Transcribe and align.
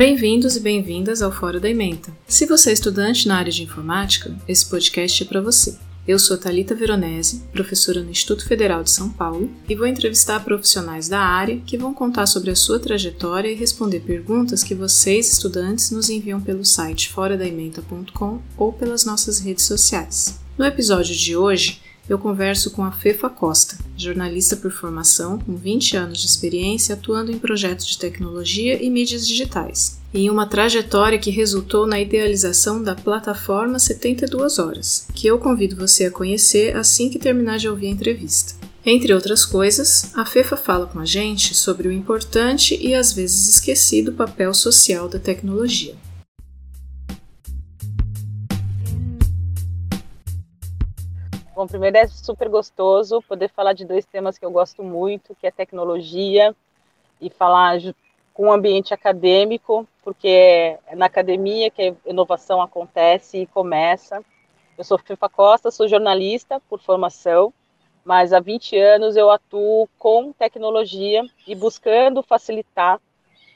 Bem-vindos 0.00 0.56
e 0.56 0.60
bem-vindas 0.60 1.20
ao 1.20 1.30
Fora 1.30 1.60
da 1.60 1.68
Ementa. 1.68 2.10
Se 2.26 2.46
você 2.46 2.70
é 2.70 2.72
estudante 2.72 3.28
na 3.28 3.36
área 3.36 3.52
de 3.52 3.62
informática, 3.62 4.34
esse 4.48 4.64
podcast 4.64 5.22
é 5.22 5.26
para 5.26 5.42
você. 5.42 5.76
Eu 6.08 6.18
sou 6.18 6.38
Talita 6.38 6.74
Veronese, 6.74 7.42
professora 7.52 8.02
no 8.02 8.10
Instituto 8.10 8.46
Federal 8.46 8.82
de 8.82 8.90
São 8.90 9.10
Paulo, 9.10 9.50
e 9.68 9.74
vou 9.74 9.86
entrevistar 9.86 10.42
profissionais 10.42 11.06
da 11.06 11.20
área 11.20 11.60
que 11.66 11.76
vão 11.76 11.92
contar 11.92 12.24
sobre 12.24 12.50
a 12.50 12.56
sua 12.56 12.78
trajetória 12.78 13.50
e 13.50 13.54
responder 13.54 14.00
perguntas 14.00 14.64
que 14.64 14.74
vocês, 14.74 15.30
estudantes, 15.30 15.90
nos 15.90 16.08
enviam 16.08 16.40
pelo 16.40 16.64
site 16.64 17.10
foradaementa.com 17.10 18.40
ou 18.56 18.72
pelas 18.72 19.04
nossas 19.04 19.38
redes 19.38 19.66
sociais. 19.66 20.40
No 20.56 20.64
episódio 20.64 21.14
de 21.14 21.36
hoje, 21.36 21.78
eu 22.10 22.18
converso 22.18 22.72
com 22.72 22.82
a 22.82 22.90
Fefa 22.90 23.30
Costa, 23.30 23.78
jornalista 23.96 24.56
por 24.56 24.72
formação, 24.72 25.38
com 25.38 25.54
20 25.54 25.96
anos 25.96 26.18
de 26.18 26.26
experiência 26.26 26.96
atuando 26.96 27.30
em 27.30 27.38
projetos 27.38 27.86
de 27.86 27.98
tecnologia 27.98 28.82
e 28.82 28.90
mídias 28.90 29.24
digitais, 29.24 29.99
em 30.12 30.28
uma 30.28 30.44
trajetória 30.44 31.20
que 31.20 31.30
resultou 31.30 31.86
na 31.86 32.00
idealização 32.00 32.82
da 32.82 32.96
plataforma 32.96 33.78
72 33.78 34.58
Horas, 34.58 35.06
que 35.14 35.28
eu 35.28 35.38
convido 35.38 35.76
você 35.76 36.06
a 36.06 36.10
conhecer 36.10 36.76
assim 36.76 37.08
que 37.08 37.18
terminar 37.18 37.58
de 37.58 37.68
ouvir 37.68 37.86
a 37.86 37.90
entrevista. 37.90 38.54
Entre 38.84 39.14
outras 39.14 39.46
coisas, 39.46 40.12
a 40.16 40.26
Fefa 40.26 40.56
fala 40.56 40.86
com 40.86 40.98
a 40.98 41.04
gente 41.04 41.54
sobre 41.54 41.86
o 41.86 41.92
importante 41.92 42.76
e 42.84 42.92
às 42.92 43.12
vezes 43.12 43.48
esquecido 43.48 44.12
papel 44.12 44.52
social 44.52 45.08
da 45.08 45.20
tecnologia. 45.20 45.94
Bom, 51.54 51.66
primeiro 51.68 51.98
é 51.98 52.08
super 52.08 52.48
gostoso 52.48 53.22
poder 53.28 53.50
falar 53.50 53.74
de 53.74 53.84
dois 53.84 54.04
temas 54.06 54.38
que 54.38 54.44
eu 54.44 54.50
gosto 54.50 54.82
muito, 54.82 55.36
que 55.36 55.46
é 55.46 55.50
tecnologia 55.52 56.56
e 57.20 57.30
falar 57.30 57.78
com 58.40 58.46
o 58.46 58.52
ambiente 58.52 58.94
acadêmico, 58.94 59.86
porque 60.02 60.78
é 60.86 60.96
na 60.96 61.04
academia 61.04 61.70
que 61.70 61.82
a 61.82 62.10
inovação 62.10 62.62
acontece 62.62 63.42
e 63.42 63.46
começa. 63.46 64.24
Eu 64.78 64.82
sou 64.82 64.96
Fifa 64.96 65.28
Costa, 65.28 65.70
sou 65.70 65.86
jornalista 65.86 66.58
por 66.66 66.80
formação, 66.80 67.52
mas 68.02 68.32
há 68.32 68.40
20 68.40 68.78
anos 68.78 69.14
eu 69.14 69.30
atuo 69.30 69.86
com 69.98 70.32
tecnologia 70.32 71.22
e 71.46 71.54
buscando 71.54 72.22
facilitar 72.22 72.98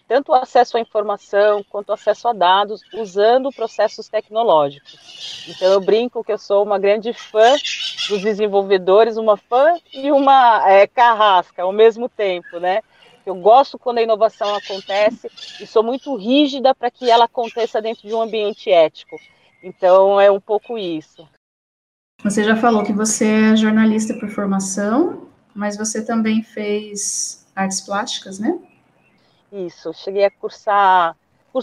tanto 0.06 0.32
o 0.32 0.34
acesso 0.34 0.76
à 0.76 0.80
informação 0.80 1.64
quanto 1.70 1.88
o 1.88 1.94
acesso 1.94 2.28
a 2.28 2.34
dados 2.34 2.82
usando 2.92 3.50
processos 3.50 4.06
tecnológicos. 4.06 5.46
Então 5.48 5.72
eu 5.72 5.80
brinco 5.80 6.22
que 6.22 6.30
eu 6.30 6.36
sou 6.36 6.62
uma 6.62 6.78
grande 6.78 7.14
fã 7.14 7.52
dos 8.10 8.20
desenvolvedores, 8.20 9.16
uma 9.16 9.38
fã 9.38 9.78
e 9.94 10.12
uma 10.12 10.70
é, 10.70 10.86
carrasca 10.86 11.62
ao 11.62 11.72
mesmo 11.72 12.06
tempo, 12.06 12.60
né? 12.60 12.82
Eu 13.26 13.34
gosto 13.36 13.78
quando 13.78 13.98
a 13.98 14.02
inovação 14.02 14.54
acontece 14.54 15.28
e 15.60 15.66
sou 15.66 15.82
muito 15.82 16.14
rígida 16.14 16.74
para 16.74 16.90
que 16.90 17.10
ela 17.10 17.24
aconteça 17.24 17.80
dentro 17.80 18.06
de 18.06 18.14
um 18.14 18.20
ambiente 18.20 18.70
ético. 18.70 19.16
Então 19.62 20.20
é 20.20 20.30
um 20.30 20.40
pouco 20.40 20.76
isso. 20.76 21.26
Você 22.22 22.44
já 22.44 22.56
falou 22.56 22.84
que 22.84 22.92
você 22.92 23.52
é 23.52 23.56
jornalista 23.56 24.14
por 24.14 24.28
formação, 24.28 25.28
mas 25.54 25.76
você 25.76 26.04
também 26.04 26.42
fez 26.42 27.46
artes 27.54 27.80
plásticas, 27.80 28.38
né? 28.38 28.58
Isso, 29.52 29.92
cheguei 29.92 30.24
a 30.24 30.30
cursar, 30.30 31.16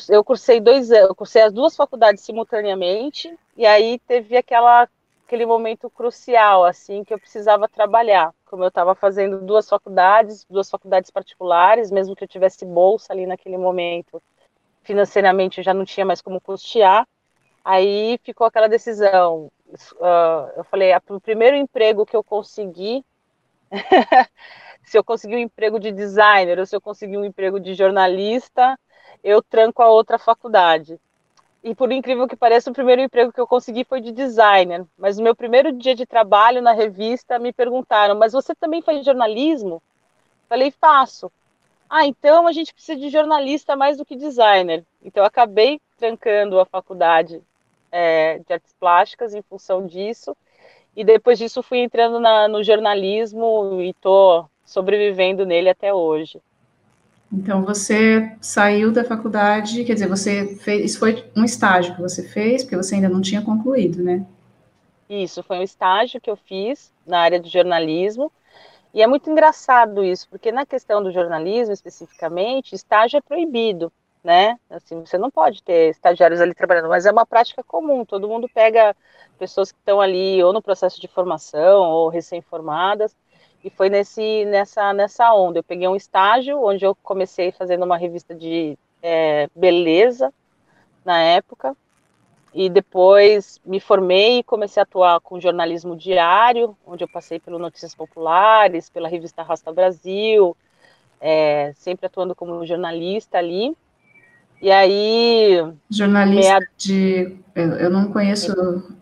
eu 0.10 0.24
cursei 0.24 0.62
dois 0.62 0.90
eu 0.90 1.14
cursei 1.14 1.42
as 1.42 1.52
duas 1.52 1.76
faculdades 1.76 2.24
simultaneamente, 2.24 3.36
e 3.58 3.66
aí 3.66 4.00
teve 4.08 4.38
aquela, 4.38 4.88
aquele 5.26 5.46
momento 5.46 5.90
crucial, 5.90 6.64
assim, 6.64 7.04
que 7.04 7.14
eu 7.14 7.20
precisava 7.20 7.68
trabalhar. 7.68 8.34
Como 8.52 8.66
eu 8.66 8.68
estava 8.68 8.94
fazendo 8.94 9.40
duas 9.40 9.70
faculdades, 9.70 10.46
duas 10.50 10.70
faculdades 10.70 11.10
particulares, 11.10 11.90
mesmo 11.90 12.14
que 12.14 12.26
eu 12.26 12.28
tivesse 12.28 12.66
bolsa 12.66 13.14
ali 13.14 13.26
naquele 13.26 13.58
momento, 13.58 14.22
financeiramente 14.84 15.60
eu 15.60 15.64
já 15.64 15.74
não 15.74 15.86
tinha 15.86 16.06
mais 16.06 16.22
como 16.22 16.42
custear, 16.42 17.08
aí 17.64 18.20
ficou 18.26 18.46
aquela 18.46 18.68
decisão. 18.68 19.50
Uh, 19.70 20.52
eu 20.58 20.66
falei, 20.66 20.92
o 21.08 21.22
primeiro 21.22 21.56
emprego 21.56 22.06
que 22.06 22.14
eu 22.14 22.22
consegui 22.22 23.06
se 24.84 24.98
eu 24.98 25.04
conseguir 25.04 25.38
um 25.38 25.40
emprego 25.40 25.80
de 25.80 25.94
designer 25.94 26.60
ou 26.60 26.66
se 26.66 26.76
eu 26.76 26.82
conseguir 26.82 27.18
um 27.18 27.24
emprego 27.24 27.58
de 27.58 27.74
jornalista, 27.74 28.78
eu 29.24 29.42
tranco 29.42 29.82
a 29.82 29.88
outra 29.88 30.20
faculdade. 30.20 31.00
E 31.64 31.76
por 31.76 31.92
incrível 31.92 32.28
que 32.28 32.36
pareça, 32.36 32.72
o 32.72 32.74
primeiro 32.74 33.02
emprego 33.02 33.32
que 33.32 33.40
eu 33.40 33.46
consegui 33.46 33.84
foi 33.84 34.02
de 34.02 34.12
designer. 34.12 34.84
Mas 34.98 35.18
no 35.18 35.24
meu 35.24 35.36
primeiro 35.36 35.72
dia 35.72 35.94
de 35.94 36.06
trabalho 36.06 36.62
na 36.62 36.72
revista, 36.72 37.38
me 37.38 37.54
perguntaram: 37.54 38.16
Mas 38.16 38.34
você 38.34 38.56
também 38.56 38.82
faz 38.82 39.06
jornalismo? 39.06 39.82
Falei: 40.50 40.72
Faço. 40.72 41.32
Ah, 41.90 42.06
então 42.06 42.48
a 42.48 42.52
gente 42.52 42.74
precisa 42.74 43.00
de 43.00 43.10
jornalista 43.10 43.76
mais 43.76 43.98
do 43.98 44.06
que 44.06 44.16
designer. 44.16 44.84
Então 45.04 45.24
acabei 45.24 45.80
trancando 45.98 46.60
a 46.60 46.66
faculdade 46.66 47.42
é, 47.92 48.40
de 48.40 48.54
artes 48.54 48.74
plásticas 48.80 49.36
em 49.36 49.42
função 49.42 49.86
disso. 49.86 50.36
E 50.96 51.04
depois 51.04 51.38
disso 51.38 51.62
fui 51.62 51.80
entrando 51.80 52.20
na, 52.20 52.48
no 52.48 52.64
jornalismo 52.64 53.82
e 53.82 53.94
tô 53.94 54.46
sobrevivendo 54.66 55.46
nele 55.46 55.70
até 55.70 55.94
hoje. 55.94 56.42
Então 57.32 57.64
você 57.64 58.36
saiu 58.42 58.92
da 58.92 59.06
faculdade, 59.06 59.86
quer 59.86 59.94
dizer, 59.94 60.08
você 60.08 60.56
fez, 60.58 60.92
isso 60.92 61.00
foi 61.00 61.24
um 61.36 61.46
estágio 61.46 61.96
que 61.96 62.02
você 62.02 62.28
fez, 62.28 62.64
porque 62.64 62.76
você 62.76 62.96
ainda 62.96 63.08
não 63.08 63.22
tinha 63.22 63.42
concluído, 63.42 64.04
né? 64.04 64.26
Isso, 65.10 65.44
foi 65.44 65.60
um 65.60 65.64
estágio 65.64 66.20
que 66.20 66.30
eu 66.30 66.36
fiz 66.36 66.92
na 67.06 67.20
área 67.20 67.40
de 67.40 67.50
jornalismo. 67.50 68.32
E 68.94 69.02
é 69.02 69.08
muito 69.08 69.30
engraçado 69.30 70.04
isso, 70.04 70.28
porque 70.30 70.52
na 70.52 70.66
questão 70.66 71.02
do 71.02 71.12
jornalismo 71.12 71.74
especificamente, 71.74 72.76
estágio 72.76 73.18
é 73.18 73.22
proibido, 73.22 73.92
né? 74.24 74.58
Assim, 74.70 75.00
você 75.00 75.18
não 75.18 75.32
pode 75.32 75.64
ter 75.64 75.90
estagiários 75.90 76.42
ali 76.42 76.54
trabalhando, 76.54 76.90
mas 76.90 77.06
é 77.06 77.12
uma 77.12 77.26
prática 77.26 77.64
comum. 77.64 78.06
Todo 78.06 78.28
mundo 78.28 78.50
pega 78.54 78.96
pessoas 79.40 79.72
que 79.72 79.78
estão 79.80 80.02
ali 80.02 80.44
ou 80.44 80.52
no 80.52 80.62
processo 80.62 81.00
de 81.00 81.08
formação 81.08 81.90
ou 81.90 82.10
recém-formadas 82.10 83.16
e 83.64 83.70
foi 83.70 83.90
nesse, 83.90 84.46
nessa, 84.46 84.94
nessa 84.94 85.34
onda. 85.34 85.60
Eu 85.60 85.64
peguei 85.64 85.88
um 85.88 85.96
estágio 85.96 86.64
onde 86.64 86.86
eu 86.86 86.96
comecei 86.96 87.52
fazendo 87.52 87.84
uma 87.86 87.98
revista 87.98 88.34
de 88.34 88.78
é, 89.02 89.50
beleza 89.56 90.34
na 91.06 91.22
época. 91.22 91.76
E 92.54 92.70
depois 92.70 93.62
me 93.66 93.80
formei 93.80 94.40
e 94.40 94.44
comecei 94.44 94.82
a 94.82 94.84
atuar 94.84 95.22
com 95.22 95.40
jornalismo 95.40 95.96
diário, 95.96 96.78
onde 96.86 97.04
eu 97.04 97.08
passei 97.08 97.40
pelo 97.40 97.58
Notícias 97.58 97.96
Populares, 97.96 98.90
pela 98.90 99.08
revista 99.08 99.42
Rasta 99.42 99.72
Brasil, 99.72 100.56
é, 101.22 101.72
sempre 101.76 102.08
atuando 102.08 102.36
como 102.36 102.66
jornalista 102.66 103.38
ali. 103.38 103.76
E 104.62 104.70
aí. 104.70 105.74
Jornalista 105.90 106.60
meia... 106.60 106.70
de. 106.78 107.42
Eu 107.54 107.90
não 107.90 108.14
conheço 108.14 108.54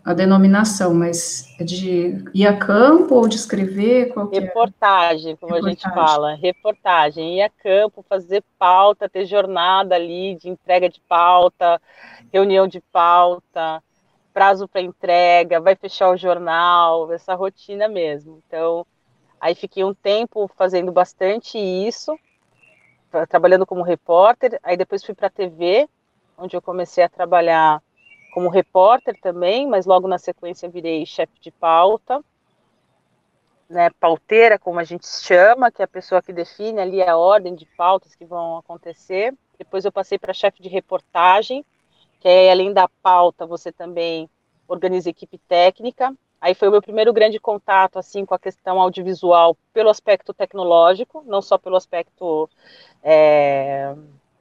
a 0.04 0.12
denominação, 0.12 0.92
mas 0.92 1.54
é 1.60 1.64
de 1.64 2.24
ir 2.34 2.48
a 2.48 2.58
campo 2.58 3.14
ou 3.14 3.28
de 3.28 3.36
escrever? 3.36 4.12
É? 4.32 4.40
Reportagem, 4.40 5.36
como 5.36 5.54
Reportagem. 5.54 5.66
a 5.66 5.70
gente 5.70 5.84
fala. 5.94 6.34
Reportagem. 6.34 7.38
Ir 7.38 7.42
a 7.44 7.50
campo, 7.50 8.04
fazer 8.10 8.44
pauta, 8.58 9.08
ter 9.08 9.26
jornada 9.26 9.94
ali 9.94 10.36
de 10.36 10.50
entrega 10.50 10.90
de 10.90 11.00
pauta, 11.08 11.80
reunião 12.34 12.66
de 12.66 12.82
pauta, 12.92 13.84
prazo 14.34 14.68
para 14.68 14.82
entrega, 14.82 15.60
vai 15.60 15.76
fechar 15.76 16.10
o 16.10 16.18
jornal, 16.18 17.12
essa 17.12 17.36
rotina 17.36 17.88
mesmo. 17.88 18.42
Então, 18.48 18.84
aí 19.40 19.54
fiquei 19.54 19.84
um 19.84 19.94
tempo 19.94 20.50
fazendo 20.58 20.92
bastante 20.92 21.60
isso 21.60 22.18
trabalhando 23.28 23.66
como 23.66 23.82
repórter, 23.82 24.60
aí 24.64 24.78
depois 24.78 25.04
fui 25.04 25.14
para 25.16 25.28
a 25.28 25.32
TV, 25.32 25.88
onde 26.38 26.56
eu 26.56 26.62
comecei 26.62 27.04
a 27.04 27.10
trabalhar 27.10 27.82
como 28.34 28.50
repórter 28.50 29.20
também, 29.22 29.68
mas 29.68 29.86
logo 29.86 30.08
na 30.08 30.18
sequência 30.18 30.70
virei 30.70 31.06
chefe 31.06 31.34
de 31.42 31.52
pauta, 31.52 32.24
né, 33.70 33.90
pauteira, 34.00 34.58
como 34.58 34.80
a 34.80 34.84
gente 34.84 35.08
chama, 35.08 35.72
que 35.72 35.82
é 35.82 35.86
a 35.86 35.88
pessoa 35.88 36.22
que 36.22 36.34
define 36.34 36.80
ali 36.80 37.04
a 37.04 37.16
ordem 37.16 37.54
de 37.54 37.66
pautas 37.78 38.16
que 38.16 38.26
vão 38.26 38.58
acontecer. 38.58 39.34
Depois 39.58 39.86
eu 39.86 39.92
passei 39.92 40.18
para 40.18 40.34
chefe 40.34 40.62
de 40.62 40.70
reportagem, 40.70 41.64
que 42.20 42.28
é 42.28 42.52
além 42.52 42.74
da 42.74 42.90
pauta, 43.02 43.46
você 43.46 43.72
também 43.72 44.30
organiza 44.68 45.10
equipe 45.10 45.38
técnica. 45.38 46.16
Aí 46.42 46.54
foi 46.54 46.70
o 46.70 46.72
meu 46.72 46.82
primeiro 46.82 47.12
grande 47.12 47.40
contato 47.40 48.00
assim 48.00 48.26
com 48.26 48.34
a 48.34 48.40
questão 48.40 48.80
audiovisual 48.80 49.58
pelo 49.74 49.90
aspecto 49.90 50.34
tecnológico, 50.34 51.24
não 51.28 51.42
só 51.42 51.58
pelo 51.58 51.76
aspecto 51.76 52.50
é, 53.04 53.94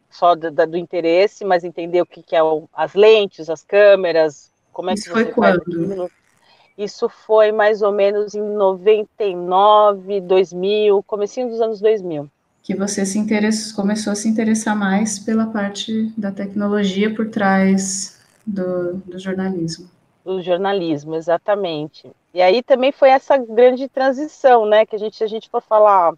só 0.09 0.35
do, 0.35 0.51
do, 0.51 0.77
interesse, 0.77 1.45
mas 1.45 1.65
entender 1.65 2.01
o 2.01 2.07
que, 2.07 2.23
que 2.23 2.37
é 2.37 2.43
o, 2.43 2.69
as 2.73 2.95
lentes, 2.95 3.51
as 3.51 3.65
câmeras, 3.65 4.53
como 4.73 4.91
é 4.91 4.95
Isso 4.95 5.05
que 5.05 5.11
foi 5.11 5.27
quando? 5.27 6.11
Isso 6.77 7.09
foi 7.09 7.51
mais 7.51 7.83
ou 7.83 7.91
menos 7.91 8.37
em 8.37 8.41
99, 8.41 10.21
2000, 10.21 11.03
comecinho 11.03 11.49
dos 11.49 11.61
anos 11.61 11.81
2000. 11.81 12.31
Que 12.63 12.77
você 12.77 13.05
se 13.05 13.19
interessou, 13.19 13.75
começou 13.75 14.13
a 14.13 14.17
se 14.17 14.29
interessar 14.29 14.77
mais 14.77 15.19
pela 15.19 15.47
parte 15.47 16.13
da 16.17 16.31
tecnologia 16.31 17.13
por 17.13 17.29
trás 17.29 18.21
do, 18.47 18.95
do 18.99 19.19
jornalismo. 19.19 19.91
Do 20.29 20.43
jornalismo, 20.43 21.15
exatamente. 21.15 22.13
E 22.35 22.43
aí 22.43 22.63
também 22.63 22.93
foi 22.93 23.09
essa 23.09 23.39
grande 23.39 23.89
transição, 23.89 24.67
né? 24.67 24.85
Que 24.85 24.95
a 24.95 24.99
gente, 24.99 25.17
se 25.17 25.25
a 25.25 25.27
gente 25.27 25.49
for 25.49 25.63
falar 25.63 26.13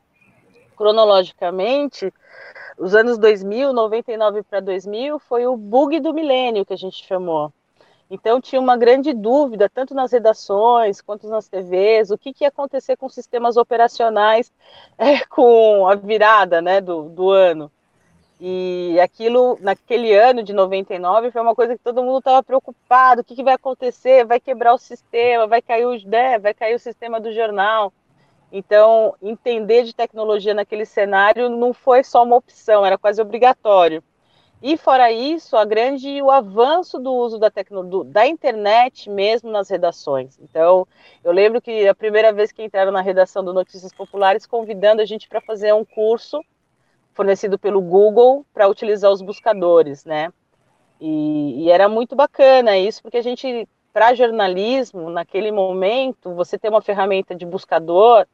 cronologicamente, 0.76 2.12
os 2.76 2.92
anos 2.92 3.18
2000, 3.18 3.72
99 3.72 4.42
para 4.42 4.58
2000, 4.58 5.20
foi 5.20 5.46
o 5.46 5.56
bug 5.56 6.00
do 6.00 6.12
milênio 6.12 6.66
que 6.66 6.72
a 6.72 6.76
gente 6.76 7.06
chamou. 7.06 7.52
Então 8.10 8.40
tinha 8.40 8.60
uma 8.60 8.76
grande 8.76 9.12
dúvida, 9.12 9.70
tanto 9.70 9.94
nas 9.94 10.10
redações 10.10 11.00
quanto 11.00 11.28
nas 11.28 11.46
TVs, 11.46 12.10
o 12.10 12.18
que, 12.18 12.32
que 12.34 12.42
ia 12.42 12.48
acontecer 12.48 12.96
com 12.96 13.08
sistemas 13.08 13.56
operacionais 13.56 14.52
é, 14.98 15.24
com 15.26 15.86
a 15.86 15.94
virada 15.94 16.60
né, 16.60 16.80
do, 16.80 17.04
do 17.04 17.30
ano. 17.30 17.70
E 18.42 18.98
aquilo, 18.98 19.58
naquele 19.60 20.14
ano 20.14 20.42
de 20.42 20.54
99, 20.54 21.30
foi 21.30 21.42
uma 21.42 21.54
coisa 21.54 21.76
que 21.76 21.84
todo 21.84 22.02
mundo 22.02 22.20
estava 22.20 22.42
preocupado: 22.42 23.20
o 23.20 23.24
que, 23.24 23.36
que, 23.36 23.44
vai 23.44 23.52
acontecer? 23.52 24.24
Vai 24.24 24.40
quebrar 24.40 24.72
o 24.72 24.78
sistema, 24.78 25.46
vai 25.46 25.60
cair 25.60 25.84
o, 25.84 26.08
né, 26.08 26.38
vai 26.38 26.54
cair 26.54 26.74
o 26.74 26.78
sistema 26.78 27.20
do 27.20 27.30
jornal. 27.32 27.92
Então, 28.50 29.14
entender 29.22 29.84
de 29.84 29.94
tecnologia 29.94 30.54
naquele 30.54 30.86
cenário 30.86 31.50
não 31.50 31.74
foi 31.74 32.02
só 32.02 32.24
uma 32.24 32.36
opção, 32.36 32.84
era 32.84 32.96
quase 32.96 33.20
obrigatório. 33.20 34.02
E 34.62 34.76
fora 34.76 35.12
isso, 35.12 35.56
a 35.56 35.64
grande 35.64 36.20
o 36.22 36.30
avanço 36.30 36.98
do 36.98 37.12
uso 37.12 37.38
da 37.38 37.50
tecnologia 37.50 38.10
da 38.10 38.26
internet 38.26 39.08
mesmo 39.10 39.50
nas 39.50 39.68
redações. 39.68 40.38
Então, 40.40 40.88
eu 41.22 41.32
lembro 41.32 41.60
que 41.60 41.86
a 41.86 41.94
primeira 41.94 42.32
vez 42.32 42.52
que 42.52 42.62
entraram 42.62 42.90
na 42.90 43.00
redação 43.02 43.44
do 43.44 43.52
Notícias 43.52 43.92
Populares 43.92 44.46
convidando 44.46 45.02
a 45.02 45.04
gente 45.04 45.28
para 45.28 45.40
fazer 45.42 45.74
um 45.74 45.84
curso 45.84 46.42
fornecido 47.12 47.58
pelo 47.58 47.80
Google 47.80 48.44
para 48.52 48.68
utilizar 48.68 49.10
os 49.10 49.22
buscadores, 49.22 50.04
né? 50.04 50.32
E, 51.00 51.64
e, 51.64 51.70
era 51.70 51.88
muito 51.88 52.14
bacana 52.14 52.76
isso, 52.76 53.02
porque 53.02 53.16
a 53.16 53.22
gente, 53.22 53.68
para 53.92 54.14
jornalismo, 54.14 55.08
naquele 55.08 55.50
momento, 55.50 56.34
você 56.34 56.58
ter 56.58 56.68
uma 56.68 56.82
ferramenta 56.82 57.34
de 57.34 57.46
buscador 57.46 58.26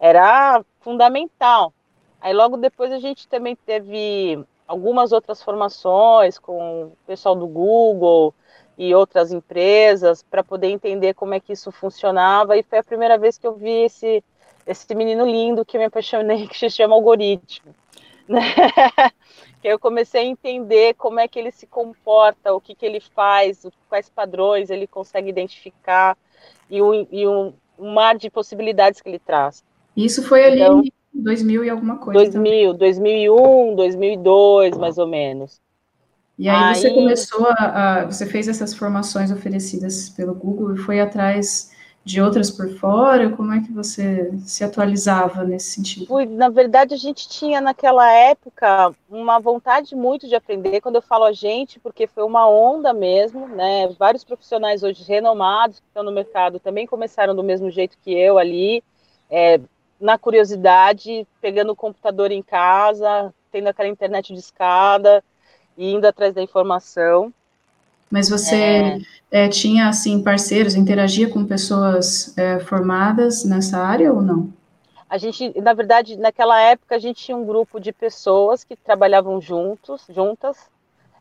era 0.00 0.64
fundamental. 0.80 1.72
Aí 2.20 2.32
logo 2.32 2.56
depois 2.56 2.90
a 2.90 2.98
gente 2.98 3.28
também 3.28 3.54
teve 3.54 4.42
algumas 4.66 5.12
outras 5.12 5.42
formações 5.42 6.38
com 6.38 6.84
o 6.84 6.96
pessoal 7.06 7.36
do 7.36 7.46
Google 7.46 8.34
e 8.78 8.94
outras 8.94 9.30
empresas 9.30 10.22
para 10.22 10.42
poder 10.42 10.68
entender 10.68 11.14
como 11.14 11.34
é 11.34 11.40
que 11.40 11.52
isso 11.52 11.70
funcionava 11.70 12.56
e 12.56 12.62
foi 12.62 12.78
a 12.78 12.84
primeira 12.84 13.18
vez 13.18 13.36
que 13.38 13.46
eu 13.46 13.54
vi 13.54 13.84
esse 13.84 14.24
esse 14.66 14.94
menino 14.94 15.26
lindo 15.26 15.64
que 15.64 15.76
eu 15.76 15.80
me 15.80 15.86
apaixonei 15.86 16.48
que 16.48 16.56
se 16.56 16.70
chama 16.70 16.94
algoritmo 16.94 17.74
eu 19.62 19.78
comecei 19.78 20.22
a 20.22 20.24
entender 20.24 20.94
como 20.94 21.20
é 21.20 21.28
que 21.28 21.38
ele 21.38 21.50
se 21.50 21.66
comporta 21.66 22.52
o 22.52 22.60
que 22.60 22.74
que 22.74 22.86
ele 22.86 23.00
faz 23.00 23.66
quais 23.88 24.08
padrões 24.08 24.70
ele 24.70 24.86
consegue 24.86 25.28
identificar 25.28 26.16
e 26.70 26.80
um, 26.80 27.06
e 27.10 27.26
mar 27.78 28.16
de 28.16 28.30
possibilidades 28.30 29.00
que 29.00 29.08
ele 29.08 29.18
traz 29.18 29.62
isso 29.96 30.22
foi 30.22 30.44
ali 30.44 30.62
então, 30.62 30.82
2000 31.14 31.64
e 31.64 31.70
alguma 31.70 31.96
coisa. 31.96 32.30
2000, 32.30 32.72
também. 32.72 32.78
2001, 32.78 33.76
2002, 33.76 34.76
mais 34.76 34.98
ou 34.98 35.06
menos. 35.06 35.60
E 36.36 36.48
aí, 36.48 36.56
aí, 36.56 36.74
você 36.74 36.90
começou 36.90 37.46
a, 37.50 38.00
a, 38.00 38.04
Você 38.06 38.26
fez 38.26 38.48
essas 38.48 38.74
formações 38.74 39.30
oferecidas 39.30 40.08
pelo 40.08 40.34
Google 40.34 40.74
e 40.74 40.78
foi 40.78 41.00
atrás 41.00 41.70
de 42.04 42.20
outras 42.20 42.50
por 42.50 42.68
fora? 42.78 43.30
Como 43.30 43.52
é 43.52 43.60
que 43.60 43.72
você 43.72 44.30
se 44.40 44.62
atualizava 44.62 45.42
nesse 45.42 45.70
sentido? 45.70 46.06
Na 46.26 46.50
verdade, 46.50 46.92
a 46.92 46.98
gente 46.98 47.26
tinha 47.26 47.60
naquela 47.60 48.10
época 48.12 48.94
uma 49.08 49.38
vontade 49.38 49.96
muito 49.96 50.28
de 50.28 50.34
aprender. 50.34 50.82
Quando 50.82 50.96
eu 50.96 51.02
falo 51.02 51.24
a 51.24 51.32
gente, 51.32 51.80
porque 51.80 52.06
foi 52.06 52.22
uma 52.24 52.46
onda 52.48 52.92
mesmo, 52.92 53.48
né? 53.48 53.88
Vários 53.98 54.22
profissionais 54.22 54.82
hoje 54.82 55.02
renomados 55.02 55.80
que 55.80 55.86
estão 55.86 56.02
no 56.02 56.12
mercado 56.12 56.60
também 56.60 56.86
começaram 56.86 57.34
do 57.34 57.42
mesmo 57.42 57.70
jeito 57.70 57.96
que 58.02 58.12
eu 58.12 58.36
ali. 58.36 58.84
É, 59.30 59.58
na 59.98 60.18
curiosidade, 60.18 61.26
pegando 61.40 61.72
o 61.72 61.76
computador 61.76 62.30
em 62.30 62.42
casa, 62.42 63.32
tendo 63.50 63.68
aquela 63.68 63.88
internet 63.88 64.34
de 64.34 64.38
escada 64.38 65.24
e 65.78 65.90
indo 65.92 66.06
atrás 66.06 66.34
da 66.34 66.42
informação. 66.42 67.32
Mas 68.14 68.28
você 68.28 68.54
é... 68.54 68.98
É, 69.28 69.48
tinha, 69.48 69.88
assim, 69.88 70.22
parceiros, 70.22 70.76
interagia 70.76 71.28
com 71.28 71.44
pessoas 71.44 72.32
é, 72.38 72.60
formadas 72.60 73.44
nessa 73.44 73.78
área 73.78 74.12
ou 74.12 74.22
não? 74.22 74.52
A 75.10 75.18
gente, 75.18 75.52
na 75.60 75.72
verdade, 75.72 76.16
naquela 76.16 76.60
época, 76.60 76.94
a 76.94 76.98
gente 77.00 77.24
tinha 77.24 77.36
um 77.36 77.44
grupo 77.44 77.80
de 77.80 77.92
pessoas 77.92 78.62
que 78.62 78.76
trabalhavam 78.76 79.40
juntos, 79.40 80.06
juntas, 80.08 80.56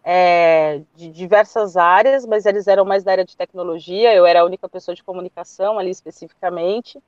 é, 0.04 0.82
de 0.96 1.10
diversas 1.10 1.76
áreas, 1.76 2.28
mas 2.28 2.46
eles 2.46 2.68
eram 2.68 2.86
mais 2.86 3.04
da 3.04 3.14
área 3.14 3.26
de 3.26 3.36
tecnologia, 3.36 4.14
eu 4.14 4.24
era 4.24 4.42
a 4.42 4.46
única 4.46 4.70
pessoa 4.70 4.94
de 4.94 5.04
comunicação 5.04 5.80
ali 5.80 5.90
especificamente. 5.90 7.02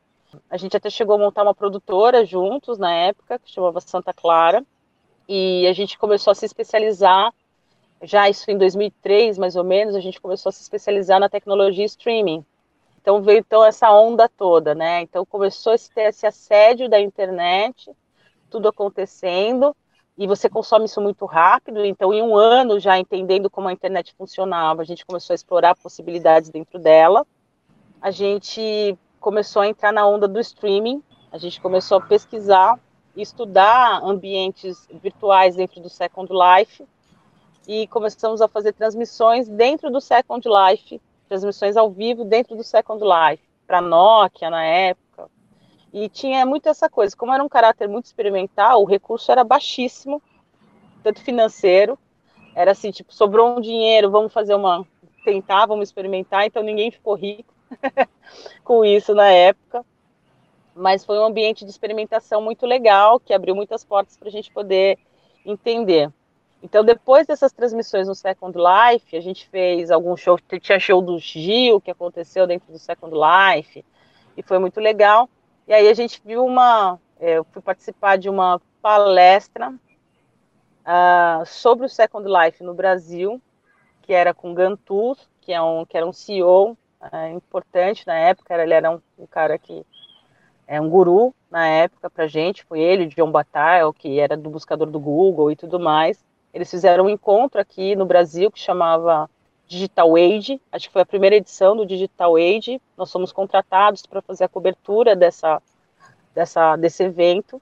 A 0.50 0.58
gente 0.58 0.76
até 0.76 0.90
chegou 0.90 1.14
a 1.14 1.20
montar 1.20 1.44
uma 1.44 1.54
produtora 1.54 2.26
juntos 2.26 2.80
na 2.80 2.92
época, 2.92 3.38
que 3.38 3.52
chamava 3.52 3.80
Santa 3.82 4.12
Clara, 4.12 4.64
e 5.30 5.68
a 5.68 5.74
gente 5.74 5.96
começou 5.96 6.32
a 6.32 6.36
se 6.36 6.46
especializar, 6.48 7.32
já 8.06 8.30
isso 8.30 8.50
em 8.50 8.58
2003, 8.58 9.38
mais 9.38 9.56
ou 9.56 9.64
menos, 9.64 9.96
a 9.96 10.00
gente 10.00 10.22
começou 10.22 10.50
a 10.50 10.54
se 10.54 10.62
especializar 10.62 11.20
na 11.20 11.30
tecnologia 11.30 11.86
streaming. 11.86 12.46
Então 13.02 13.22
veio 13.22 13.40
então 13.40 13.64
essa 13.64 13.92
onda 13.92 14.28
toda, 14.28 14.74
né? 14.74 15.02
Então 15.02 15.26
começou 15.26 15.74
a 15.74 15.76
ter 15.94 16.10
esse 16.10 16.26
assédio 16.26 16.90
da 16.90 17.00
internet, 17.00 17.92
tudo 18.50 18.68
acontecendo, 18.68 19.76
e 20.18 20.26
você 20.26 20.50
consome 20.50 20.86
isso 20.86 21.02
muito 21.02 21.26
rápido. 21.26 21.86
Então, 21.86 22.14
em 22.14 22.22
um 22.22 22.36
ano, 22.36 22.80
já 22.80 22.98
entendendo 22.98 23.50
como 23.50 23.68
a 23.68 23.74
internet 23.74 24.14
funcionava, 24.18 24.82
a 24.82 24.86
gente 24.86 25.06
começou 25.06 25.34
a 25.34 25.36
explorar 25.36 25.76
possibilidades 25.76 26.50
dentro 26.50 26.80
dela. 26.80 27.26
A 28.02 28.12
gente 28.12 28.98
começou 29.20 29.62
a 29.62 29.68
entrar 29.68 29.92
na 29.92 30.08
onda 30.08 30.28
do 30.28 30.40
streaming, 30.40 31.04
a 31.32 31.38
gente 31.38 31.60
começou 31.60 31.98
a 31.98 32.02
pesquisar 32.02 32.80
estudar 33.16 34.02
ambientes 34.04 34.88
virtuais 35.02 35.56
dentro 35.56 35.82
do 35.82 35.90
Second 35.90 36.32
Life 36.32 36.86
e 37.68 37.88
começamos 37.88 38.42
a 38.42 38.48
fazer 38.48 38.74
transmissões 38.74 39.48
dentro 39.48 39.90
do 39.92 40.00
Second 40.02 40.48
Life, 40.48 41.02
transmissões 41.28 41.76
ao 41.78 41.90
vivo 41.90 42.24
dentro 42.24 42.56
do 42.56 42.64
Second 42.64 43.04
Life, 43.04 43.44
para 43.66 43.82
Nokia 43.82 44.50
na 44.50 44.64
época. 44.64 45.30
E 45.94 46.10
tinha 46.10 46.46
muito 46.46 46.68
essa 46.70 46.90
coisa, 46.90 47.16
como 47.16 47.34
era 47.34 47.44
um 47.44 47.50
caráter 47.50 47.88
muito 47.88 48.06
experimental, 48.06 48.82
o 48.82 48.86
recurso 48.86 49.32
era 49.32 49.44
baixíssimo, 49.44 50.22
tanto 51.04 51.22
financeiro, 51.22 51.98
era 52.54 52.72
assim, 52.72 52.92
tipo, 52.92 53.14
sobrou 53.14 53.58
um 53.58 53.62
dinheiro, 53.62 54.12
vamos 54.12 54.34
fazer 54.34 54.56
uma 54.56 54.86
tentar, 55.24 55.66
vamos 55.66 55.90
experimentar, 55.90 56.46
então 56.46 56.62
ninguém 56.62 56.92
ficou 56.92 57.16
rico. 57.16 57.56
com 58.64 58.84
isso 58.84 59.14
na 59.14 59.30
época. 59.30 59.86
Mas 60.76 61.06
foi 61.06 61.18
um 61.20 61.26
ambiente 61.26 61.64
de 61.64 61.72
experimentação 61.72 62.42
muito 62.42 62.66
legal, 62.66 63.20
que 63.20 63.34
abriu 63.34 63.56
muitas 63.56 63.84
portas 63.84 64.18
para 64.18 64.28
a 64.28 64.32
gente 64.32 64.52
poder 64.52 64.98
entender. 65.46 66.12
Então, 66.64 66.84
depois 66.84 67.28
dessas 67.28 67.52
transmissões 67.52 68.08
no 68.08 68.16
Second 68.16 68.58
Life, 68.58 69.16
a 69.16 69.22
gente 69.22 69.48
fez 69.50 69.92
algum 69.92 70.16
show, 70.18 70.40
tinha 70.60 70.80
show 70.80 71.02
do 71.02 71.20
Gil, 71.20 71.80
que 71.80 71.92
aconteceu 71.92 72.48
dentro 72.48 72.72
do 72.72 72.80
Second 72.80 73.14
Life, 73.14 73.86
e 74.36 74.42
foi 74.42 74.58
muito 74.58 74.80
legal. 74.80 75.30
E 75.68 75.74
aí 75.74 75.88
a 75.88 75.94
gente 75.94 76.22
viu 76.26 76.46
uma, 76.46 77.00
é, 77.20 77.38
eu 77.38 77.44
fui 77.46 77.62
participar 77.62 78.18
de 78.18 78.30
uma 78.30 78.60
palestra 78.82 79.74
uh, 80.86 81.46
sobre 81.46 81.86
o 81.86 81.90
Second 81.90 82.28
Life 82.28 82.64
no 82.64 82.74
Brasil, 82.74 83.42
que 84.02 84.14
era 84.14 84.34
com 84.34 84.54
Gantur, 84.54 85.18
que, 85.42 85.52
é 85.52 85.62
um, 85.62 85.86
que 85.86 85.98
era 85.98 86.06
um 86.06 86.14
CEO 86.14 86.78
é, 87.12 87.32
importante 87.32 88.06
na 88.06 88.16
época. 88.16 88.54
Ele 88.62 88.74
era 88.74 88.92
um, 88.92 89.02
um, 89.18 89.26
cara 89.26 89.58
que 89.58 89.86
é 90.68 90.80
um 90.80 90.90
guru 90.90 91.34
na 91.50 91.68
época 91.68 92.10
para 92.10 92.28
gente. 92.28 92.64
Foi 92.66 92.80
ele, 92.80 93.08
John 93.08 93.32
Bataille, 93.32 93.92
que 93.94 94.20
era 94.20 94.38
do 94.38 94.50
buscador 94.50 94.90
do 94.90 95.00
Google 95.00 95.52
e 95.52 95.56
tudo 95.56 95.80
mais. 95.80 96.24
Eles 96.56 96.72
fizeram 96.72 97.04
um 97.04 97.10
encontro 97.10 97.60
aqui 97.60 97.98
no 97.98 98.06
Brasil 98.06 98.50
que 98.50 98.58
chamava 98.58 99.30
Digital 99.68 100.16
Age. 100.16 100.62
Acho 100.72 100.88
que 100.88 100.94
foi 100.94 101.02
a 101.02 101.06
primeira 101.06 101.36
edição 101.36 101.76
do 101.76 101.86
Digital 101.86 102.38
Age. 102.38 102.82
Nós 102.98 103.12
fomos 103.12 103.34
contratados 103.34 104.06
para 104.06 104.22
fazer 104.22 104.46
a 104.46 104.48
cobertura 104.48 105.18
dessa, 105.18 105.62
dessa, 106.34 106.78
desse 106.78 107.04
evento. 107.04 107.62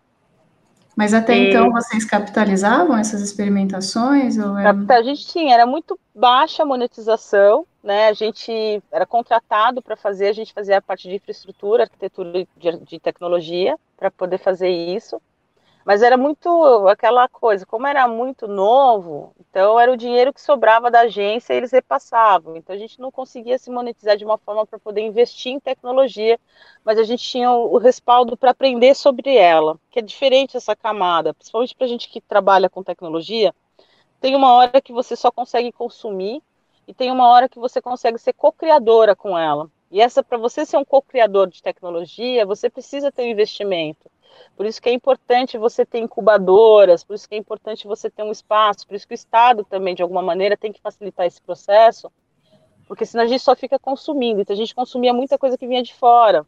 Mas 0.96 1.12
até 1.12 1.36
e... 1.36 1.50
então 1.50 1.72
vocês 1.72 2.06
capitalizavam 2.06 2.96
essas 2.96 3.22
experimentações? 3.22 4.38
Ou 4.38 4.56
era... 4.60 4.70
A 4.70 5.02
gente 5.02 5.26
tinha, 5.26 5.56
era 5.56 5.66
muito 5.66 6.00
baixa 6.14 6.62
a 6.62 6.66
monetização, 6.66 7.66
né? 7.84 8.10
A 8.10 8.14
gente 8.14 8.80
era 8.92 9.08
contratado 9.08 9.82
para 9.82 9.96
fazer, 9.96 10.28
a 10.28 10.34
gente 10.34 10.54
fazia 10.54 10.78
a 10.78 10.82
parte 10.84 11.10
de 11.10 11.16
infraestrutura, 11.16 11.86
arquitetura 11.86 12.46
de, 12.56 12.78
de 12.78 13.00
tecnologia 13.00 13.76
para 13.98 14.12
poder 14.12 14.38
fazer 14.38 14.70
isso. 14.70 15.20
Mas 15.86 16.02
era 16.02 16.16
muito 16.18 16.48
aquela 16.88 17.28
coisa, 17.28 17.66
como 17.66 17.86
era 17.86 18.08
muito 18.08 18.48
novo, 18.48 19.34
então 19.40 19.78
era 19.78 19.92
o 19.92 19.98
dinheiro 19.98 20.34
que 20.34 20.42
sobrava 20.42 20.90
da 20.90 21.02
agência 21.02 21.54
e 21.54 21.58
eles 21.58 21.72
repassavam. 21.72 22.56
Então 22.56 22.74
a 22.74 22.80
gente 22.80 23.02
não 23.02 23.12
conseguia 23.12 23.58
se 23.58 23.70
monetizar 23.70 24.16
de 24.16 24.24
uma 24.24 24.38
forma 24.38 24.66
para 24.66 24.80
poder 24.80 25.02
investir 25.02 25.52
em 25.52 25.60
tecnologia, 25.60 26.40
mas 26.86 26.98
a 26.98 27.04
gente 27.04 27.24
tinha 27.24 27.52
o, 27.52 27.78
respaldo 27.78 28.38
para 28.38 28.52
aprender 28.52 28.96
sobre 28.96 29.36
ela, 29.36 29.78
que 29.92 30.00
é 30.00 30.02
diferente 30.02 30.56
essa 30.56 30.76
camada, 30.76 31.34
principalmente 31.34 31.76
para 31.76 31.86
a 31.86 31.90
gente 31.90 32.10
que 32.10 32.22
trabalha 32.22 32.70
com 32.70 32.82
tecnologia. 32.82 33.54
Tem 34.22 34.36
uma 34.36 34.54
hora 34.54 34.82
que 34.82 34.94
você 34.94 35.18
só 35.18 35.32
consegue 35.32 35.72
consumir 35.74 36.42
e 36.88 36.94
tem 36.94 37.12
uma 37.12 37.28
hora 37.28 37.50
que 37.50 37.60
você 37.60 37.82
consegue 37.82 38.18
ser 38.18 38.32
co-criadora 38.34 39.18
com 39.18 39.38
ela. 39.38 39.70
E 39.92 40.02
essa, 40.02 40.24
para 40.24 40.38
você 40.38 40.66
ser 40.66 40.78
um 40.78 40.86
co-criador 40.86 41.48
de 41.50 41.62
tecnologia, 41.62 42.46
você 42.46 42.70
precisa 42.70 43.12
ter 43.12 43.24
um 43.24 43.28
investimento. 43.28 44.10
Por 44.56 44.66
isso 44.66 44.82
que 44.82 44.90
é 44.90 44.94
importante 44.94 45.58
você 45.58 45.86
ter 45.86 46.00
incubadoras, 46.00 47.04
por 47.04 47.16
isso 47.16 47.28
que 47.28 47.36
é 47.36 47.38
importante 47.38 47.88
você 47.88 48.10
ter 48.10 48.24
um 48.24 48.32
espaço, 48.32 48.88
por 48.88 48.96
isso 48.96 49.08
que 49.08 49.14
o 49.14 49.16
Estado 49.16 49.64
também, 49.64 49.96
de 49.96 50.02
alguma 50.02 50.22
maneira, 50.22 50.58
tem 50.58 50.72
que 50.72 50.82
facilitar 50.82 51.26
esse 51.26 51.42
processo, 51.42 52.12
porque 52.88 53.06
senão 53.06 53.24
a 53.24 53.28
gente 53.28 53.42
só 53.42 53.56
fica 53.56 53.80
consumindo. 53.80 54.42
Então 54.42 54.54
a 54.54 54.58
gente 54.58 54.76
consumia 54.76 55.14
muita 55.14 55.38
coisa 55.38 55.58
que 55.58 55.68
vinha 55.68 55.84
de 55.84 55.94
fora. 55.94 56.46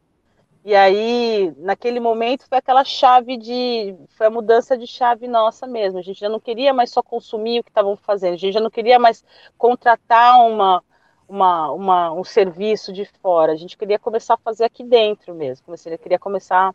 E 0.63 0.73
aí, 0.73 1.53
naquele 1.57 1.99
momento, 1.99 2.47
foi 2.49 2.57
aquela 2.57 2.83
chave 2.83 3.37
de. 3.37 3.95
Foi 4.09 4.25
a 4.25 4.31
mudança 4.31 4.75
de 4.75 4.87
chave 4.87 5.27
nossa 5.27 5.67
mesmo. 5.67 5.99
A 5.99 6.01
gente 6.01 6.19
já 6.19 6.27
não 6.27 6.39
queria 6.39 6.73
mais 6.73 6.89
só 6.89 7.03
consumir 7.03 7.59
o 7.59 7.63
que 7.63 7.69
estavam 7.69 7.95
fazendo, 7.95 8.33
a 8.33 8.37
gente 8.37 8.53
já 8.53 8.59
não 8.59 8.71
queria 8.71 8.97
mais 8.97 9.23
contratar 9.59 10.39
uma, 10.39 10.83
uma, 11.27 11.71
uma, 11.71 12.13
um 12.13 12.23
serviço 12.23 12.91
de 12.91 13.05
fora, 13.21 13.51
a 13.51 13.55
gente 13.55 13.77
queria 13.77 13.99
começar 13.99 14.35
a 14.35 14.37
fazer 14.37 14.63
aqui 14.65 14.83
dentro 14.83 15.35
mesmo. 15.35 15.65
Eu 15.85 15.99
queria 15.99 16.17
começar 16.19 16.73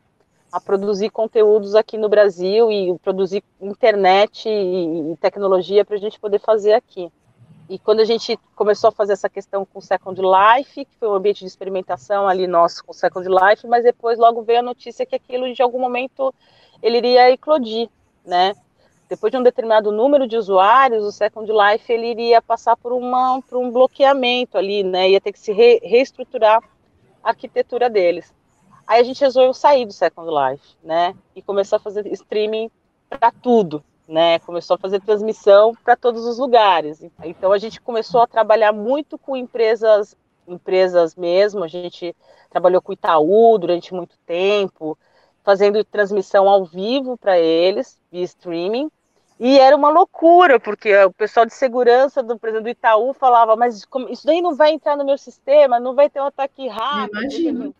a 0.52 0.60
produzir 0.60 1.10
conteúdos 1.10 1.74
aqui 1.74 1.96
no 1.96 2.08
Brasil 2.08 2.70
e 2.70 2.98
produzir 2.98 3.42
internet 3.60 4.48
e, 4.48 5.12
e 5.12 5.16
tecnologia 5.16 5.84
para 5.84 5.96
a 5.96 5.98
gente 5.98 6.18
poder 6.18 6.40
fazer 6.40 6.72
aqui. 6.72 7.10
E 7.68 7.78
quando 7.78 8.00
a 8.00 8.04
gente 8.04 8.36
começou 8.56 8.88
a 8.88 8.92
fazer 8.92 9.12
essa 9.12 9.28
questão 9.28 9.64
com 9.64 9.78
o 9.78 9.82
Second 9.82 10.20
Life, 10.20 10.84
que 10.84 10.96
foi 10.98 11.08
um 11.08 11.14
ambiente 11.14 11.38
de 11.40 11.46
experimentação 11.46 12.26
ali 12.26 12.48
nosso 12.48 12.84
com 12.84 12.90
o 12.90 12.94
Second 12.94 13.28
Life, 13.28 13.64
mas 13.68 13.84
depois 13.84 14.18
logo 14.18 14.42
veio 14.42 14.58
a 14.58 14.62
notícia 14.62 15.06
que 15.06 15.14
aquilo 15.14 15.52
de 15.54 15.62
algum 15.62 15.78
momento 15.78 16.34
ele 16.82 16.98
iria 16.98 17.30
eclodir, 17.30 17.88
né? 18.24 18.54
Depois 19.08 19.30
de 19.30 19.38
um 19.38 19.42
determinado 19.42 19.92
número 19.92 20.26
de 20.26 20.36
usuários, 20.36 21.04
o 21.04 21.12
Second 21.12 21.48
Life 21.48 21.92
ele 21.92 22.08
iria 22.08 22.42
passar 22.42 22.76
por, 22.76 22.92
uma, 22.92 23.40
por 23.42 23.58
um 23.58 23.70
bloqueamento 23.70 24.58
ali, 24.58 24.82
né? 24.82 25.10
Ia 25.10 25.20
ter 25.20 25.32
que 25.32 25.38
se 25.38 25.52
re, 25.52 25.80
reestruturar 25.84 26.60
a 27.22 27.28
arquitetura 27.28 27.88
deles. 27.88 28.34
Aí 28.90 28.98
a 28.98 29.04
gente 29.04 29.20
resolveu 29.20 29.54
sair 29.54 29.86
do 29.86 29.92
Second 29.92 30.28
Life, 30.28 30.76
né? 30.82 31.14
E 31.36 31.40
começou 31.40 31.76
a 31.76 31.78
fazer 31.78 32.04
streaming 32.08 32.68
para 33.08 33.30
tudo, 33.30 33.84
né? 34.08 34.40
Começou 34.40 34.74
a 34.74 34.78
fazer 34.78 35.00
transmissão 35.00 35.72
para 35.84 35.94
todos 35.94 36.26
os 36.26 36.38
lugares. 36.38 37.00
Então 37.22 37.52
a 37.52 37.58
gente 37.58 37.80
começou 37.80 38.20
a 38.20 38.26
trabalhar 38.26 38.72
muito 38.72 39.16
com 39.16 39.36
empresas, 39.36 40.16
empresas 40.44 41.14
mesmo. 41.14 41.62
A 41.62 41.68
gente 41.68 42.16
trabalhou 42.50 42.82
com 42.82 42.92
Itaú 42.92 43.56
durante 43.58 43.94
muito 43.94 44.16
tempo, 44.26 44.98
fazendo 45.44 45.84
transmissão 45.84 46.48
ao 46.48 46.64
vivo 46.64 47.16
para 47.16 47.38
eles 47.38 47.96
via 48.10 48.24
streaming. 48.24 48.90
E 49.38 49.56
era 49.56 49.76
uma 49.76 49.90
loucura, 49.90 50.58
porque 50.58 50.92
o 51.04 51.12
pessoal 51.12 51.46
de 51.46 51.54
segurança 51.54 52.24
do 52.24 52.36
presidente 52.36 52.64
do 52.64 52.70
Itaú 52.70 53.14
falava, 53.14 53.54
mas 53.54 53.86
isso 54.10 54.26
daí 54.26 54.42
não 54.42 54.56
vai 54.56 54.72
entrar 54.72 54.96
no 54.96 55.04
meu 55.04 55.16
sistema, 55.16 55.78
não 55.78 55.94
vai 55.94 56.10
ter 56.10 56.20
um 56.20 56.26
ataque 56.26 56.66
rápido. 56.66 57.20
Imagina 57.20 57.79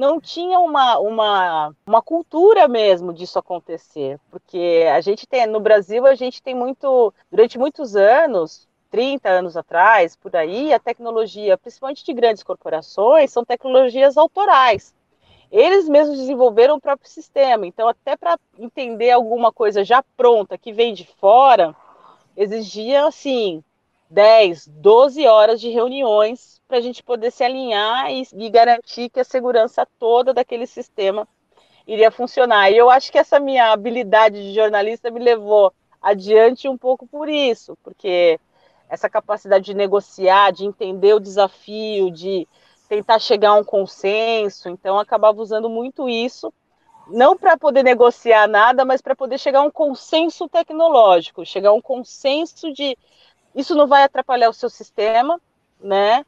não 0.00 0.18
tinha 0.18 0.58
uma, 0.58 0.98
uma, 0.98 1.74
uma 1.86 2.00
cultura 2.00 2.66
mesmo 2.66 3.12
disso 3.12 3.38
acontecer, 3.38 4.18
porque 4.30 4.86
a 4.90 4.98
gente 5.02 5.26
tem, 5.26 5.46
no 5.46 5.60
Brasil, 5.60 6.06
a 6.06 6.14
gente 6.14 6.42
tem 6.42 6.54
muito, 6.54 7.12
durante 7.30 7.58
muitos 7.58 7.94
anos, 7.94 8.66
30 8.90 9.28
anos 9.28 9.58
atrás, 9.58 10.16
por 10.16 10.34
aí, 10.34 10.72
a 10.72 10.78
tecnologia, 10.78 11.58
principalmente 11.58 12.02
de 12.02 12.14
grandes 12.14 12.42
corporações, 12.42 13.30
são 13.30 13.44
tecnologias 13.44 14.16
autorais. 14.16 14.94
Eles 15.52 15.86
mesmos 15.86 16.16
desenvolveram 16.16 16.76
o 16.76 16.80
próprio 16.80 17.10
sistema, 17.10 17.66
então, 17.66 17.86
até 17.86 18.16
para 18.16 18.38
entender 18.58 19.10
alguma 19.10 19.52
coisa 19.52 19.84
já 19.84 20.02
pronta 20.16 20.56
que 20.56 20.72
vem 20.72 20.94
de 20.94 21.04
fora, 21.20 21.76
exigia, 22.34 23.04
assim, 23.04 23.62
10, 24.10 24.66
12 24.66 25.24
horas 25.26 25.60
de 25.60 25.70
reuniões 25.70 26.60
para 26.66 26.78
a 26.78 26.80
gente 26.80 27.02
poder 27.02 27.30
se 27.30 27.44
alinhar 27.44 28.10
e, 28.10 28.26
e, 28.34 28.50
garantir 28.50 29.08
que 29.08 29.20
a 29.20 29.24
segurança 29.24 29.86
toda 29.98 30.34
daquele 30.34 30.66
sistema 30.66 31.28
iria 31.86 32.10
funcionar. 32.10 32.70
E 32.70 32.76
eu 32.76 32.90
acho 32.90 33.10
que 33.12 33.18
essa 33.18 33.38
minha 33.38 33.72
habilidade 33.72 34.42
de 34.42 34.52
jornalista 34.52 35.10
me 35.10 35.20
levou 35.20 35.72
adiante 36.02 36.68
um 36.68 36.76
pouco 36.76 37.06
por 37.06 37.28
isso, 37.28 37.78
porque 37.84 38.38
essa 38.88 39.08
capacidade 39.08 39.64
de 39.64 39.74
negociar, 39.74 40.50
de 40.50 40.64
entender 40.66 41.14
o 41.14 41.20
desafio, 41.20 42.10
de 42.10 42.48
tentar 42.88 43.20
chegar 43.20 43.50
a 43.50 43.54
um 43.54 43.64
consenso, 43.64 44.68
então 44.68 44.98
acabava 44.98 45.40
usando 45.40 45.70
muito 45.70 46.08
isso, 46.08 46.52
não 47.06 47.36
para 47.36 47.56
poder 47.56 47.84
negociar 47.84 48.48
nada, 48.48 48.84
mas 48.84 49.00
para 49.00 49.14
poder 49.14 49.38
chegar 49.38 49.60
a 49.60 49.64
um 49.64 49.70
consenso 49.70 50.48
tecnológico, 50.48 51.46
chegar 51.46 51.70
a 51.70 51.74
um 51.74 51.80
consenso 51.80 52.72
de 52.72 52.96
isso 53.54 53.74
não 53.74 53.86
vai 53.86 54.02
atrapalhar 54.02 54.48
o 54.48 54.54
seu 54.54 54.70
sistema, 54.70 55.40
né? 55.80 56.24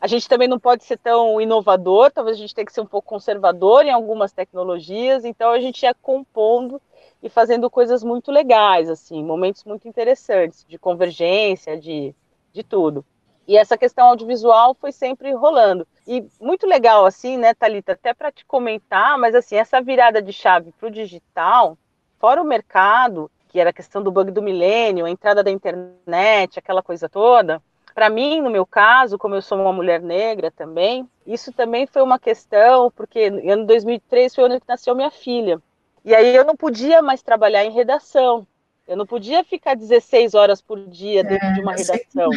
A 0.00 0.06
gente 0.06 0.28
também 0.28 0.46
não 0.46 0.60
pode 0.60 0.84
ser 0.84 0.96
tão 0.96 1.40
inovador, 1.40 2.10
talvez 2.12 2.36
a 2.36 2.40
gente 2.40 2.54
tenha 2.54 2.64
que 2.64 2.72
ser 2.72 2.80
um 2.80 2.86
pouco 2.86 3.08
conservador 3.08 3.84
em 3.84 3.90
algumas 3.90 4.32
tecnologias, 4.32 5.24
então 5.24 5.50
a 5.50 5.58
gente 5.58 5.82
ia 5.82 5.94
compondo 5.94 6.80
e 7.20 7.28
fazendo 7.28 7.68
coisas 7.68 8.04
muito 8.04 8.30
legais, 8.30 8.88
assim, 8.88 9.24
momentos 9.24 9.64
muito 9.64 9.88
interessantes, 9.88 10.64
de 10.68 10.78
convergência, 10.78 11.76
de, 11.76 12.14
de 12.52 12.62
tudo. 12.62 13.04
E 13.46 13.56
essa 13.56 13.78
questão 13.78 14.08
audiovisual 14.08 14.74
foi 14.74 14.92
sempre 14.92 15.32
rolando. 15.32 15.86
E 16.06 16.24
muito 16.40 16.66
legal, 16.66 17.06
assim, 17.06 17.36
né, 17.36 17.54
Thalita, 17.54 17.92
até 17.92 18.14
para 18.14 18.30
te 18.30 18.44
comentar, 18.44 19.18
mas 19.18 19.34
assim, 19.34 19.56
essa 19.56 19.80
virada 19.80 20.22
de 20.22 20.32
chave 20.32 20.70
para 20.78 20.88
o 20.88 20.92
digital, 20.92 21.76
fora 22.18 22.40
o 22.40 22.44
mercado, 22.44 23.30
que 23.48 23.58
era 23.58 23.70
a 23.70 23.72
questão 23.72 24.02
do 24.02 24.12
bug 24.12 24.30
do 24.30 24.42
milênio, 24.42 25.06
a 25.06 25.10
entrada 25.10 25.42
da 25.42 25.50
internet, 25.50 26.58
aquela 26.58 26.82
coisa 26.82 27.08
toda, 27.08 27.62
para 27.98 28.08
mim, 28.08 28.40
no 28.40 28.48
meu 28.48 28.64
caso, 28.64 29.18
como 29.18 29.34
eu 29.34 29.42
sou 29.42 29.58
uma 29.58 29.72
mulher 29.72 30.00
negra 30.00 30.52
também, 30.52 31.08
isso 31.26 31.52
também 31.52 31.84
foi 31.84 32.00
uma 32.00 32.16
questão, 32.16 32.92
porque 32.92 33.24
ano 33.24 33.66
2003 33.66 34.32
foi 34.32 34.44
o 34.44 34.46
ano 34.46 34.60
que 34.60 34.68
nasceu 34.68 34.94
minha 34.94 35.10
filha. 35.10 35.60
E 36.04 36.14
aí 36.14 36.32
eu 36.32 36.44
não 36.44 36.54
podia 36.54 37.02
mais 37.02 37.22
trabalhar 37.22 37.64
em 37.64 37.72
redação. 37.72 38.46
Eu 38.86 38.96
não 38.96 39.04
podia 39.04 39.42
ficar 39.42 39.74
16 39.74 40.34
horas 40.34 40.62
por 40.62 40.78
dia 40.86 41.24
dentro 41.24 41.44
é, 41.48 41.52
de 41.54 41.60
uma 41.60 41.72
redação. 41.72 42.30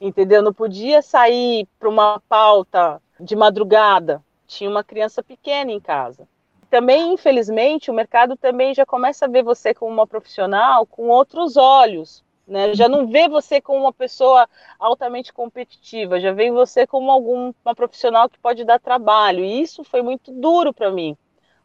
Entendeu? 0.00 0.38
Eu 0.38 0.42
não 0.42 0.52
podia 0.52 1.00
sair 1.00 1.68
para 1.78 1.88
uma 1.88 2.20
pauta 2.28 3.00
de 3.20 3.36
madrugada. 3.36 4.20
Tinha 4.48 4.68
uma 4.68 4.82
criança 4.82 5.22
pequena 5.22 5.70
em 5.70 5.78
casa. 5.78 6.26
Também, 6.74 7.12
infelizmente, 7.12 7.88
o 7.88 7.94
mercado 7.94 8.36
também 8.36 8.74
já 8.74 8.84
começa 8.84 9.26
a 9.26 9.28
ver 9.28 9.44
você 9.44 9.72
como 9.72 9.92
uma 9.92 10.08
profissional 10.08 10.84
com 10.84 11.08
outros 11.08 11.56
olhos 11.56 12.24
né? 12.46 12.74
Já 12.74 12.88
não 12.88 13.06
vê 13.06 13.28
você 13.28 13.60
como 13.60 13.80
uma 13.80 13.92
pessoa 13.92 14.48
altamente 14.78 15.32
competitiva, 15.32 16.20
já 16.20 16.32
vê 16.32 16.50
você 16.50 16.86
como 16.86 17.10
algum, 17.10 17.52
uma 17.64 17.74
profissional 17.74 18.28
que 18.28 18.38
pode 18.38 18.64
dar 18.64 18.78
trabalho. 18.78 19.44
E 19.44 19.62
isso 19.62 19.82
foi 19.82 20.02
muito 20.02 20.30
duro 20.30 20.72
para 20.72 20.90
mim, 20.90 21.16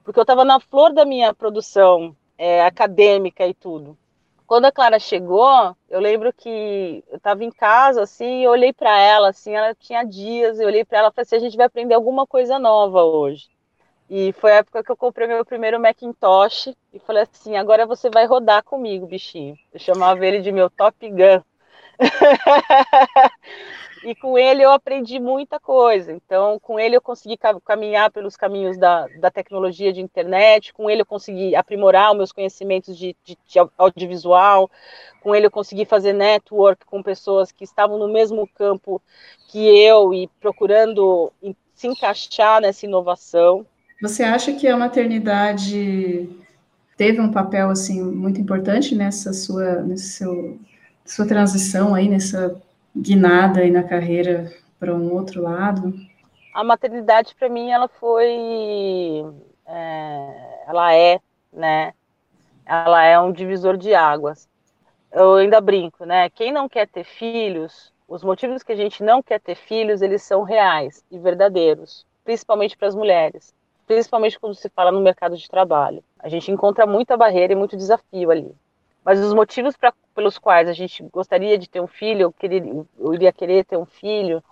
porque 0.03 0.19
eu 0.19 0.23
estava 0.23 0.45
na 0.45 0.59
flor 0.59 0.93
da 0.93 1.05
minha 1.05 1.33
produção 1.33 2.15
é, 2.37 2.63
acadêmica 2.63 3.45
e 3.45 3.53
tudo. 3.53 3.97
Quando 4.47 4.65
a 4.65 4.71
Clara 4.71 4.97
chegou, 4.97 5.75
eu 5.89 5.99
lembro 5.99 6.33
que 6.33 7.03
eu 7.09 7.17
estava 7.17 7.43
em 7.43 7.51
casa, 7.51 8.01
assim, 8.01 8.43
eu 8.43 8.51
olhei 8.51 8.73
para 8.73 8.97
ela, 8.97 9.29
assim, 9.29 9.53
ela 9.53 9.75
tinha 9.75 10.03
dias, 10.03 10.59
eu 10.59 10.67
olhei 10.67 10.83
para 10.83 10.99
ela 10.99 11.09
e 11.09 11.11
falei 11.11 11.23
assim, 11.23 11.35
a 11.35 11.39
gente 11.39 11.57
vai 11.57 11.67
aprender 11.67 11.93
alguma 11.93 12.25
coisa 12.25 12.57
nova 12.57 13.03
hoje. 13.03 13.47
E 14.09 14.33
foi 14.33 14.53
a 14.53 14.55
época 14.55 14.83
que 14.83 14.91
eu 14.91 14.97
comprei 14.97 15.27
meu 15.27 15.45
primeiro 15.45 15.79
Macintosh 15.79 16.73
e 16.91 16.99
falei 16.99 17.23
assim: 17.23 17.55
agora 17.55 17.85
você 17.85 18.09
vai 18.09 18.25
rodar 18.25 18.63
comigo, 18.63 19.05
bichinho. 19.05 19.55
Eu 19.71 19.79
chamava 19.79 20.25
ele 20.25 20.41
de 20.41 20.51
meu 20.51 20.67
Top 20.67 20.97
Gun. 21.07 21.43
e 24.03 24.15
com 24.15 24.35
ele 24.35 24.63
eu 24.63 24.71
aprendi 24.71 25.19
muita 25.19 25.59
coisa. 25.59 26.11
Então, 26.11 26.57
com 26.59 26.79
ele 26.79 26.95
eu 26.95 27.01
consegui 27.01 27.37
caminhar 27.63 28.11
pelos 28.11 28.35
caminhos 28.35 28.79
da, 28.79 29.05
da 29.19 29.29
tecnologia 29.29 29.93
de 29.93 30.01
internet, 30.01 30.73
com 30.73 30.89
ele 30.89 31.01
eu 31.01 31.05
consegui 31.05 31.55
aprimorar 31.55 32.11
os 32.11 32.17
meus 32.17 32.31
conhecimentos 32.31 32.97
de, 32.97 33.15
de, 33.23 33.37
de 33.45 33.59
audiovisual, 33.77 34.71
com 35.21 35.35
ele 35.35 35.45
eu 35.45 35.51
consegui 35.51 35.85
fazer 35.85 36.13
network 36.13 36.83
com 36.85 37.03
pessoas 37.03 37.51
que 37.51 37.63
estavam 37.63 37.99
no 37.99 38.07
mesmo 38.07 38.47
campo 38.55 38.99
que 39.49 39.67
eu 39.67 40.15
e 40.15 40.27
procurando 40.39 41.31
se 41.75 41.87
encaixar 41.87 42.59
nessa 42.59 42.87
inovação. 42.87 43.67
Você 44.01 44.23
acha 44.23 44.53
que 44.53 44.65
a 44.65 44.77
maternidade 44.77 46.29
teve 46.95 47.19
um 47.19 47.31
papel 47.31 47.69
assim 47.69 48.01
muito 48.01 48.39
importante 48.39 48.95
nessa 48.95 49.33
sua, 49.33 49.81
nesse 49.81 50.11
seu, 50.11 50.57
sua 51.05 51.27
transição 51.27 51.93
aí, 51.93 52.07
nessa 52.07 52.61
guinada 52.95 53.59
aí 53.59 53.69
na 53.69 53.83
carreira 53.83 54.53
para 54.79 54.95
um 54.95 55.13
outro 55.13 55.41
lado? 55.41 55.93
A 56.53 56.63
maternidade 56.63 57.35
para 57.35 57.49
mim 57.49 57.71
ela 57.71 57.89
foi, 57.89 58.29
é, 59.67 60.63
ela 60.65 60.93
é, 60.95 61.19
né? 61.51 61.93
Ela 62.65 63.03
é 63.03 63.19
um 63.19 63.33
divisor 63.33 63.75
de 63.75 63.93
águas. 63.93 64.47
Eu 65.11 65.35
ainda 65.35 65.59
brinco, 65.59 66.05
né? 66.05 66.29
Quem 66.29 66.53
não 66.53 66.69
quer 66.69 66.87
ter 66.87 67.03
filhos, 67.03 67.91
os 68.07 68.23
motivos 68.23 68.63
que 68.63 68.71
a 68.71 68.77
gente 68.77 69.03
não 69.03 69.21
quer 69.21 69.41
ter 69.41 69.55
filhos, 69.55 70.01
eles 70.01 70.21
são 70.21 70.43
reais 70.43 71.03
e 71.11 71.19
verdadeiros, 71.19 72.05
principalmente 72.23 72.77
para 72.77 72.87
as 72.87 72.95
mulheres 72.95 73.58
principalmente 73.89 74.39
quando 74.39 74.53
se 74.53 74.69
fala 74.69 74.91
no 74.91 75.01
mercado 75.01 75.35
de 75.35 75.49
trabalho. 75.49 76.03
A 76.19 76.29
gente 76.29 76.51
encontra 76.51 76.85
muita 76.85 77.17
barreira 77.17 77.53
e 77.53 77.55
muito 77.55 77.75
desafio 77.75 78.29
ali. 78.29 78.55
Mas 79.03 79.19
os 79.19 79.33
motivos 79.33 79.75
pra, 79.75 79.91
pelos 80.13 80.37
quais 80.37 80.69
a 80.69 80.73
gente 80.73 81.01
gostaria 81.11 81.57
de 81.57 81.67
ter 81.67 81.81
um 81.81 81.87
filho, 81.87 82.27
ou, 82.27 82.31
querer, 82.31 82.63
ou 82.99 83.15
iria 83.15 83.33
querer 83.33 83.65
ter 83.65 83.77
um 83.77 83.87
filho, 83.87 84.43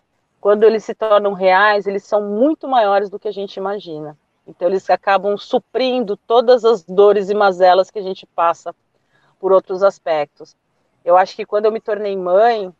quando 0.41 0.63
eles 0.63 0.84
se 0.84 0.96
tornam 0.96 1.34
reais, 1.34 1.86
eles 1.86 2.03
são 2.03 2.20
muito 2.20 2.67
maiores 2.67 3.12
do 3.12 3.20
que 3.20 3.27
a 3.27 3.32
gente 3.32 3.58
imagina. 3.58 4.17
Então 4.48 4.67
eles 4.67 4.89
acabam 4.89 5.38
suprindo 5.38 6.17
todas 6.17 6.65
as 6.65 6.82
dores 6.82 7.29
e 7.29 7.36
mazelas 7.36 7.91
que 7.91 8.00
a 8.00 8.03
gente 8.03 8.25
passa 8.25 8.74
por 9.39 9.51
outros 9.51 9.84
aspectos. 9.84 10.56
Eu 11.06 11.15
acho 11.15 11.36
que 11.36 11.46
quando 11.46 11.65
eu 11.65 11.72
me 11.72 11.79
tornei 11.79 12.17
mãe, 12.17 12.74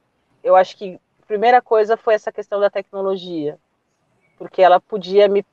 eu 0.44 0.56
acho 0.56 0.76
que 0.76 1.00
a 1.22 1.26
primeira 1.28 1.62
coisa 1.62 1.96
foi 1.96 2.16
essa 2.16 2.32
questão 2.32 2.60
da 2.60 2.72
tecnologia, 2.72 3.60
porque 4.40 4.64
ela 4.64 4.80
podia 4.80 5.28
me 5.28 5.46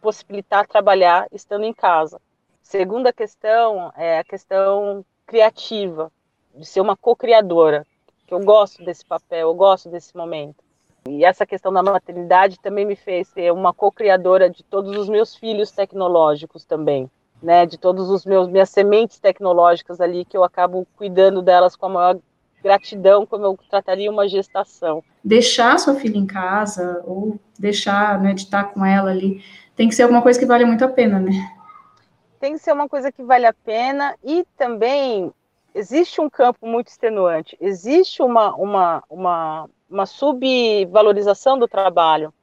possibilitar 0.00 0.66
trabalhar 0.66 1.26
estando 1.32 1.64
em 1.64 1.72
casa. 1.72 2.20
Segunda 2.62 3.12
questão 3.12 3.92
é 3.96 4.18
a 4.18 4.24
questão 4.24 5.04
criativa, 5.26 6.10
de 6.54 6.66
ser 6.66 6.80
uma 6.80 6.96
co-criadora, 6.96 7.86
que 8.26 8.34
eu 8.34 8.40
gosto 8.40 8.84
desse 8.84 9.04
papel, 9.04 9.48
eu 9.48 9.54
gosto 9.54 9.88
desse 9.88 10.16
momento. 10.16 10.56
E 11.08 11.24
essa 11.24 11.46
questão 11.46 11.72
da 11.72 11.82
maternidade 11.82 12.60
também 12.60 12.84
me 12.84 12.96
fez 12.96 13.28
ser 13.28 13.52
uma 13.52 13.72
co-criadora 13.72 14.50
de 14.50 14.62
todos 14.62 14.96
os 14.96 15.08
meus 15.08 15.34
filhos 15.34 15.70
tecnológicos 15.70 16.64
também, 16.64 17.10
né? 17.42 17.64
De 17.64 17.78
todos 17.78 18.10
os 18.10 18.26
meus 18.26 18.48
minhas 18.48 18.68
sementes 18.68 19.18
tecnológicas 19.18 20.00
ali 20.00 20.24
que 20.24 20.36
eu 20.36 20.44
acabo 20.44 20.86
cuidando 20.96 21.40
delas 21.40 21.74
com 21.74 21.86
a 21.86 21.88
maior 21.88 22.18
gratidão, 22.62 23.24
como 23.24 23.46
eu 23.46 23.58
trataria 23.70 24.10
uma 24.10 24.28
gestação. 24.28 25.02
Deixar 25.24 25.78
sua 25.78 25.94
filha 25.94 26.18
em 26.18 26.26
casa 26.26 27.02
ou 27.06 27.38
deixar, 27.58 28.20
né, 28.20 28.34
de 28.34 28.42
estar 28.42 28.64
com 28.64 28.84
ela 28.84 29.10
ali, 29.10 29.42
tem 29.78 29.88
que 29.88 29.94
ser 29.94 30.02
alguma 30.02 30.20
coisa 30.20 30.36
que 30.36 30.44
vale 30.44 30.64
muito 30.64 30.84
a 30.84 30.88
pena, 30.88 31.20
né? 31.20 31.30
Tem 32.40 32.54
que 32.54 32.58
ser 32.58 32.72
uma 32.72 32.88
coisa 32.88 33.12
que 33.12 33.22
vale 33.22 33.46
a 33.46 33.52
pena 33.52 34.16
e 34.24 34.44
também 34.56 35.32
existe 35.72 36.20
um 36.20 36.28
campo 36.28 36.66
muito 36.66 36.88
extenuante, 36.88 37.56
existe 37.60 38.20
uma, 38.20 38.56
uma, 38.56 39.04
uma, 39.08 39.70
uma 39.88 40.04
subvalorização 40.04 41.56
do 41.56 41.68
trabalho 41.68 42.34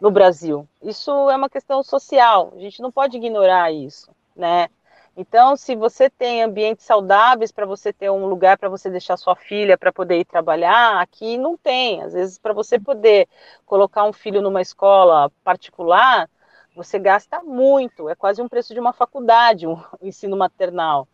no 0.00 0.10
Brasil. 0.10 0.66
Isso 0.82 1.10
é 1.28 1.36
uma 1.36 1.50
questão 1.50 1.82
social, 1.82 2.54
a 2.56 2.60
gente 2.60 2.80
não 2.80 2.90
pode 2.90 3.18
ignorar 3.18 3.70
isso, 3.70 4.10
né? 4.34 4.68
Então, 5.14 5.56
se 5.56 5.76
você 5.76 6.08
tem 6.08 6.42
ambientes 6.42 6.86
saudáveis 6.86 7.52
para 7.52 7.66
você 7.66 7.92
ter 7.92 8.08
um 8.10 8.24
lugar 8.24 8.56
para 8.56 8.70
você 8.70 8.88
deixar 8.88 9.18
sua 9.18 9.36
filha 9.36 9.76
para 9.76 9.92
poder 9.92 10.18
ir 10.18 10.24
trabalhar, 10.24 10.98
aqui 10.98 11.36
não 11.36 11.58
tem. 11.58 12.00
Às 12.00 12.14
vezes, 12.14 12.38
para 12.38 12.54
você 12.54 12.78
poder 12.78 13.28
colocar 13.66 14.04
um 14.04 14.14
filho 14.14 14.40
numa 14.40 14.62
escola 14.62 15.30
particular, 15.44 16.26
você 16.74 16.98
gasta 16.98 17.42
muito, 17.42 18.08
é 18.08 18.14
quase 18.14 18.40
um 18.40 18.48
preço 18.48 18.72
de 18.72 18.80
uma 18.80 18.92
faculdade, 18.92 19.66
um 19.66 19.80
ensino 20.02 20.36
maternal. 20.36 21.08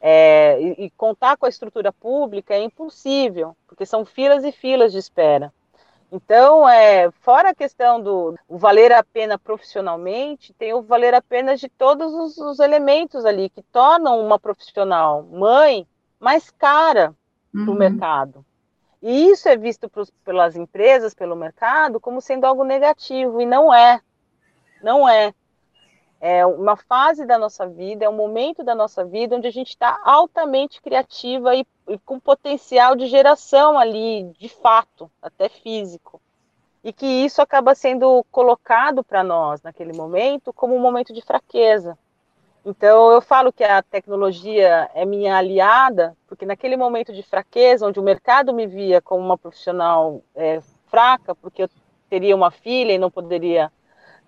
É, 0.00 0.60
e, 0.60 0.86
e, 0.86 0.90
contar 0.90 1.36
com 1.36 1.46
a 1.46 1.48
estrutura 1.48 1.92
pública 1.92 2.54
é 2.54 2.62
impossível, 2.62 3.56
porque 3.68 3.86
são 3.86 4.04
filas 4.04 4.42
e 4.42 4.50
filas 4.50 4.90
de 4.90 4.98
espera. 4.98 5.52
Então, 6.10 6.68
é, 6.68 7.10
fora 7.22 7.50
a 7.50 7.54
questão 7.54 8.02
do 8.02 8.34
valer 8.48 8.92
a 8.92 9.02
pena 9.02 9.38
profissionalmente, 9.38 10.52
tem 10.52 10.74
o 10.74 10.82
valer 10.82 11.14
a 11.14 11.22
pena 11.22 11.56
de 11.56 11.68
todos 11.68 12.12
os, 12.12 12.36
os 12.36 12.58
elementos 12.58 13.24
ali 13.24 13.48
que 13.48 13.62
tornam 13.62 14.20
uma 14.20 14.38
profissional 14.38 15.22
mãe 15.22 15.86
mais 16.20 16.50
cara 16.50 17.14
uhum. 17.54 17.64
para 17.64 17.74
o 17.74 17.78
mercado. 17.78 18.44
E 19.00 19.30
isso 19.30 19.48
é 19.48 19.56
visto 19.56 19.90
pelas 20.24 20.54
empresas, 20.54 21.14
pelo 21.14 21.34
mercado, 21.34 21.98
como 21.98 22.20
sendo 22.20 22.44
algo 22.44 22.62
negativo, 22.62 23.40
e 23.40 23.46
não 23.46 23.74
é. 23.74 24.00
Não 24.82 25.08
é 25.08 25.32
é 26.24 26.46
uma 26.46 26.76
fase 26.76 27.26
da 27.26 27.36
nossa 27.36 27.66
vida, 27.66 28.04
é 28.04 28.08
um 28.08 28.14
momento 28.14 28.62
da 28.62 28.76
nossa 28.76 29.04
vida 29.04 29.34
onde 29.34 29.48
a 29.48 29.50
gente 29.50 29.70
está 29.70 30.00
altamente 30.04 30.80
criativa 30.80 31.52
e, 31.56 31.66
e, 31.88 31.98
com 31.98 32.20
potencial 32.20 32.94
de 32.94 33.08
geração 33.08 33.76
ali, 33.76 34.32
de 34.38 34.48
fato, 34.48 35.10
até 35.20 35.48
físico. 35.48 36.22
E 36.84 36.92
que 36.92 37.04
isso 37.04 37.42
acaba 37.42 37.74
sendo 37.74 38.24
colocado 38.30 39.02
para 39.02 39.24
nós 39.24 39.60
naquele 39.62 39.92
momento 39.92 40.52
como 40.52 40.76
um 40.76 40.78
momento 40.78 41.12
de 41.12 41.20
fraqueza. 41.22 41.98
Então 42.64 43.10
eu 43.10 43.20
falo 43.20 43.52
que 43.52 43.64
a 43.64 43.82
tecnologia 43.82 44.88
é 44.94 45.04
minha 45.04 45.36
aliada, 45.36 46.16
porque 46.28 46.46
naquele 46.46 46.76
momento 46.76 47.12
de 47.12 47.24
fraqueza, 47.24 47.84
onde 47.84 47.98
o 47.98 48.02
mercado 48.02 48.54
me 48.54 48.68
via 48.68 49.02
como 49.02 49.24
uma 49.24 49.36
profissional 49.36 50.22
é, 50.36 50.60
fraca, 50.86 51.34
porque 51.34 51.64
eu 51.64 51.70
teria 52.08 52.36
uma 52.36 52.52
filha 52.52 52.92
e 52.92 52.98
não 52.98 53.10
poderia 53.10 53.72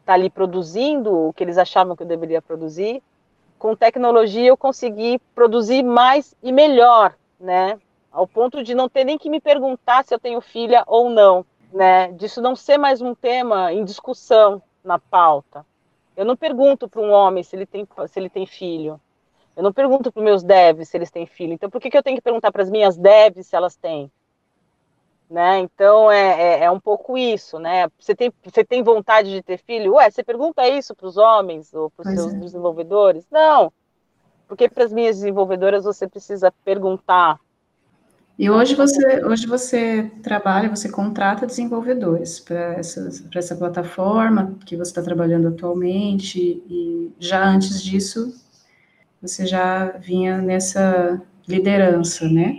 tá 0.04 0.14
ali 0.14 0.28
produzindo 0.28 1.28
o 1.28 1.32
que 1.32 1.42
eles 1.42 1.58
achavam 1.58 1.96
que 1.96 2.02
eu 2.02 2.06
deveria 2.06 2.42
produzir. 2.42 3.02
Com 3.58 3.74
tecnologia 3.74 4.48
eu 4.48 4.56
consegui 4.56 5.18
produzir 5.34 5.82
mais 5.82 6.34
e 6.42 6.52
melhor, 6.52 7.14
né? 7.40 7.78
Ao 8.12 8.26
ponto 8.26 8.62
de 8.62 8.74
não 8.74 8.88
ter 8.88 9.04
nem 9.04 9.18
que 9.18 9.30
me 9.30 9.40
perguntar 9.40 10.04
se 10.04 10.14
eu 10.14 10.18
tenho 10.18 10.40
filha 10.40 10.84
ou 10.86 11.08
não, 11.08 11.44
né? 11.72 12.12
Disso 12.12 12.42
não 12.42 12.54
ser 12.54 12.78
mais 12.78 13.00
um 13.00 13.14
tema 13.14 13.72
em 13.72 13.84
discussão 13.84 14.62
na 14.84 14.98
pauta. 14.98 15.64
Eu 16.16 16.24
não 16.24 16.36
pergunto 16.36 16.88
para 16.88 17.00
um 17.00 17.10
homem 17.10 17.42
se 17.42 17.56
ele 17.56 17.66
tem 17.66 17.88
se 18.06 18.20
ele 18.20 18.28
tem 18.28 18.46
filho. 18.46 19.00
Eu 19.56 19.62
não 19.62 19.72
pergunto 19.72 20.12
para 20.12 20.22
meus 20.22 20.42
devs 20.42 20.88
se 20.88 20.96
eles 20.96 21.10
têm 21.10 21.26
filho. 21.26 21.52
Então 21.52 21.70
por 21.70 21.80
que, 21.80 21.90
que 21.90 21.96
eu 21.96 22.02
tenho 22.02 22.16
que 22.16 22.22
perguntar 22.22 22.52
para 22.52 22.62
as 22.62 22.70
minhas 22.70 22.96
devs 22.96 23.46
se 23.46 23.56
elas 23.56 23.74
têm? 23.74 24.10
Né? 25.34 25.58
Então 25.58 26.10
é, 26.10 26.40
é, 26.40 26.64
é, 26.64 26.70
um 26.70 26.78
pouco 26.78 27.18
isso, 27.18 27.58
né? 27.58 27.88
Você 27.98 28.14
tem, 28.14 28.32
você 28.42 28.64
tem 28.64 28.82
vontade 28.84 29.30
de 29.30 29.42
ter 29.42 29.58
filho? 29.58 29.94
Ué, 29.94 30.08
você 30.08 30.22
pergunta 30.22 30.66
isso 30.68 30.94
para 30.94 31.08
os 31.08 31.16
homens 31.16 31.74
ou 31.74 31.90
para 31.90 32.08
os 32.08 32.14
seus 32.14 32.32
é. 32.32 32.38
desenvolvedores? 32.38 33.26
Não, 33.30 33.72
porque 34.46 34.68
para 34.68 34.84
as 34.84 34.92
minhas 34.92 35.16
desenvolvedoras 35.16 35.84
você 35.84 36.06
precisa 36.06 36.52
perguntar. 36.64 37.40
E 38.38 38.48
hoje 38.48 38.74
você, 38.74 39.24
hoje 39.24 39.46
você 39.46 40.10
trabalha, 40.22 40.68
você 40.68 40.88
contrata 40.88 41.46
desenvolvedores 41.46 42.38
para 42.40 42.74
essa, 42.74 43.08
essa 43.34 43.56
plataforma 43.56 44.56
que 44.64 44.76
você 44.76 44.90
está 44.90 45.02
trabalhando 45.02 45.48
atualmente, 45.48 46.38
e 46.68 47.12
já 47.18 47.44
antes 47.44 47.82
disso 47.82 48.34
você 49.20 49.46
já 49.46 49.86
vinha 49.98 50.38
nessa 50.38 51.20
liderança, 51.48 52.28
né? 52.28 52.56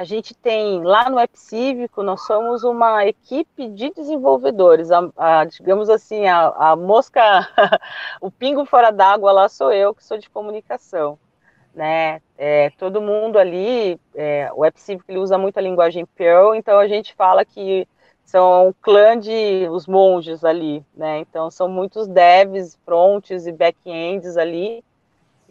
A 0.00 0.04
gente 0.04 0.32
tem 0.32 0.82
lá 0.82 1.10
no 1.10 1.18
App 1.18 1.38
Cívico, 1.38 2.02
nós 2.02 2.24
somos 2.24 2.64
uma 2.64 3.04
equipe 3.04 3.68
de 3.68 3.90
desenvolvedores, 3.90 4.90
a, 4.90 5.10
a, 5.14 5.44
digamos 5.44 5.90
assim, 5.90 6.26
a, 6.26 6.48
a 6.48 6.74
mosca, 6.74 7.20
o 8.18 8.30
pingo 8.30 8.64
fora 8.64 8.90
d'água 8.90 9.30
lá 9.30 9.46
sou 9.46 9.70
eu, 9.70 9.94
que 9.94 10.02
sou 10.02 10.16
de 10.16 10.30
comunicação, 10.30 11.18
né, 11.74 12.22
é, 12.38 12.70
todo 12.78 13.02
mundo 13.02 13.38
ali, 13.38 14.00
é, 14.14 14.50
o 14.54 14.64
App 14.64 14.80
Cívico 14.80 15.04
ele 15.10 15.18
usa 15.18 15.36
muito 15.36 15.58
a 15.58 15.62
linguagem 15.62 16.06
Perl, 16.06 16.54
então 16.54 16.78
a 16.78 16.88
gente 16.88 17.14
fala 17.14 17.44
que 17.44 17.86
são 18.24 18.68
um 18.68 18.72
clã 18.72 19.18
de 19.18 19.68
os 19.70 19.86
monges 19.86 20.46
ali, 20.46 20.82
né, 20.96 21.18
então 21.18 21.50
são 21.50 21.68
muitos 21.68 22.08
devs, 22.08 22.74
fronts 22.86 23.46
e 23.46 23.52
back-ends 23.52 24.38
ali, 24.38 24.82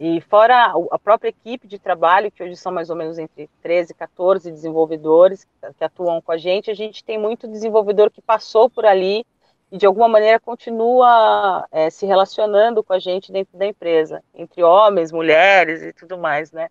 e 0.02 0.18
fora 0.22 0.72
a 0.90 0.98
própria 0.98 1.28
equipe 1.28 1.68
de 1.68 1.78
trabalho, 1.78 2.32
que 2.32 2.42
hoje 2.42 2.56
são 2.56 2.72
mais 2.72 2.88
ou 2.88 2.96
menos 2.96 3.18
entre 3.18 3.50
13 3.60 3.92
e 3.92 3.94
14 3.94 4.50
desenvolvedores 4.50 5.46
que 5.76 5.84
atuam 5.84 6.22
com 6.22 6.32
a 6.32 6.38
gente, 6.38 6.70
a 6.70 6.74
gente 6.74 7.04
tem 7.04 7.18
muito 7.18 7.46
desenvolvedor 7.46 8.10
que 8.10 8.22
passou 8.22 8.70
por 8.70 8.86
ali 8.86 9.26
e 9.70 9.76
de 9.76 9.84
alguma 9.84 10.08
maneira 10.08 10.40
continua 10.40 11.66
é, 11.70 11.90
se 11.90 12.06
relacionando 12.06 12.82
com 12.82 12.94
a 12.94 12.98
gente 12.98 13.30
dentro 13.30 13.58
da 13.58 13.66
empresa, 13.66 14.24
entre 14.34 14.62
homens, 14.62 15.12
mulheres 15.12 15.82
e 15.82 15.92
tudo 15.92 16.16
mais, 16.16 16.50
né? 16.50 16.70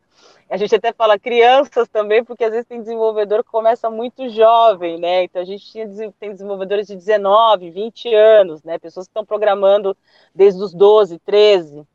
A 0.49 0.57
gente 0.57 0.73
até 0.73 0.91
fala 0.91 1.19
crianças 1.19 1.87
também, 1.87 2.23
porque 2.23 2.43
às 2.43 2.51
vezes 2.51 2.65
tem 2.65 2.81
desenvolvedor 2.81 3.43
que 3.43 3.51
começa 3.51 3.91
muito 3.91 4.27
jovem, 4.29 4.99
né? 4.99 5.25
Então 5.25 5.39
a 5.39 5.45
gente 5.45 5.71
tem 6.19 6.31
desenvolvedores 6.31 6.87
de 6.87 6.95
19, 6.95 7.69
20 7.69 8.11
anos, 8.15 8.63
né? 8.63 8.79
Pessoas 8.79 9.05
que 9.05 9.11
estão 9.11 9.23
programando 9.23 9.95
desde 10.33 10.61
os 10.63 10.73
12, 10.73 11.19
13 11.19 11.85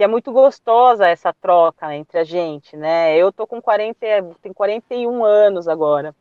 que 0.00 0.04
é 0.04 0.06
muito 0.06 0.32
gostosa 0.32 1.06
essa 1.06 1.30
troca 1.30 1.94
entre 1.94 2.18
a 2.18 2.24
gente, 2.24 2.74
né? 2.74 3.14
Eu 3.14 3.30
tô 3.30 3.46
com 3.46 3.60
40, 3.60 3.98
tem 4.40 4.50
41 4.50 5.22
anos 5.22 5.68
agora. 5.68 6.16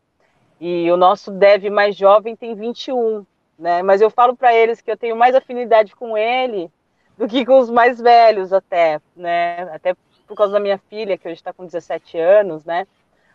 E 0.59 0.91
o 0.91 0.97
nosso 0.97 1.31
dev 1.31 1.69
mais 1.69 1.95
jovem 1.95 2.35
tem 2.35 2.53
21, 2.53 3.25
né? 3.57 3.81
Mas 3.81 4.01
eu 4.01 4.09
falo 4.09 4.35
para 4.35 4.53
eles 4.53 4.81
que 4.81 4.91
eu 4.91 4.97
tenho 4.97 5.15
mais 5.15 5.33
afinidade 5.33 5.95
com 5.95 6.17
ele 6.17 6.69
do 7.17 7.25
que 7.25 7.45
com 7.45 7.57
os 7.57 7.69
mais 7.69 8.01
velhos 8.01 8.51
até, 8.51 8.99
né? 9.15 9.61
Até 9.73 9.95
por 10.27 10.35
causa 10.35 10.51
da 10.51 10.59
minha 10.59 10.77
filha, 10.89 11.17
que 11.17 11.29
hoje 11.29 11.35
está 11.35 11.53
com 11.53 11.65
17 11.65 12.17
anos, 12.17 12.65
né? 12.65 12.85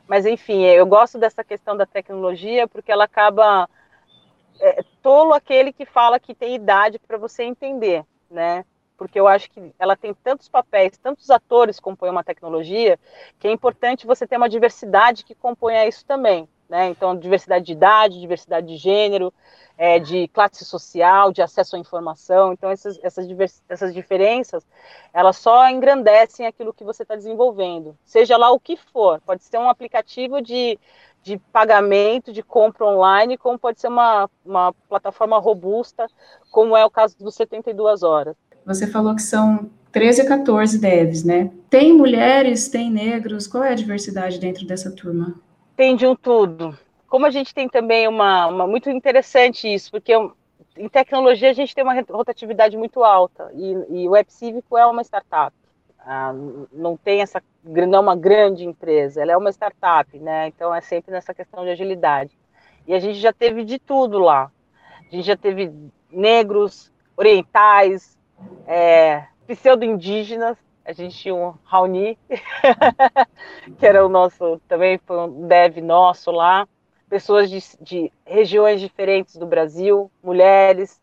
Mas 0.07 0.27
enfim, 0.27 0.63
eu 0.63 0.85
gosto 0.85 1.17
dessa 1.17 1.43
questão 1.43 1.75
da 1.75 1.87
tecnologia 1.87 2.69
porque 2.69 2.93
ela 2.93 3.05
acaba 3.05 3.67
é, 4.61 4.83
tolo 5.01 5.33
aquele 5.33 5.73
que 5.73 5.87
fala 5.87 6.21
que 6.21 6.35
tem 6.35 6.55
idade 6.55 6.99
para 6.99 7.17
você 7.17 7.45
entender, 7.45 8.05
né? 8.31 8.63
Porque 8.97 9.19
eu 9.19 9.27
acho 9.27 9.51
que 9.51 9.73
ela 9.79 9.97
tem 9.97 10.15
tantos 10.15 10.49
papéis, 10.49 10.99
tantos 10.99 11.31
atores 11.31 11.77
que 11.77 11.83
compõem 11.83 12.11
uma 12.11 12.25
tecnologia, 12.25 12.99
que 13.39 13.49
é 13.49 13.53
importante 13.53 14.07
você 14.07 14.27
ter 14.27 14.37
uma 14.37 14.49
diversidade 14.49 15.25
que 15.25 15.35
componha 15.35 15.87
isso 15.87 16.05
também. 16.05 16.49
Né? 16.69 16.89
Então, 16.89 17.17
diversidade 17.17 17.67
de 17.67 17.73
idade, 17.73 18.21
diversidade 18.21 18.67
de 18.67 18.77
gênero, 18.77 19.33
é, 19.77 19.99
de 19.99 20.29
classe 20.29 20.65
social, 20.65 21.33
de 21.33 21.43
acesso 21.43 21.77
à 21.77 21.79
informação. 21.79 22.53
Então, 22.53 22.71
essas, 22.71 22.99
essas, 23.03 23.27
essas 23.69 23.93
diferenças, 23.93 24.67
elas 25.13 25.37
só 25.37 25.69
engrandecem 25.69 26.47
aquilo 26.47 26.73
que 26.73 26.85
você 26.85 27.03
está 27.03 27.17
desenvolvendo, 27.17 27.97
seja 28.05 28.37
lá 28.37 28.51
o 28.51 28.61
que 28.61 28.77
for. 28.77 29.21
Pode 29.21 29.43
ser 29.45 29.59
um 29.59 29.69
aplicativo 29.69 30.41
de, 30.41 30.79
de 31.23 31.39
pagamento, 31.53 32.33
de 32.33 32.43
compra 32.43 32.87
online, 32.87 33.37
como 33.37 33.59
pode 33.59 33.81
ser 33.81 33.89
uma, 33.89 34.31
uma 34.45 34.73
plataforma 34.89 35.39
robusta, 35.39 36.07
como 36.51 36.77
é 36.77 36.85
o 36.85 36.91
caso 36.91 37.19
do 37.19 37.31
72 37.31 38.03
Horas. 38.03 38.37
Você 38.67 38.87
falou 38.87 39.15
que 39.15 39.23
são 39.23 39.71
13 39.93 40.23
a 40.23 40.27
14 40.27 40.79
devs, 40.79 41.25
né? 41.25 41.51
Tem 41.69 41.93
mulheres, 41.93 42.69
tem 42.69 42.91
negros, 42.91 43.47
qual 43.47 43.63
é 43.63 43.71
a 43.71 43.75
diversidade 43.75 44.41
dentro 44.41 44.67
dessa 44.67 44.91
turma? 44.91 45.35
Tem 45.77 45.95
de 45.95 46.07
um 46.07 46.17
tudo. 46.17 46.77
Como 47.09 47.27
a 47.27 47.31
gente 47.31 47.55
tem 47.55 47.69
também 47.69 48.09
uma, 48.09 48.47
uma 48.47 48.67
muito 48.67 48.91
interessante 48.91 49.73
isso, 49.73 49.91
porque 49.91 50.13
em 50.77 50.89
tecnologia 50.89 51.51
a 51.51 51.53
gente 51.53 51.75
tem 51.75 51.85
uma 51.85 51.95
rotatividade 52.11 52.77
muito 52.77 53.05
alta 53.05 53.51
e, 53.55 54.03
e 54.03 54.09
o 54.09 54.13
Web 54.13 54.33
Cívico 54.33 54.77
é 54.77 54.87
uma 54.87 55.03
startup. 55.03 55.55
Ah, 56.01 56.35
não 56.73 56.97
tem 56.97 57.23
essa 57.23 57.43
não 57.65 57.99
é 57.99 58.01
uma 58.01 58.17
grande 58.17 58.65
empresa, 58.65 59.23
ela 59.23 59.33
é 59.33 59.37
uma 59.37 59.51
startup, 59.51 60.19
né? 60.19 60.49
Então 60.49 60.75
é 60.75 60.81
sempre 60.81 61.13
nessa 61.13 61.33
questão 61.33 61.65
de 61.65 61.71
agilidade. 61.71 62.37
E 62.87 62.93
a 62.93 62.99
gente 62.99 63.19
já 63.19 63.33
teve 63.33 63.65
de 63.65 63.79
tudo 63.79 64.19
lá. 64.19 64.51
A 65.01 65.15
gente 65.15 65.25
já 65.25 65.37
teve 65.37 65.73
negros, 66.11 66.93
orientais, 67.17 68.14
é, 68.67 69.27
pseudo-indígenas. 69.47 70.57
A 70.85 70.93
gente 70.93 71.17
tinha 71.17 71.35
um 71.35 71.55
Raoni, 71.65 72.19
que 73.79 73.87
era 73.87 74.05
o 74.05 74.09
nosso, 74.09 74.61
também 74.69 74.99
foi 74.99 75.19
um 75.19 75.47
dev 75.47 75.79
nosso 75.79 76.31
lá. 76.31 76.69
Pessoas 77.09 77.49
de, 77.49 77.59
de 77.81 78.13
regiões 78.27 78.81
diferentes 78.81 79.37
do 79.37 79.47
Brasil, 79.47 80.11
mulheres. 80.23 81.01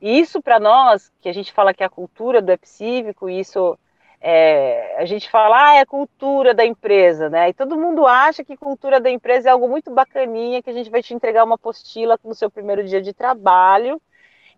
E 0.00 0.18
isso 0.18 0.42
para 0.42 0.58
nós, 0.58 1.12
que 1.20 1.28
a 1.28 1.32
gente 1.32 1.52
fala 1.52 1.72
que 1.72 1.82
é 1.82 1.86
a 1.86 1.90
cultura 1.90 2.42
do 2.42 2.50
Epicívico, 2.50 3.30
isso 3.30 3.78
é, 4.20 4.96
a 4.98 5.04
gente 5.04 5.28
fala, 5.28 5.70
ah, 5.70 5.74
é 5.74 5.80
a 5.80 5.86
cultura 5.86 6.54
da 6.54 6.64
empresa, 6.64 7.28
né? 7.28 7.48
E 7.48 7.54
todo 7.54 7.76
mundo 7.76 8.06
acha 8.06 8.44
que 8.44 8.56
cultura 8.56 9.00
da 9.00 9.10
empresa 9.10 9.48
é 9.48 9.52
algo 9.52 9.68
muito 9.68 9.90
bacaninha, 9.90 10.62
que 10.62 10.70
a 10.70 10.72
gente 10.72 10.90
vai 10.90 11.02
te 11.02 11.12
entregar 11.12 11.44
uma 11.44 11.56
apostila 11.56 12.18
no 12.24 12.34
seu 12.34 12.48
primeiro 12.48 12.84
dia 12.84 13.02
de 13.02 13.12
trabalho, 13.12 14.00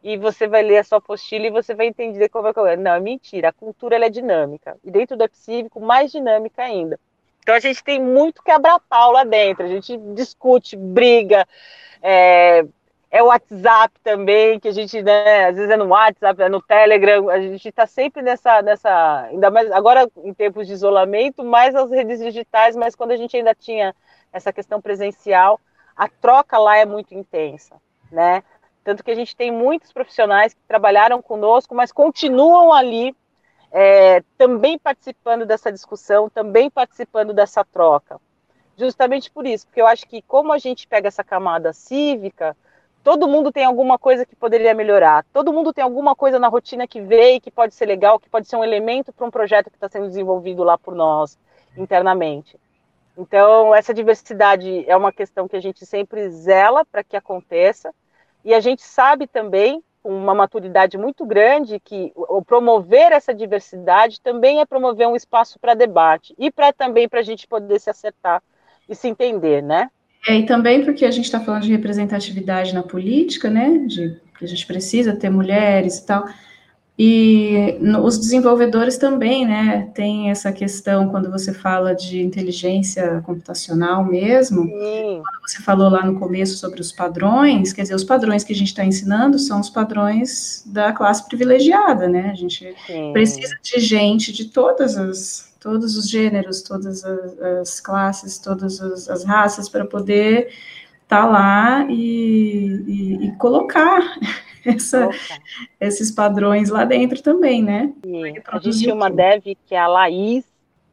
e 0.04 0.18
você 0.18 0.46
vai 0.46 0.62
ler 0.62 0.78
a 0.78 0.84
sua 0.84 0.98
apostila 0.98 1.46
e 1.46 1.50
você 1.50 1.74
vai 1.74 1.86
entender 1.86 2.28
como 2.28 2.46
é 2.46 2.52
que 2.52 2.60
é. 2.60 2.76
Não, 2.76 2.92
é 2.92 3.00
mentira, 3.00 3.48
a 3.48 3.52
cultura 3.52 3.96
é 3.96 4.10
dinâmica. 4.10 4.76
E 4.84 4.90
dentro 4.90 5.16
do 5.16 5.24
Epicívico, 5.24 5.80
mais 5.80 6.12
dinâmica 6.12 6.62
ainda. 6.62 7.00
Então 7.40 7.54
a 7.54 7.58
gente 7.58 7.82
tem 7.82 8.00
muito 8.00 8.42
quebra-pau 8.42 9.12
lá 9.12 9.24
dentro, 9.24 9.64
a 9.64 9.68
gente 9.68 9.96
discute, 10.14 10.76
briga, 10.76 11.46
é, 12.02 12.64
é 13.10 13.22
o 13.22 13.26
WhatsApp 13.26 13.94
também, 14.02 14.58
que 14.60 14.68
a 14.68 14.72
gente, 14.72 15.02
né, 15.02 15.46
às 15.46 15.56
vezes 15.56 15.70
é 15.70 15.76
no 15.76 15.86
WhatsApp, 15.86 16.42
é 16.42 16.48
no 16.48 16.60
Telegram, 16.60 17.28
a 17.30 17.40
gente 17.40 17.68
está 17.68 17.86
sempre 17.86 18.22
nessa, 18.22 18.60
nessa, 18.60 19.24
ainda 19.30 19.50
mais 19.50 19.70
agora 19.72 20.08
em 20.22 20.34
tempos 20.34 20.66
de 20.66 20.72
isolamento, 20.72 21.44
mais 21.44 21.74
as 21.74 21.90
redes 21.90 22.18
digitais, 22.18 22.76
mas 22.76 22.94
quando 22.94 23.12
a 23.12 23.16
gente 23.16 23.36
ainda 23.36 23.54
tinha 23.54 23.94
essa 24.32 24.52
questão 24.52 24.80
presencial, 24.80 25.60
a 25.96 26.08
troca 26.08 26.58
lá 26.58 26.76
é 26.76 26.84
muito 26.84 27.14
intensa, 27.14 27.76
né? 28.10 28.42
Tanto 28.85 29.03
que 29.03 29.11
a 29.11 29.14
gente 29.14 29.35
tem 29.35 29.51
muitos 29.51 29.92
profissionais 29.92 30.53
que 30.53 30.61
trabalharam 30.68 31.23
conosco, 31.23 31.75
mas 31.75 31.90
continuam 31.90 32.73
ali, 32.73 33.16
é, 33.73 34.23
também 34.37 34.79
participando 34.79 35.47
dessa 35.47 35.73
discussão, 35.73 36.29
também 36.29 36.70
participando 36.70 37.33
dessa 37.33 37.64
troca. 37.64 38.20
Justamente 38.77 39.31
por 39.31 39.47
isso, 39.47 39.66
porque 39.66 39.81
eu 39.81 39.87
acho 39.87 40.07
que 40.07 40.20
como 40.23 40.53
a 40.53 40.59
gente 40.59 40.87
pega 40.87 41.09
essa 41.09 41.25
camada 41.25 41.73
cívica, 41.73 42.57
todo 43.03 43.29
mundo 43.29 43.51
tem 43.51 43.64
alguma 43.64 43.99
coisa 43.99 44.27
que 44.27 44.37
poderia 44.37 44.75
melhorar, 44.75 45.25
todo 45.33 45.53
mundo 45.53 45.73
tem 45.73 45.83
alguma 45.83 46.14
coisa 46.14 46.38
na 46.38 46.49
rotina 46.49 46.87
que 46.87 47.01
vê 47.01 47.35
e 47.35 47.40
que 47.40 47.51
pode 47.51 47.75
ser 47.75 47.87
legal, 47.87 48.18
que 48.18 48.29
pode 48.29 48.49
ser 48.49 48.57
um 48.57 48.64
elemento 48.64 49.12
para 49.12 49.27
um 49.27 49.31
projeto 49.31 49.70
que 49.70 49.77
está 49.77 49.88
sendo 49.88 50.09
desenvolvido 50.09 50.62
lá 50.62 50.77
por 50.77 50.94
nós, 50.94 51.38
internamente. 51.77 52.59
Então, 53.16 53.75
essa 53.75 53.94
diversidade 53.94 54.85
é 54.88 54.97
uma 54.97 55.12
questão 55.12 55.47
que 55.47 55.57
a 55.57 55.61
gente 55.61 55.87
sempre 55.87 56.29
zela 56.31 56.85
para 56.85 57.05
que 57.05 57.16
aconteça, 57.16 57.94
e 58.44 58.52
a 58.52 58.61
gente 58.61 58.83
sabe 58.83 59.26
também, 59.26 59.83
com 60.02 60.11
uma 60.11 60.35
maturidade 60.35 60.98
muito 60.98 61.24
grande, 61.24 61.80
que 61.80 62.12
o 62.14 62.44
promover 62.44 63.12
essa 63.12 63.35
diversidade 63.35 64.20
também 64.20 64.61
é 64.61 64.66
promover 64.66 65.09
um 65.09 65.16
espaço 65.16 65.59
para 65.59 65.74
debate, 65.74 66.35
e 66.38 66.50
para 66.50 66.72
também 66.72 67.09
para 67.09 67.20
a 67.20 67.22
gente 67.22 67.46
poder 67.46 67.80
se 67.80 67.88
acertar 67.88 68.42
e 68.88 68.94
se 68.94 69.09
entender, 69.09 69.62
né? 69.62 69.88
É, 70.28 70.37
e 70.37 70.46
também 70.46 70.85
porque 70.85 71.04
a 71.04 71.11
gente 71.11 71.24
está 71.24 71.40
falando 71.40 71.62
de 71.62 71.72
representatividade 71.72 72.74
na 72.74 72.83
política, 72.83 73.50
né? 73.50 73.78
De 73.87 74.20
que 74.38 74.44
a 74.44 74.48
gente 74.48 74.66
precisa 74.66 75.16
ter 75.16 75.30
mulheres 75.30 75.98
e 75.98 76.07
tal. 76.07 76.24
E 76.96 77.76
os 78.04 78.18
desenvolvedores 78.18 78.96
também, 78.96 79.44
né? 79.44 79.90
Tem 79.94 80.30
essa 80.30 80.52
questão 80.52 81.09
quando 81.09 81.28
você 81.28 81.52
fala 81.52 81.92
de 81.92 82.22
inteligência 82.22 83.20
computacional 83.26 84.04
mesmo. 84.04 84.62
Sim. 84.62 85.20
Quando 85.24 85.48
você 85.48 85.61
falou 85.62 85.90
lá 85.90 86.07
no 86.07 86.20
começo 86.20 86.57
sobre 86.57 86.80
os 86.80 86.92
padrões, 86.92 87.72
quer 87.72 87.83
dizer, 87.83 87.96
os 87.96 88.04
padrões 88.04 88.44
que 88.44 88.52
a 88.52 88.57
gente 88.57 88.68
está 88.68 88.85
ensinando 88.85 89.40
são 89.40 89.59
os 89.59 89.68
padrões 89.68 90.62
da 90.66 90.92
classe 90.92 91.26
privilegiada, 91.26 92.07
né? 92.07 92.30
A 92.30 92.35
gente 92.35 92.72
Sim. 92.87 93.12
precisa 93.12 93.57
de 93.61 93.80
gente 93.80 94.33
de 94.33 94.44
todas 94.46 94.96
as 94.96 95.52
todos 95.59 95.96
os 95.96 96.11
gêneros, 96.11 96.61
todas 96.61 97.02
as, 97.02 97.38
as 97.62 97.80
classes, 97.80 98.38
todas 98.38 98.83
as, 98.83 99.09
as 99.09 99.24
raças, 99.24 99.66
para 99.66 99.87
poder 99.87 100.48
estar 101.02 101.22
tá 101.22 101.26
lá 101.26 101.87
e, 101.88 102.85
e, 102.87 103.26
e 103.26 103.33
colocar 103.37 103.98
essa, 104.64 105.09
esses 105.81 106.11
padrões 106.11 106.70
lá 106.70 106.85
dentro 106.85 107.22
também, 107.22 107.62
né? 107.62 107.92
a 108.46 108.59
gente 108.59 108.79
tinha 108.81 108.94
uma 108.94 109.11
dev 109.11 109.42
que 109.66 109.74
é 109.74 109.79
a 109.79 109.87
Laís, 109.87 110.44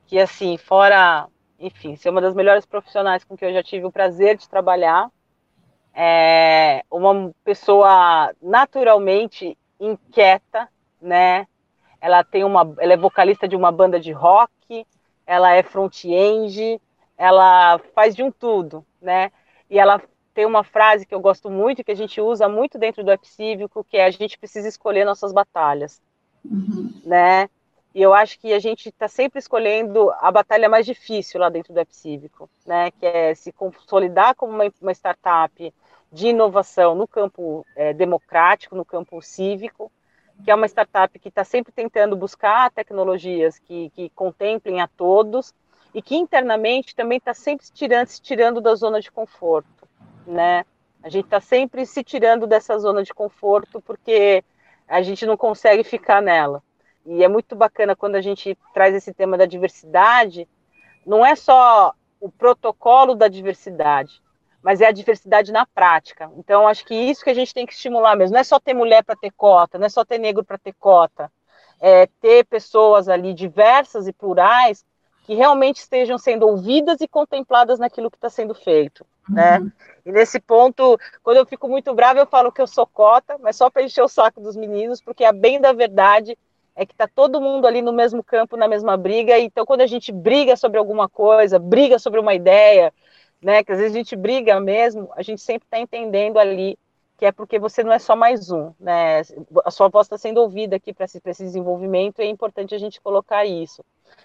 que 0.07 0.19
assim, 0.19 0.57
fora, 0.57 1.27
enfim, 1.59 1.95
ser 1.95 2.09
uma 2.09 2.21
das 2.21 2.33
melhores 2.33 2.65
profissionais 2.65 3.23
com 3.23 3.37
que 3.37 3.45
eu 3.45 3.53
já 3.53 3.63
tive 3.63 3.85
o 3.85 3.91
prazer 3.91 4.37
de 4.37 4.49
trabalhar, 4.49 5.09
é 5.93 6.83
uma 6.89 7.31
pessoa 7.43 8.33
naturalmente 8.41 9.57
inquieta, 9.79 10.67
né? 11.01 11.47
Ela 11.99 12.23
tem 12.23 12.43
uma, 12.43 12.73
ela 12.79 12.93
é 12.93 12.97
vocalista 12.97 13.47
de 13.47 13.55
uma 13.55 13.71
banda 13.71 13.99
de 13.99 14.11
rock, 14.11 14.85
ela 15.25 15.53
é 15.53 15.63
front-end, 15.63 16.81
ela 17.17 17.79
faz 17.93 18.15
de 18.15 18.23
um 18.23 18.31
tudo, 18.31 18.85
né? 19.01 19.31
E 19.69 19.77
ela 19.77 20.01
tem 20.33 20.45
uma 20.45 20.63
frase 20.63 21.05
que 21.05 21.13
eu 21.13 21.19
gosto 21.19 21.49
muito, 21.49 21.83
que 21.83 21.91
a 21.91 21.95
gente 21.95 22.19
usa 22.21 22.47
muito 22.47 22.77
dentro 22.77 23.03
do 23.03 23.11
app 23.11 23.27
cívico, 23.27 23.83
que 23.83 23.97
é 23.97 24.05
a 24.05 24.11
gente 24.11 24.37
precisa 24.37 24.67
escolher 24.67 25.05
nossas 25.05 25.31
batalhas, 25.31 26.01
uhum. 26.43 27.01
né? 27.03 27.49
E 27.93 28.01
eu 28.01 28.13
acho 28.13 28.39
que 28.39 28.53
a 28.53 28.59
gente 28.59 28.87
está 28.87 29.09
sempre 29.09 29.39
escolhendo 29.39 30.09
a 30.19 30.31
batalha 30.31 30.69
mais 30.69 30.85
difícil 30.85 31.41
lá 31.41 31.49
dentro 31.49 31.73
do 31.73 31.79
app 31.79 31.93
cívico, 31.93 32.49
né? 32.65 32.89
Que 32.91 33.05
é 33.05 33.35
se 33.35 33.51
consolidar 33.51 34.33
como 34.35 34.53
uma, 34.53 34.71
uma 34.81 34.91
startup 34.93 35.73
de 36.11 36.27
inovação 36.27 36.95
no 36.95 37.07
campo 37.07 37.65
é, 37.75 37.93
democrático, 37.93 38.75
no 38.75 38.85
campo 38.85 39.21
cívico, 39.21 39.91
que 40.43 40.51
é 40.51 40.55
uma 40.55 40.65
startup 40.65 41.17
que 41.19 41.29
está 41.29 41.43
sempre 41.43 41.71
tentando 41.71 42.15
buscar 42.15 42.71
tecnologias 42.71 43.59
que, 43.59 43.89
que 43.91 44.09
contemplem 44.11 44.81
a 44.81 44.87
todos 44.87 45.53
e 45.93 46.01
que 46.01 46.15
internamente 46.15 46.95
também 46.95 47.17
está 47.17 47.33
sempre 47.33 47.65
se 47.65 47.71
tirando, 47.71 48.07
se 48.07 48.21
tirando 48.21 48.61
da 48.61 48.73
zona 48.75 48.99
de 48.99 49.11
conforto, 49.11 49.87
né? 50.25 50.65
A 51.03 51.09
gente 51.09 51.25
está 51.25 51.41
sempre 51.41 51.85
se 51.85 52.03
tirando 52.03 52.45
dessa 52.45 52.77
zona 52.77 53.03
de 53.03 53.13
conforto 53.13 53.81
porque 53.81 54.43
a 54.87 55.01
gente 55.01 55.25
não 55.25 55.35
consegue 55.35 55.83
ficar 55.83 56.21
nela. 56.21 56.61
E 57.05 57.23
é 57.23 57.27
muito 57.27 57.55
bacana 57.55 57.95
quando 57.95 58.15
a 58.15 58.21
gente 58.21 58.57
traz 58.73 58.93
esse 58.93 59.13
tema 59.13 59.37
da 59.37 59.45
diversidade, 59.45 60.47
não 61.05 61.25
é 61.25 61.35
só 61.35 61.93
o 62.19 62.29
protocolo 62.29 63.15
da 63.15 63.27
diversidade, 63.27 64.21
mas 64.61 64.81
é 64.81 64.85
a 64.85 64.91
diversidade 64.91 65.51
na 65.51 65.65
prática. 65.65 66.31
Então, 66.37 66.67
acho 66.67 66.85
que 66.85 66.93
isso 66.93 67.23
que 67.23 67.31
a 67.31 67.33
gente 67.33 67.53
tem 67.53 67.65
que 67.65 67.73
estimular 67.73 68.15
mesmo. 68.15 68.33
Não 68.33 68.41
é 68.41 68.43
só 68.43 68.59
ter 68.59 68.75
mulher 68.75 69.03
para 69.03 69.15
ter 69.15 69.31
cota, 69.31 69.79
não 69.79 69.87
é 69.87 69.89
só 69.89 70.05
ter 70.05 70.19
negro 70.19 70.43
para 70.43 70.59
ter 70.59 70.73
cota. 70.73 71.31
É 71.79 72.05
ter 72.19 72.45
pessoas 72.45 73.09
ali 73.09 73.33
diversas 73.33 74.07
e 74.07 74.13
plurais 74.13 74.85
que 75.31 75.35
realmente 75.35 75.77
estejam 75.77 76.17
sendo 76.17 76.45
ouvidas 76.45 76.99
e 76.99 77.07
contempladas 77.07 77.79
naquilo 77.79 78.11
que 78.11 78.17
está 78.17 78.29
sendo 78.29 78.53
feito, 78.53 79.05
né? 79.29 79.59
uhum. 79.59 79.63
né? 79.63 79.71
E 80.05 80.11
nesse 80.11 80.41
ponto, 80.41 80.99
quando 81.23 81.37
eu 81.37 81.45
fico 81.45 81.69
muito 81.69 81.93
brava, 81.93 82.19
eu 82.19 82.27
falo 82.27 82.51
que 82.51 82.61
eu 82.61 82.67
sou 82.67 82.85
cota, 82.85 83.37
mas 83.37 83.55
só 83.55 83.69
para 83.69 83.81
encher 83.81 84.03
o 84.03 84.09
saco 84.09 84.41
dos 84.41 84.57
meninos, 84.57 85.01
porque 85.01 85.23
a 85.23 85.31
bem 85.31 85.61
da 85.61 85.71
verdade 85.71 86.37
é 86.75 86.85
que 86.85 86.91
está 86.91 87.07
todo 87.07 87.39
mundo 87.39 87.65
ali 87.65 87.81
no 87.81 87.93
mesmo 87.93 88.21
campo, 88.21 88.57
na 88.57 88.67
mesma 88.67 88.97
briga. 88.97 89.39
Então, 89.39 89.65
quando 89.65 89.79
a 89.79 89.87
gente 89.87 90.11
briga 90.11 90.57
sobre 90.57 90.77
alguma 90.77 91.07
coisa, 91.07 91.57
briga 91.57 91.97
sobre 91.97 92.19
uma 92.19 92.33
ideia, 92.33 92.93
né? 93.41 93.63
Que 93.63 93.71
às 93.71 93.77
vezes 93.77 93.95
a 93.95 93.99
gente 93.99 94.17
briga 94.17 94.59
mesmo, 94.59 95.13
a 95.15 95.21
gente 95.21 95.41
sempre 95.41 95.65
está 95.65 95.79
entendendo 95.79 96.39
ali 96.39 96.77
que 97.15 97.25
é 97.25 97.31
porque 97.31 97.57
você 97.57 97.85
não 97.85 97.93
é 97.93 97.99
só 97.99 98.17
mais 98.17 98.51
um, 98.51 98.73
né? 98.77 99.21
A 99.63 99.71
sua 99.71 99.87
voz 99.87 100.07
está 100.07 100.17
sendo 100.17 100.41
ouvida 100.41 100.75
aqui 100.75 100.93
para 100.93 101.05
esse, 101.05 101.21
esse 101.23 101.43
desenvolvimento 101.43 102.19
e 102.19 102.23
é 102.23 102.27
importante 102.27 102.75
a 102.75 102.77
gente 102.77 102.99
colocar 102.99 103.45
isso. 103.45 103.81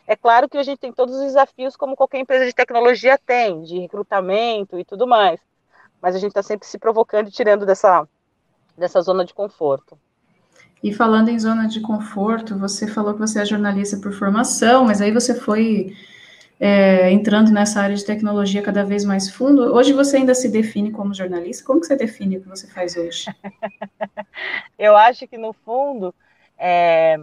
É 0.06 0.14
claro 0.14 0.48
que 0.48 0.56
a 0.56 0.62
gente 0.62 0.78
tem 0.78 0.92
todos 0.92 1.14
os 1.16 1.22
desafios 1.22 1.76
como 1.76 1.96
qualquer 1.96 2.20
empresa 2.20 2.46
de 2.46 2.54
tecnologia 2.54 3.18
tem, 3.18 3.62
de 3.62 3.78
recrutamento 3.80 4.78
e 4.78 4.84
tudo 4.84 5.06
mais, 5.06 5.40
mas 6.00 6.14
a 6.14 6.18
gente 6.18 6.30
está 6.30 6.42
sempre 6.42 6.66
se 6.66 6.78
provocando 6.78 7.28
e 7.28 7.32
tirando 7.32 7.66
dessa, 7.66 8.06
dessa 8.76 9.00
zona 9.00 9.24
de 9.24 9.34
conforto. 9.34 9.98
E 10.82 10.92
falando 10.92 11.28
em 11.28 11.38
zona 11.38 11.66
de 11.66 11.80
conforto, 11.80 12.56
você 12.56 12.86
falou 12.86 13.14
que 13.14 13.20
você 13.20 13.40
é 13.40 13.44
jornalista 13.44 13.96
por 13.96 14.12
formação, 14.12 14.84
mas 14.84 15.00
aí 15.00 15.10
você 15.10 15.34
foi 15.34 15.96
é, 16.60 17.10
entrando 17.10 17.50
nessa 17.50 17.80
área 17.80 17.96
de 17.96 18.04
tecnologia 18.04 18.62
cada 18.62 18.84
vez 18.84 19.04
mais 19.04 19.28
fundo. 19.30 19.74
Hoje 19.74 19.92
você 19.92 20.18
ainda 20.18 20.34
se 20.34 20.48
define 20.48 20.90
como 20.92 21.14
jornalista? 21.14 21.64
Como 21.64 21.80
que 21.80 21.86
você 21.86 21.96
define 21.96 22.36
o 22.36 22.42
que 22.42 22.48
você 22.48 22.66
faz 22.68 22.96
hoje? 22.96 23.26
eu 24.78 24.96
acho 24.96 25.26
que 25.26 25.36
no 25.36 25.52
fundo 25.52 26.14
É, 26.58 27.18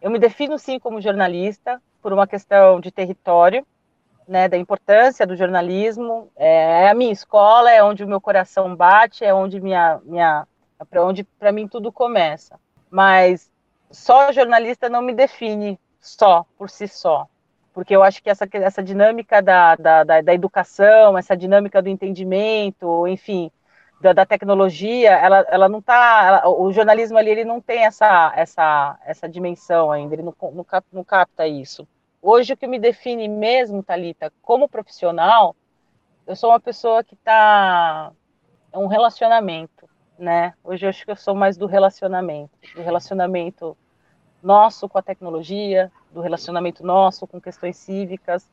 eu 0.00 0.10
me 0.10 0.18
defino 0.18 0.58
sim 0.58 0.78
como 0.78 1.00
jornalista 1.02 1.82
por 2.02 2.12
uma 2.12 2.26
questão 2.26 2.80
de 2.80 2.90
território, 2.90 3.66
né, 4.26 4.48
da 4.48 4.56
importância 4.56 5.26
do 5.26 5.36
jornalismo. 5.36 6.30
É, 6.36 6.84
é 6.84 6.90
a 6.90 6.94
minha 6.94 7.12
escola, 7.12 7.70
é 7.70 7.82
onde 7.82 8.04
o 8.04 8.08
meu 8.08 8.20
coração 8.20 8.74
bate, 8.74 9.24
é 9.24 9.34
onde 9.34 9.60
minha, 9.60 10.00
minha, 10.04 10.46
para 10.88 11.04
onde 11.04 11.24
para 11.24 11.52
mim 11.52 11.66
tudo 11.66 11.90
começa. 11.92 12.58
Mas 12.90 13.50
só 13.90 14.32
jornalista 14.32 14.88
não 14.88 15.02
me 15.02 15.12
define 15.12 15.78
só 16.00 16.46
por 16.56 16.70
si 16.70 16.88
só, 16.88 17.26
porque 17.74 17.94
eu 17.94 18.02
acho 18.02 18.22
que 18.22 18.30
essa, 18.30 18.48
essa 18.52 18.82
dinâmica 18.82 19.42
da, 19.42 19.74
da, 19.76 20.04
da, 20.04 20.20
da 20.20 20.34
educação, 20.34 21.18
essa 21.18 21.36
dinâmica 21.36 21.82
do 21.82 21.88
entendimento, 21.88 23.06
enfim, 23.06 23.50
da, 24.00 24.12
da, 24.12 24.26
tecnologia, 24.26 25.10
ela, 25.10 25.46
ela 25.48 25.68
não 25.68 25.80
está, 25.80 26.42
o 26.48 26.72
jornalismo 26.72 27.18
ali 27.18 27.30
ele 27.30 27.44
não 27.44 27.60
tem 27.60 27.84
essa, 27.84 28.32
essa, 28.34 28.98
essa 29.04 29.28
dimensão 29.28 29.92
ainda, 29.92 30.14
ele 30.14 30.22
não, 30.22 30.34
não, 30.52 30.64
cap, 30.64 30.86
não 30.92 31.04
capta 31.04 31.46
isso. 31.46 31.86
Hoje 32.22 32.54
o 32.54 32.56
que 32.56 32.66
me 32.66 32.78
define 32.78 33.28
mesmo, 33.28 33.82
Talita, 33.82 34.32
como 34.42 34.68
profissional, 34.68 35.54
eu 36.26 36.34
sou 36.34 36.50
uma 36.50 36.60
pessoa 36.60 37.04
que 37.04 37.14
está 37.14 38.12
é 38.72 38.78
um 38.78 38.86
relacionamento, 38.86 39.88
né? 40.18 40.54
Hoje 40.62 40.86
eu 40.86 40.90
acho 40.90 41.04
que 41.04 41.10
eu 41.10 41.16
sou 41.16 41.34
mais 41.34 41.56
do 41.56 41.66
relacionamento, 41.66 42.50
do 42.74 42.82
relacionamento 42.82 43.76
nosso 44.42 44.88
com 44.88 44.98
a 44.98 45.02
tecnologia, 45.02 45.90
do 46.12 46.20
relacionamento 46.20 46.84
nosso 46.84 47.26
com 47.26 47.40
questões 47.40 47.76
cívicas, 47.76 48.50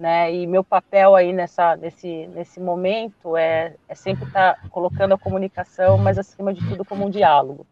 né? 0.00 0.34
E 0.34 0.46
meu 0.46 0.64
papel 0.64 1.14
aí 1.14 1.30
nessa, 1.30 1.76
nesse, 1.76 2.26
nesse 2.28 2.58
momento 2.58 3.36
é, 3.36 3.76
é 3.86 3.94
sempre 3.94 4.24
estar 4.24 4.54
tá 4.54 4.68
colocando 4.70 5.12
a 5.12 5.18
comunicação, 5.18 5.98
mas 5.98 6.16
acima 6.16 6.54
de 6.54 6.66
tudo 6.66 6.86
como 6.86 7.04
um 7.04 7.10
diálogo, 7.10 7.66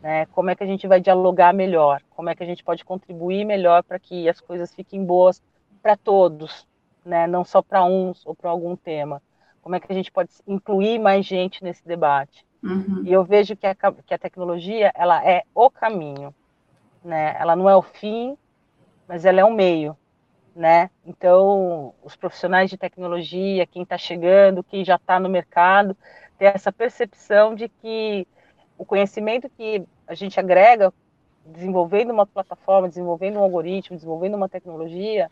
né? 0.00 0.26
Como 0.26 0.48
é 0.48 0.54
que 0.54 0.62
a 0.62 0.66
gente 0.66 0.86
vai 0.86 1.00
dialogar 1.00 1.52
melhor? 1.52 2.00
Como 2.10 2.30
é 2.30 2.36
que 2.36 2.42
a 2.44 2.46
gente 2.46 2.62
pode 2.62 2.84
contribuir 2.84 3.44
melhor 3.44 3.82
para 3.82 3.98
que 3.98 4.28
as 4.28 4.40
coisas 4.40 4.72
fiquem 4.72 5.04
boas 5.04 5.42
para 5.82 5.96
todos, 5.96 6.68
né? 7.04 7.26
Não 7.26 7.44
só 7.44 7.60
para 7.60 7.82
uns 7.82 8.24
ou 8.24 8.32
para 8.32 8.48
algum 8.48 8.76
tema. 8.76 9.20
Como 9.60 9.74
é 9.74 9.80
que 9.80 9.90
a 9.90 9.94
gente 9.94 10.12
pode 10.12 10.30
incluir 10.46 11.00
mais 11.00 11.26
gente 11.26 11.64
nesse 11.64 11.84
debate? 11.84 12.46
Uhum. 12.62 13.02
E 13.04 13.12
eu 13.12 13.24
vejo 13.24 13.56
que 13.56 13.66
a, 13.66 13.74
que 13.74 14.14
a 14.14 14.18
tecnologia 14.18 14.92
ela 14.94 15.28
é 15.28 15.42
o 15.52 15.68
caminho, 15.68 16.32
né? 17.04 17.34
Ela 17.40 17.56
não 17.56 17.68
é 17.68 17.74
o 17.74 17.82
fim, 17.82 18.38
mas 19.08 19.24
ela 19.24 19.40
é 19.40 19.44
um 19.44 19.52
meio, 19.52 19.96
né? 20.56 20.90
Então, 21.04 21.94
os 22.02 22.16
profissionais 22.16 22.70
de 22.70 22.78
tecnologia, 22.78 23.66
quem 23.66 23.82
está 23.82 23.98
chegando, 23.98 24.64
quem 24.64 24.82
já 24.84 24.96
está 24.96 25.20
no 25.20 25.28
mercado, 25.28 25.94
tem 26.38 26.48
essa 26.48 26.72
percepção 26.72 27.54
de 27.54 27.68
que 27.68 28.26
o 28.78 28.84
conhecimento 28.84 29.50
que 29.50 29.86
a 30.06 30.14
gente 30.14 30.40
agrega 30.40 30.92
desenvolvendo 31.44 32.10
uma 32.10 32.26
plataforma, 32.26 32.88
desenvolvendo 32.88 33.38
um 33.38 33.42
algoritmo, 33.42 33.96
desenvolvendo 33.96 34.34
uma 34.34 34.48
tecnologia, 34.48 35.30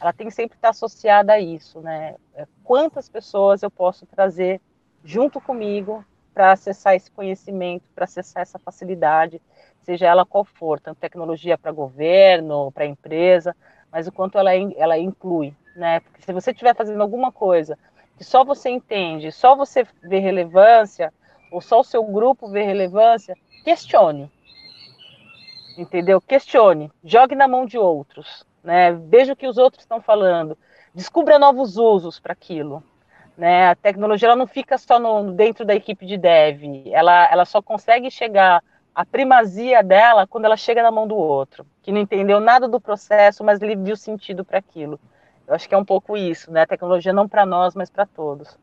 ela 0.00 0.12
tem 0.12 0.26
que 0.26 0.34
sempre 0.34 0.56
estar 0.58 0.70
associada 0.70 1.32
a 1.32 1.40
isso, 1.40 1.80
né? 1.80 2.16
É, 2.34 2.44
quantas 2.64 3.08
pessoas 3.08 3.62
eu 3.62 3.70
posso 3.70 4.04
trazer 4.06 4.60
junto 5.04 5.40
comigo 5.40 6.04
para 6.34 6.50
acessar 6.50 6.96
esse 6.96 7.10
conhecimento, 7.10 7.88
para 7.94 8.04
acessar 8.04 8.42
essa 8.42 8.58
facilidade, 8.58 9.40
seja 9.82 10.06
ela 10.06 10.26
qual 10.26 10.44
for, 10.44 10.80
tanto 10.80 10.98
tecnologia 10.98 11.56
para 11.56 11.70
governo, 11.70 12.72
para 12.72 12.86
empresa, 12.86 13.54
mas 13.94 14.08
o 14.08 14.12
quanto 14.12 14.36
ela, 14.36 14.50
ela 14.76 14.98
inclui, 14.98 15.54
né? 15.76 16.00
Porque 16.00 16.20
se 16.20 16.32
você 16.32 16.50
estiver 16.50 16.74
fazendo 16.74 17.00
alguma 17.00 17.30
coisa 17.30 17.78
que 18.18 18.24
só 18.24 18.44
você 18.44 18.68
entende, 18.68 19.30
só 19.30 19.54
você 19.54 19.86
vê 20.02 20.18
relevância, 20.18 21.14
ou 21.48 21.60
só 21.60 21.78
o 21.78 21.84
seu 21.84 22.02
grupo 22.02 22.48
vê 22.48 22.64
relevância, 22.64 23.36
questione. 23.62 24.28
Entendeu? 25.78 26.20
Questione, 26.20 26.90
jogue 27.04 27.36
na 27.36 27.46
mão 27.46 27.64
de 27.64 27.78
outros, 27.78 28.44
né? 28.64 28.92
Veja 28.92 29.32
o 29.32 29.36
que 29.36 29.46
os 29.46 29.58
outros 29.58 29.84
estão 29.84 30.00
falando, 30.00 30.58
descubra 30.92 31.38
novos 31.38 31.76
usos 31.76 32.18
para 32.18 32.32
aquilo. 32.32 32.82
Né? 33.38 33.68
A 33.68 33.76
tecnologia 33.76 34.26
ela 34.26 34.36
não 34.36 34.48
fica 34.48 34.76
só 34.76 34.98
no, 34.98 35.32
dentro 35.32 35.64
da 35.64 35.74
equipe 35.74 36.04
de 36.04 36.16
dev, 36.16 36.88
ela, 36.90 37.30
ela 37.30 37.44
só 37.44 37.62
consegue 37.62 38.10
chegar 38.10 38.60
a 38.92 39.04
primazia 39.04 39.84
dela 39.84 40.26
quando 40.26 40.46
ela 40.46 40.56
chega 40.56 40.82
na 40.82 40.90
mão 40.90 41.06
do 41.06 41.16
outro, 41.16 41.64
que 41.84 41.92
não 41.92 42.00
entendeu 42.00 42.40
nada 42.40 42.66
do 42.66 42.80
processo, 42.80 43.44
mas 43.44 43.60
ele 43.60 43.76
viu 43.76 43.94
sentido 43.94 44.42
para 44.42 44.58
aquilo. 44.58 44.98
Eu 45.46 45.54
acho 45.54 45.68
que 45.68 45.74
é 45.74 45.78
um 45.78 45.84
pouco 45.84 46.16
isso, 46.16 46.50
né? 46.50 46.62
A 46.62 46.66
tecnologia 46.66 47.12
não 47.12 47.28
para 47.28 47.44
nós, 47.44 47.74
mas 47.74 47.90
para 47.90 48.06
todos. 48.06 48.58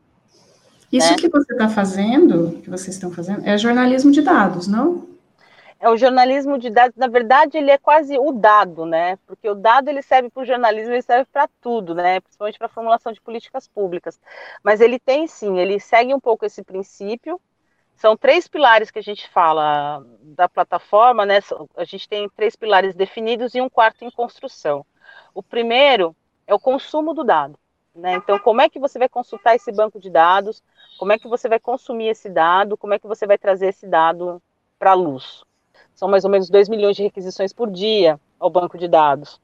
Isso 0.92 1.12
né? 1.12 1.16
que 1.16 1.28
você 1.28 1.52
está 1.52 1.68
fazendo, 1.68 2.60
que 2.60 2.68
vocês 2.68 2.96
estão 2.96 3.12
fazendo, 3.12 3.46
é 3.46 3.56
jornalismo 3.56 4.10
de 4.10 4.20
dados, 4.20 4.66
não? 4.66 5.06
É 5.78 5.88
o 5.88 5.96
jornalismo 5.96 6.58
de 6.58 6.68
dados, 6.68 6.96
na 6.96 7.06
verdade, 7.06 7.56
ele 7.56 7.70
é 7.70 7.78
quase 7.78 8.18
o 8.18 8.32
dado, 8.32 8.84
né? 8.84 9.16
Porque 9.24 9.48
o 9.48 9.54
dado 9.54 9.88
ele 9.88 10.02
serve 10.02 10.28
para 10.28 10.42
o 10.42 10.46
jornalismo, 10.46 10.92
ele 10.92 11.02
serve 11.02 11.26
para 11.32 11.48
tudo, 11.60 11.94
né? 11.94 12.18
Principalmente 12.20 12.58
para 12.58 12.66
a 12.66 12.70
formulação 12.70 13.12
de 13.12 13.20
políticas 13.20 13.68
públicas. 13.68 14.20
Mas 14.64 14.80
ele 14.80 14.98
tem 14.98 15.28
sim, 15.28 15.60
ele 15.60 15.78
segue 15.78 16.12
um 16.12 16.20
pouco 16.20 16.44
esse 16.44 16.62
princípio, 16.64 17.40
são 17.96 18.16
três 18.16 18.48
pilares 18.48 18.90
que 18.90 18.98
a 18.98 19.02
gente 19.02 19.28
fala 19.28 20.04
da 20.20 20.48
plataforma, 20.48 21.24
né? 21.24 21.38
A 21.76 21.84
gente 21.84 22.08
tem 22.08 22.28
três 22.30 22.56
pilares 22.56 22.94
definidos 22.94 23.54
e 23.54 23.60
um 23.60 23.68
quarto 23.68 24.04
em 24.04 24.10
construção. 24.10 24.84
O 25.34 25.42
primeiro 25.42 26.14
é 26.46 26.54
o 26.54 26.58
consumo 26.58 27.14
do 27.14 27.22
dado. 27.24 27.58
Né? 27.94 28.14
Então, 28.14 28.38
como 28.38 28.60
é 28.60 28.68
que 28.68 28.78
você 28.78 28.98
vai 28.98 29.08
consultar 29.08 29.54
esse 29.54 29.70
banco 29.70 30.00
de 30.00 30.08
dados? 30.08 30.62
Como 30.98 31.12
é 31.12 31.18
que 31.18 31.28
você 31.28 31.48
vai 31.48 31.60
consumir 31.60 32.08
esse 32.08 32.28
dado? 32.28 32.76
Como 32.76 32.94
é 32.94 32.98
que 32.98 33.06
você 33.06 33.26
vai 33.26 33.36
trazer 33.36 33.68
esse 33.68 33.86
dado 33.86 34.42
para 34.78 34.92
a 34.92 34.94
luz? 34.94 35.44
São 35.94 36.08
mais 36.08 36.24
ou 36.24 36.30
menos 36.30 36.48
2 36.48 36.68
milhões 36.68 36.96
de 36.96 37.02
requisições 37.02 37.52
por 37.52 37.70
dia 37.70 38.18
ao 38.40 38.48
banco 38.48 38.78
de 38.78 38.88
dados. 38.88 39.40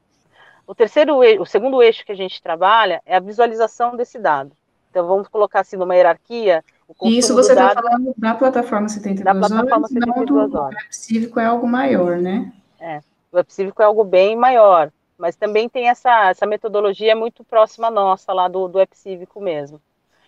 O 0.65 0.73
terceiro, 0.73 1.19
o 1.41 1.45
segundo 1.45 1.81
eixo 1.81 2.05
que 2.05 2.11
a 2.11 2.15
gente 2.15 2.41
trabalha 2.41 3.01
é 3.05 3.15
a 3.15 3.19
visualização 3.19 3.95
desse 3.95 4.19
dado. 4.19 4.51
Então, 4.89 5.07
vamos 5.07 5.27
colocar 5.27 5.61
assim 5.61 5.77
numa 5.77 5.95
hierarquia 5.95 6.63
e 7.03 7.17
isso 7.17 7.33
você 7.33 7.51
está 7.51 7.73
falando 7.73 8.13
da 8.17 8.33
plataforma 8.33 8.89
72 8.89 9.23
da 9.23 9.47
plataforma 9.47 9.77
horas, 9.77 9.89
72 9.89 10.29
não 10.29 10.49
do 10.49 10.57
horas. 10.57 10.75
web 10.75 10.95
cívico 10.95 11.39
é 11.39 11.45
algo 11.45 11.67
maior, 11.67 12.17
né? 12.17 12.51
É, 12.79 13.01
o 13.31 13.37
web 13.37 13.51
cívico 13.53 13.81
é 13.81 13.85
algo 13.85 14.03
bem 14.03 14.35
maior, 14.35 14.91
mas 15.17 15.35
também 15.35 15.69
tem 15.69 15.89
essa, 15.89 16.29
essa 16.29 16.45
metodologia 16.45 17.15
muito 17.15 17.43
próxima 17.43 17.91
nossa 17.91 18.33
lá 18.33 18.47
do, 18.47 18.67
do 18.67 18.77
web 18.77 18.89
cívico 18.95 19.39
mesmo. 19.39 19.81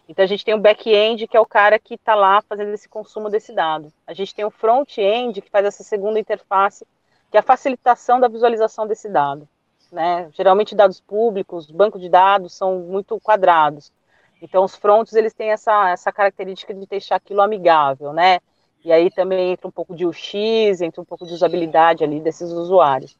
Então 0.08 0.24
a 0.24 0.28
gente 0.28 0.44
tem 0.44 0.54
o 0.54 0.60
back-end, 0.60 1.26
que 1.28 1.38
é 1.38 1.40
o 1.40 1.46
cara 1.46 1.80
que 1.80 1.94
está 1.94 2.14
lá 2.16 2.42
fazendo 2.42 2.74
esse 2.74 2.90
consumo 2.90 3.30
desse 3.30 3.54
dado. 3.54 3.92
A 4.06 4.14
gente 4.14 4.36
tem 4.36 4.44
o 4.44 4.52
front-end, 4.52 5.42
que 5.42 5.50
faz 5.50 5.66
essa 5.66 5.84
segunda 5.84 6.20
interface, 6.20 6.86
que 7.32 7.38
é 7.38 7.40
a 7.40 7.44
facilitação 7.44 8.20
da 8.20 8.28
visualização 8.28 8.86
desse 8.86 9.08
dado. 9.08 9.48
Né? 9.90 10.30
Geralmente 10.34 10.76
dados 10.76 11.00
públicos, 11.00 11.72
banco 11.72 11.98
de 11.98 12.10
dados 12.10 12.54
são 12.54 12.80
muito 12.80 13.20
quadrados. 13.22 13.92
Então, 14.42 14.64
os 14.64 14.76
fronts, 14.76 15.14
eles 15.14 15.34
têm 15.34 15.52
essa, 15.52 15.90
essa 15.92 16.12
característica 16.12 16.74
de 16.74 16.86
deixar 16.88 17.18
aquilo 17.18 17.42
amigável, 17.42 18.12
né? 18.12 18.40
E 18.84 18.92
aí 18.92 19.12
também 19.12 19.52
entra 19.52 19.68
um 19.68 19.72
pouco 19.72 19.96
de 19.96 20.06
UX, 20.06 20.82
entra 20.82 21.00
um 21.00 21.06
pouco 21.06 21.26
de 21.26 21.34
usabilidade 21.34 22.04
ali 22.04 22.20
desses 22.20 22.50
usuários. 22.52 23.16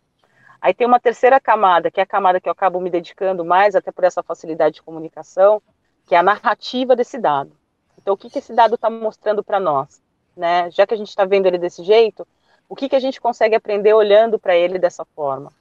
Aí 0.60 0.74
tem 0.74 0.88
uma 0.88 1.00
terceira 1.00 1.40
camada, 1.40 1.92
que 1.92 2.00
é 2.00 2.04
a 2.04 2.08
camada 2.08 2.42
que 2.42 2.50
eu 2.50 2.52
acabo 2.52 2.80
me 2.80 2.90
dedicando 2.90 3.46
mais, 3.46 3.76
até 3.76 3.92
por 3.92 4.04
essa 4.04 4.24
facilidade 4.24 4.76
de 4.76 4.82
comunicação, 4.82 5.62
que 6.08 6.16
é 6.16 6.18
a 6.18 6.24
narrativa 6.24 6.96
desse 6.96 7.20
dado. 7.20 7.52
Então, 7.98 8.16
o 8.16 8.18
que, 8.18 8.30
que 8.30 8.40
esse 8.40 8.54
dado 8.54 8.76
está 8.76 8.90
mostrando 8.90 9.44
para 9.44 9.60
nós? 9.60 10.02
Né? 10.36 10.72
Já 10.72 10.88
que 10.88 10.94
a 10.94 10.98
gente 10.98 11.10
está 11.10 11.26
vendo 11.26 11.46
ele 11.46 11.60
desse 11.60 11.84
jeito, 11.84 12.28
o 12.68 12.76
que, 12.76 12.90
que 12.90 12.96
a 12.96 13.00
gente 13.00 13.22
consegue 13.22 13.54
aprender 13.54 13.94
olhando 13.94 14.40
para 14.40 14.56
ele 14.56 14.80
dessa 14.80 15.06
forma? 15.16 15.52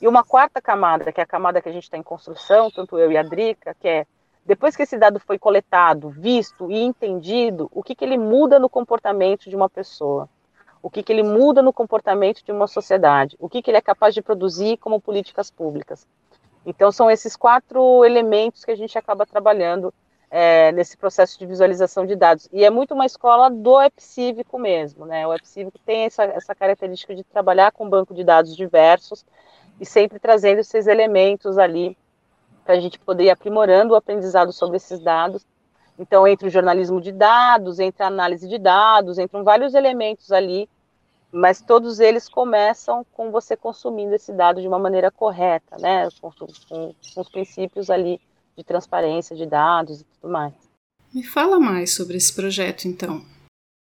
E 0.00 0.08
uma 0.08 0.24
quarta 0.24 0.60
camada, 0.60 1.12
que 1.12 1.20
é 1.20 1.24
a 1.24 1.26
camada 1.26 1.60
que 1.60 1.68
a 1.68 1.72
gente 1.72 1.84
está 1.84 1.96
em 1.96 2.02
construção, 2.02 2.70
tanto 2.70 2.98
eu 2.98 3.10
e 3.10 3.16
a 3.16 3.22
Drica, 3.22 3.74
que 3.74 3.88
é 3.88 4.06
depois 4.46 4.76
que 4.76 4.84
esse 4.84 4.96
dado 4.96 5.18
foi 5.18 5.38
coletado, 5.38 6.08
visto 6.08 6.70
e 6.70 6.78
entendido, 6.78 7.68
o 7.72 7.82
que, 7.82 7.96
que 7.96 8.04
ele 8.04 8.16
muda 8.16 8.60
no 8.60 8.68
comportamento 8.68 9.50
de 9.50 9.56
uma 9.56 9.68
pessoa? 9.68 10.28
O 10.80 10.88
que, 10.88 11.02
que 11.02 11.12
ele 11.12 11.24
muda 11.24 11.60
no 11.60 11.72
comportamento 11.72 12.44
de 12.44 12.52
uma 12.52 12.68
sociedade? 12.68 13.36
O 13.40 13.48
que, 13.48 13.60
que 13.60 13.70
ele 13.70 13.78
é 13.78 13.80
capaz 13.82 14.14
de 14.14 14.22
produzir 14.22 14.76
como 14.76 15.00
políticas 15.00 15.50
públicas? 15.50 16.06
Então, 16.64 16.92
são 16.92 17.10
esses 17.10 17.34
quatro 17.34 18.04
elementos 18.04 18.64
que 18.64 18.70
a 18.70 18.76
gente 18.76 18.96
acaba 18.96 19.26
trabalhando 19.26 19.92
é, 20.30 20.70
nesse 20.70 20.96
processo 20.96 21.36
de 21.38 21.44
visualização 21.44 22.06
de 22.06 22.14
dados. 22.14 22.48
E 22.52 22.64
é 22.64 22.70
muito 22.70 22.94
uma 22.94 23.06
escola 23.06 23.50
do 23.50 23.80
EPCívico 23.80 24.60
mesmo, 24.60 25.06
né? 25.06 25.26
O 25.26 25.34
EPCívico 25.34 25.78
tem 25.80 26.04
essa, 26.04 26.22
essa 26.22 26.54
característica 26.54 27.16
de 27.16 27.24
trabalhar 27.24 27.72
com 27.72 27.88
banco 27.88 28.14
de 28.14 28.22
dados 28.22 28.56
diversos 28.56 29.26
e 29.80 29.84
sempre 29.84 30.20
trazendo 30.20 30.60
esses 30.60 30.86
elementos 30.86 31.58
ali 31.58 31.96
para 32.66 32.74
a 32.74 32.80
gente 32.80 32.98
poder 32.98 33.24
ir 33.24 33.30
aprimorando 33.30 33.94
o 33.94 33.96
aprendizado 33.96 34.52
sobre 34.52 34.76
esses 34.76 34.98
dados. 34.98 35.46
Então, 35.96 36.26
entre 36.26 36.48
o 36.48 36.50
jornalismo 36.50 37.00
de 37.00 37.12
dados, 37.12 37.78
entre 37.78 38.02
a 38.02 38.08
análise 38.08 38.46
de 38.48 38.58
dados, 38.58 39.18
entram 39.18 39.44
vários 39.44 39.72
elementos 39.72 40.32
ali, 40.32 40.68
mas 41.30 41.62
todos 41.62 42.00
eles 42.00 42.28
começam 42.28 43.06
com 43.12 43.30
você 43.30 43.56
consumindo 43.56 44.14
esse 44.14 44.32
dado 44.32 44.60
de 44.60 44.66
uma 44.66 44.78
maneira 44.78 45.10
correta, 45.10 45.78
né? 45.78 46.08
Com, 46.20 46.30
com, 46.32 46.94
com 47.14 47.20
os 47.20 47.28
princípios 47.30 47.88
ali 47.88 48.20
de 48.56 48.64
transparência 48.64 49.36
de 49.36 49.46
dados 49.46 50.00
e 50.00 50.04
tudo 50.04 50.30
mais. 50.30 50.52
Me 51.14 51.22
fala 51.22 51.60
mais 51.60 51.94
sobre 51.94 52.16
esse 52.16 52.34
projeto, 52.34 52.86
então. 52.86 53.24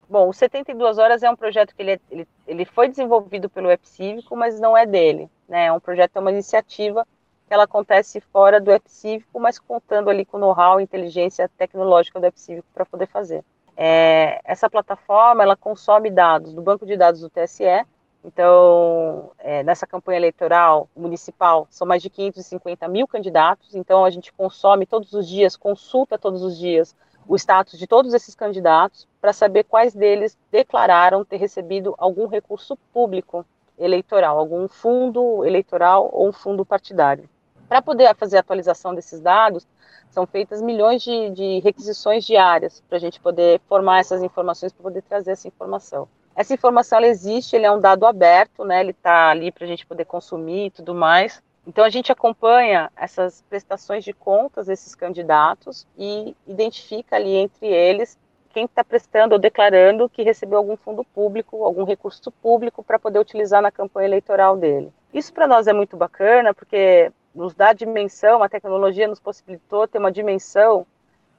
Bom, 0.09 0.29
o 0.29 0.33
72 0.33 0.97
Horas 0.97 1.23
é 1.23 1.31
um 1.31 1.35
projeto 1.35 1.73
que 1.73 1.81
ele, 1.81 1.91
é, 1.91 1.99
ele, 2.11 2.27
ele 2.45 2.65
foi 2.65 2.89
desenvolvido 2.89 3.49
pelo 3.49 3.69
Web 3.69 3.87
Cívico, 3.87 4.35
mas 4.35 4.59
não 4.59 4.77
é 4.77 4.85
dele. 4.85 5.29
Né? 5.47 5.67
É 5.67 5.71
um 5.71 5.79
projeto, 5.79 6.17
é 6.17 6.19
uma 6.19 6.31
iniciativa 6.31 7.07
ela 7.49 7.63
acontece 7.63 8.19
fora 8.19 8.59
do 8.59 8.71
Web 8.71 8.83
Cívico, 8.87 9.39
mas 9.39 9.59
contando 9.59 10.09
ali 10.09 10.25
com 10.25 10.37
know-how 10.37 10.79
e 10.79 10.83
inteligência 10.83 11.49
tecnológica 11.57 12.19
do 12.19 12.23
Web 12.23 12.39
Cívico 12.39 12.67
para 12.73 12.85
poder 12.85 13.07
fazer. 13.07 13.43
É, 13.75 14.39
essa 14.43 14.69
plataforma, 14.69 15.43
ela 15.43 15.55
consome 15.55 16.09
dados 16.09 16.53
do 16.53 16.61
banco 16.61 16.85
de 16.85 16.95
dados 16.95 17.21
do 17.21 17.29
TSE, 17.29 17.85
então, 18.23 19.31
é, 19.37 19.63
nessa 19.63 19.85
campanha 19.85 20.17
eleitoral 20.17 20.89
municipal, 20.95 21.67
são 21.69 21.85
mais 21.85 22.01
de 22.01 22.09
550 22.09 22.87
mil 22.87 23.05
candidatos, 23.05 23.75
então 23.75 24.05
a 24.05 24.09
gente 24.09 24.31
consome 24.31 24.85
todos 24.85 25.11
os 25.11 25.27
dias, 25.27 25.57
consulta 25.57 26.17
todos 26.17 26.41
os 26.41 26.57
dias 26.57 26.95
o 27.27 27.35
status 27.35 27.79
de 27.79 27.87
todos 27.87 28.13
esses 28.13 28.35
candidatos 28.35 29.07
para 29.21 29.33
saber 29.33 29.63
quais 29.63 29.93
deles 29.93 30.37
declararam 30.51 31.23
ter 31.23 31.37
recebido 31.37 31.95
algum 31.97 32.27
recurso 32.27 32.77
público 32.93 33.45
eleitoral, 33.77 34.37
algum 34.37 34.67
fundo 34.67 35.45
eleitoral 35.45 36.09
ou 36.11 36.29
um 36.29 36.31
fundo 36.31 36.65
partidário. 36.65 37.29
Para 37.67 37.81
poder 37.81 38.13
fazer 38.15 38.37
a 38.37 38.39
atualização 38.41 38.93
desses 38.93 39.19
dados, 39.19 39.67
são 40.09 40.27
feitas 40.27 40.61
milhões 40.61 41.01
de, 41.01 41.31
de 41.31 41.59
requisições 41.59 42.25
diárias 42.25 42.83
para 42.87 42.97
a 42.97 43.01
gente 43.01 43.19
poder 43.19 43.59
formar 43.67 43.99
essas 43.99 44.21
informações, 44.21 44.71
para 44.71 44.83
poder 44.83 45.01
trazer 45.01 45.31
essa 45.31 45.47
informação. 45.47 46.07
Essa 46.35 46.53
informação 46.53 46.97
ela 46.97 47.07
existe, 47.07 47.55
ele 47.55 47.65
é 47.65 47.71
um 47.71 47.79
dado 47.79 48.05
aberto, 48.05 48.63
né? 48.63 48.79
Ele 48.79 48.91
está 48.91 49.29
ali 49.29 49.51
para 49.51 49.65
a 49.65 49.67
gente 49.67 49.85
poder 49.85 50.05
consumir 50.05 50.67
e 50.67 50.71
tudo 50.71 50.93
mais. 50.93 51.41
Então 51.65 51.85
a 51.85 51.89
gente 51.89 52.11
acompanha 52.11 52.91
essas 52.95 53.41
prestações 53.49 54.03
de 54.03 54.13
contas 54.13 54.67
desses 54.67 54.93
candidatos 54.93 55.87
e 55.97 56.35
identifica 56.45 57.15
ali 57.15 57.35
entre 57.35 57.67
eles 57.67 58.17
quem 58.53 58.65
está 58.65 58.83
prestando 58.83 59.33
ou 59.33 59.39
declarando 59.39 60.07
que 60.07 60.21
recebeu 60.21 60.59
algum 60.59 60.77
fundo 60.77 61.03
público, 61.03 61.63
algum 61.65 61.83
recurso 61.83 62.31
público 62.31 62.83
para 62.83 62.99
poder 62.99 63.19
utilizar 63.19 63.61
na 63.61 63.71
campanha 63.71 64.07
eleitoral 64.07 64.55
dele. 64.55 64.93
Isso 65.11 65.33
para 65.33 65.47
nós 65.47 65.67
é 65.67 65.73
muito 65.73 65.97
bacana 65.97 66.53
porque 66.53 67.11
nos 67.33 67.55
dá 67.55 67.73
dimensão, 67.73 68.43
a 68.43 68.47
tecnologia 68.47 69.07
nos 69.07 69.19
possibilitou 69.19 69.87
ter 69.87 69.97
uma 69.97 70.11
dimensão 70.11 70.85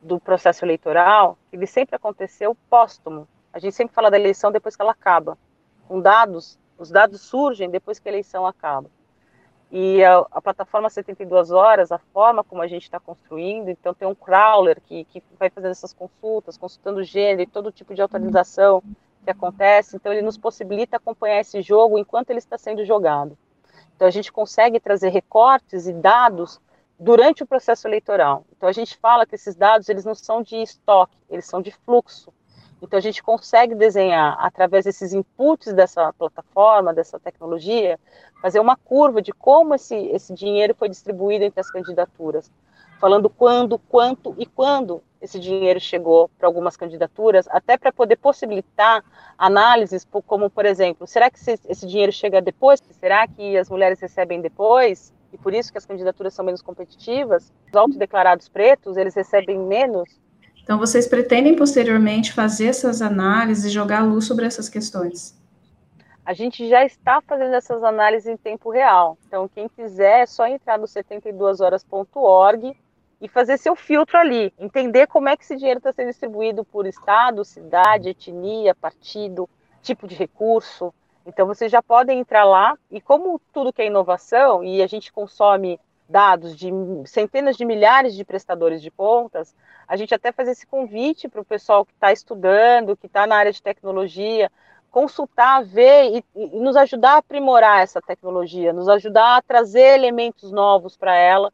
do 0.02 0.18
processo 0.18 0.64
eleitoral 0.64 1.38
que 1.48 1.56
ele 1.56 1.66
sempre 1.66 1.94
aconteceu 1.94 2.56
póstumo. 2.68 3.28
A 3.52 3.60
gente 3.60 3.76
sempre 3.76 3.94
fala 3.94 4.10
da 4.10 4.18
eleição 4.18 4.50
depois 4.50 4.74
que 4.74 4.82
ela 4.82 4.92
acaba. 4.92 5.38
Com 5.86 6.00
dados, 6.00 6.58
os 6.76 6.90
dados 6.90 7.20
surgem 7.20 7.70
depois 7.70 8.00
que 8.00 8.08
a 8.08 8.12
eleição 8.12 8.44
acaba. 8.44 8.90
E 9.76 10.04
a, 10.04 10.24
a, 10.30 10.40
plataforma 10.40 10.88
72 10.88 11.50
horas, 11.50 11.90
a 11.90 11.98
forma 11.98 12.44
como 12.44 12.62
a 12.62 12.68
gente 12.68 12.84
está 12.84 13.00
construindo, 13.00 13.70
então 13.70 13.92
tem 13.92 14.06
um 14.06 14.14
crawler 14.14 14.80
que, 14.80 15.02
que 15.06 15.20
vai 15.36 15.50
fazendo 15.50 15.72
essas 15.72 15.92
consultas, 15.92 16.56
consultando 16.56 17.02
gênero 17.02 17.42
e 17.42 17.46
todo 17.52 17.72
tipo 17.72 17.92
de 17.92 18.00
atualização 18.00 18.80
que 19.24 19.30
acontece, 19.32 19.96
então 19.96 20.12
ele 20.12 20.22
nos 20.22 20.38
possibilita 20.38 20.96
acompanhar 20.96 21.40
esse 21.40 21.60
jogo 21.60 21.98
enquanto 21.98 22.30
ele 22.30 22.38
está 22.38 22.56
sendo 22.56 22.84
jogado. 22.84 23.36
Então 23.96 24.06
a 24.06 24.12
gente 24.12 24.30
consegue 24.30 24.78
trazer 24.78 25.08
recortes 25.08 25.88
e 25.88 25.92
dados 25.92 26.60
durante 26.96 27.42
o 27.42 27.46
processo 27.46 27.88
eleitoral. 27.88 28.44
Então 28.56 28.68
a 28.68 28.72
gente 28.72 28.96
fala 28.96 29.26
que 29.26 29.34
esses 29.34 29.56
dados 29.56 29.88
eles 29.88 30.04
não 30.04 30.14
são 30.14 30.40
de 30.40 30.54
estoque, 30.54 31.18
eles 31.28 31.46
são 31.46 31.60
de 31.60 31.72
fluxo. 31.72 32.32
Então 32.82 32.98
a 32.98 33.02
gente 33.02 33.22
consegue 33.22 33.74
desenhar 33.74 34.36
através 34.38 34.84
desses 34.84 35.12
inputs 35.12 35.72
dessa 35.72 36.12
plataforma, 36.12 36.92
dessa 36.92 37.18
tecnologia, 37.18 37.98
fazer 38.42 38.60
uma 38.60 38.76
curva 38.76 39.22
de 39.22 39.32
como 39.32 39.74
esse, 39.74 39.94
esse 39.94 40.34
dinheiro 40.34 40.74
foi 40.74 40.88
distribuído 40.88 41.44
entre 41.44 41.60
as 41.60 41.70
candidaturas, 41.70 42.50
falando 43.00 43.30
quando, 43.30 43.78
quanto 43.78 44.34
e 44.38 44.46
quando 44.46 45.02
esse 45.20 45.40
dinheiro 45.40 45.80
chegou 45.80 46.28
para 46.38 46.46
algumas 46.46 46.76
candidaturas, 46.76 47.48
até 47.48 47.78
para 47.78 47.90
poder 47.90 48.16
possibilitar 48.16 49.02
análises, 49.38 50.06
como 50.26 50.50
por 50.50 50.66
exemplo, 50.66 51.06
será 51.06 51.30
que 51.30 51.38
esse 51.38 51.86
dinheiro 51.86 52.12
chega 52.12 52.42
depois? 52.42 52.82
Será 52.90 53.26
que 53.26 53.56
as 53.56 53.70
mulheres 53.70 53.98
recebem 53.98 54.40
depois? 54.42 55.14
E 55.32 55.38
por 55.38 55.52
isso 55.52 55.72
que 55.72 55.78
as 55.78 55.86
candidaturas 55.86 56.34
são 56.34 56.44
menos 56.44 56.62
competitivas? 56.62 57.52
Os 57.66 57.74
autodeclarados 57.74 58.48
pretos, 58.48 58.96
eles 58.96 59.14
recebem 59.14 59.58
menos 59.58 60.20
então, 60.64 60.78
vocês 60.78 61.06
pretendem 61.06 61.54
posteriormente 61.54 62.32
fazer 62.32 62.68
essas 62.68 63.02
análises 63.02 63.66
e 63.66 63.68
jogar 63.68 64.02
luz 64.02 64.24
sobre 64.24 64.46
essas 64.46 64.66
questões? 64.66 65.38
A 66.24 66.32
gente 66.32 66.66
já 66.66 66.82
está 66.86 67.20
fazendo 67.20 67.54
essas 67.54 67.84
análises 67.84 68.26
em 68.26 68.36
tempo 68.38 68.70
real. 68.70 69.18
Então, 69.26 69.46
quem 69.46 69.68
quiser 69.68 70.20
é 70.20 70.26
só 70.26 70.46
entrar 70.46 70.78
no 70.78 70.86
72horas.org 70.86 72.74
e 73.20 73.28
fazer 73.28 73.58
seu 73.58 73.76
filtro 73.76 74.16
ali, 74.16 74.54
entender 74.58 75.06
como 75.06 75.28
é 75.28 75.36
que 75.36 75.44
esse 75.44 75.54
dinheiro 75.54 75.76
está 75.78 75.92
sendo 75.92 76.08
distribuído 76.08 76.64
por 76.64 76.86
estado, 76.86 77.44
cidade, 77.44 78.08
etnia, 78.08 78.74
partido, 78.74 79.46
tipo 79.82 80.08
de 80.08 80.14
recurso. 80.14 80.94
Então, 81.26 81.46
vocês 81.46 81.70
já 81.70 81.82
podem 81.82 82.20
entrar 82.20 82.44
lá 82.44 82.74
e 82.90 83.02
como 83.02 83.38
tudo 83.52 83.70
que 83.70 83.82
é 83.82 83.86
inovação 83.86 84.64
e 84.64 84.82
a 84.82 84.86
gente 84.86 85.12
consome 85.12 85.78
dados 86.08 86.56
de 86.56 86.70
centenas 87.06 87.56
de 87.56 87.64
milhares 87.64 88.14
de 88.14 88.24
prestadores 88.24 88.82
de 88.82 88.90
contas, 88.90 89.54
a 89.88 89.96
gente 89.96 90.14
até 90.14 90.32
faz 90.32 90.48
esse 90.48 90.66
convite 90.66 91.28
para 91.28 91.40
o 91.40 91.44
pessoal 91.44 91.84
que 91.84 91.92
está 91.92 92.12
estudando, 92.12 92.96
que 92.96 93.06
está 93.06 93.26
na 93.26 93.36
área 93.36 93.52
de 93.52 93.62
tecnologia, 93.62 94.50
consultar, 94.90 95.64
ver 95.64 96.18
e, 96.18 96.24
e, 96.36 96.60
nos 96.60 96.76
ajudar 96.76 97.14
a 97.14 97.16
aprimorar 97.16 97.82
essa 97.82 98.00
tecnologia, 98.00 98.72
nos 98.72 98.88
ajudar 98.88 99.38
a 99.38 99.42
trazer 99.42 99.94
elementos 99.94 100.52
novos 100.52 100.96
para 100.96 101.16
ela, 101.16 101.52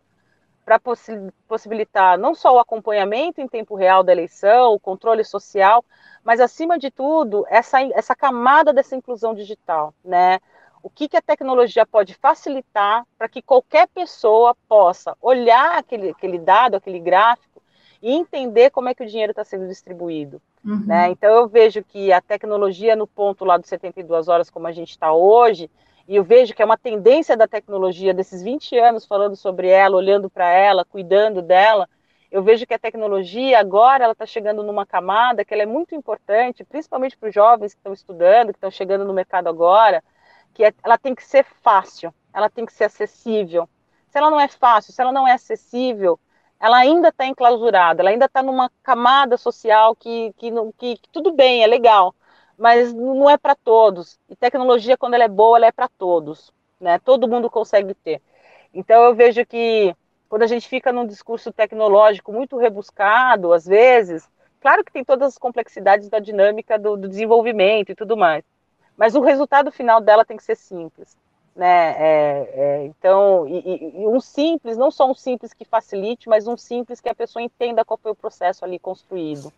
para 0.65 0.79
possi 0.79 1.13
possibilitar 1.49 2.19
não 2.19 2.35
só 2.35 2.55
o 2.55 2.59
acompanhamento 2.59 3.41
em 3.41 3.49
tempo 3.49 3.75
real 3.75 4.03
da 4.03 4.13
eleição, 4.13 4.75
o 4.75 4.81
controle 4.81 5.25
social, 5.25 5.85
mas 6.23 6.39
acima 6.39 6.79
de 6.79 6.91
tudo 6.91 7.47
essa, 7.49 7.81
essa 7.95 8.15
camada 8.15 8.73
dessa 8.73 8.95
inclusão 8.95 9.35
digital, 9.35 9.95
né? 10.05 10.39
O 10.83 10.91
que, 10.91 11.09
que 11.09 11.17
a 11.17 11.23
tecnologia 11.23 11.85
pode 11.87 12.15
facilitar 12.15 13.07
para 13.19 13.29
que 13.29 13.43
qualquer 13.43 13.87
pessoa 13.89 14.57
possa 14.69 15.17
olhar 15.21 15.79
aquele, 15.79 16.11
aquele 16.11 16.39
dado, 16.39 16.77
aquele 16.77 16.99
gráfico 16.99 17.63
e 18.03 18.13
entender 18.13 18.71
como 18.71 18.89
é 18.89 18.95
que 18.95 19.03
o 19.03 19.07
dinheiro 19.07 19.33
está 19.33 19.45
sendo 19.45 19.69
distribuído. 19.69 20.41
Uhum. 20.65 20.85
Né? 20.87 21.11
Então 21.11 21.31
eu 21.31 21.49
vejo 21.49 21.83
que 21.83 22.13
a 22.13 22.21
tecnologia 22.21 22.97
no 22.97 23.07
ponto 23.07 23.45
lá 23.45 23.57
dos 23.57 23.69
72 23.69 24.29
horas, 24.29 24.51
como 24.51 24.67
a 24.67 24.73
gente 24.73 24.91
está 24.91 25.13
hoje, 25.13 25.71
e 26.09 26.17
eu 26.17 26.25
vejo 26.25 26.55
que 26.55 26.63
é 26.63 26.65
uma 26.65 26.79
tendência 26.79 27.37
da 27.37 27.47
tecnologia 27.47 28.13
desses 28.13 28.43
20 28.43 28.77
anos 28.79 29.07
falando 29.07 29.37
sobre 29.37 29.69
ela, 29.69 29.97
olhando 29.97 30.29
para 30.29 30.51
ela, 30.51 30.85
cuidando 30.85 31.41
dela, 31.43 31.89
eu 32.31 32.43
vejo 32.43 32.67
que 32.67 32.75
a 32.75 32.79
tecnologia 32.79 33.59
agora 33.59 34.05
ela 34.05 34.13
está 34.13 34.25
chegando 34.25 34.63
numa 34.63 34.87
camada 34.87 35.45
que 35.45 35.53
ela 35.53 35.65
é 35.65 35.67
muito 35.67 35.95
importante, 35.95 36.65
principalmente 36.65 37.17
para 37.17 37.29
os 37.29 37.35
jovens 37.35 37.75
que 37.75 37.81
estão 37.81 37.93
estudando, 37.93 38.53
que 38.53 38.57
estão 38.57 38.71
chegando 38.71 39.05
no 39.05 39.13
mercado 39.13 39.49
agora, 39.49 40.03
que 40.55 40.65
é, 40.65 40.75
ela 40.83 40.99
tem 40.99 41.15
que 41.15 41.25
ser 41.25 41.45
fácil, 41.63 42.13
ela 42.33 42.49
tem 42.49 42.67
que 42.67 42.73
ser 42.73 42.85
acessível. 42.85 43.69
Se 44.09 44.19
ela 44.19 44.31
não 44.31 44.41
é 44.41 44.49
fácil, 44.49 44.93
se 44.93 45.01
ela 45.01 45.13
não 45.13 45.27
é 45.27 45.33
acessível, 45.33 46.19
ela 46.59 46.77
ainda 46.77 47.09
está 47.09 47.27
enclausurada, 47.27 48.03
ela 48.03 48.11
ainda 48.11 48.27
está 48.27 48.43
numa 48.43 48.71
camada 48.83 49.37
social 49.37 49.97
que, 49.97 50.33
que, 50.37 50.51
que, 50.77 50.97
que, 50.99 51.09
tudo 51.11 51.33
bem, 51.33 51.63
é 51.63 51.67
legal, 51.67 52.15
mas 52.59 52.93
não 52.93 53.31
é 53.31 53.39
para 53.39 53.55
todos. 53.55 54.19
E 54.29 54.37
tecnologia, 54.37 54.97
quando 54.97 55.15
ela 55.15 55.25
é 55.25 55.29
boa, 55.29 55.57
ela 55.57 55.67
é 55.67 55.73
para 55.73 55.89
todos. 55.89 56.53
Né? 56.79 56.99
Todo 56.99 57.29
mundo 57.29 57.49
consegue 57.49 57.95
ter. 57.95 58.21
Então, 58.75 59.03
eu 59.05 59.15
vejo 59.15 59.45
que 59.47 59.95
quando 60.29 60.43
a 60.43 60.47
gente 60.47 60.69
fica 60.69 60.93
num 60.93 61.07
discurso 61.07 61.51
tecnológico 61.53 62.33
muito 62.33 62.57
rebuscado, 62.57 63.53
às 63.53 63.67
vezes, 63.67 64.29
claro 64.61 64.85
que 64.85 64.93
tem 64.93 65.05
todas 65.05 65.29
as 65.29 65.39
complexidades 65.39 66.09
da 66.09 66.19
dinâmica 66.19 66.79
do, 66.79 66.97
do 66.97 67.09
desenvolvimento 67.09 67.91
e 67.91 67.95
tudo 67.95 68.17
mais, 68.17 68.45
mas 69.01 69.15
o 69.15 69.23
resultado 69.23 69.73
final 69.73 69.99
dela 69.99 70.27
tem 70.27 70.37
que 70.37 70.45
ser 70.45 70.57
simples. 70.57 71.17
Né? 71.57 71.95
É, 71.97 72.51
é, 72.53 72.85
então, 72.85 73.49
e, 73.49 74.03
e, 74.03 74.07
um 74.07 74.21
simples, 74.21 74.77
não 74.77 74.91
só 74.91 75.11
um 75.11 75.15
simples 75.15 75.55
que 75.55 75.65
facilite, 75.65 76.29
mas 76.29 76.47
um 76.47 76.55
simples 76.55 77.01
que 77.01 77.09
a 77.09 77.15
pessoa 77.15 77.43
entenda 77.43 77.83
qual 77.83 77.97
foi 77.97 78.13
o 78.13 78.15
processo 78.15 78.63
ali 78.63 78.79
construído. 78.79 79.51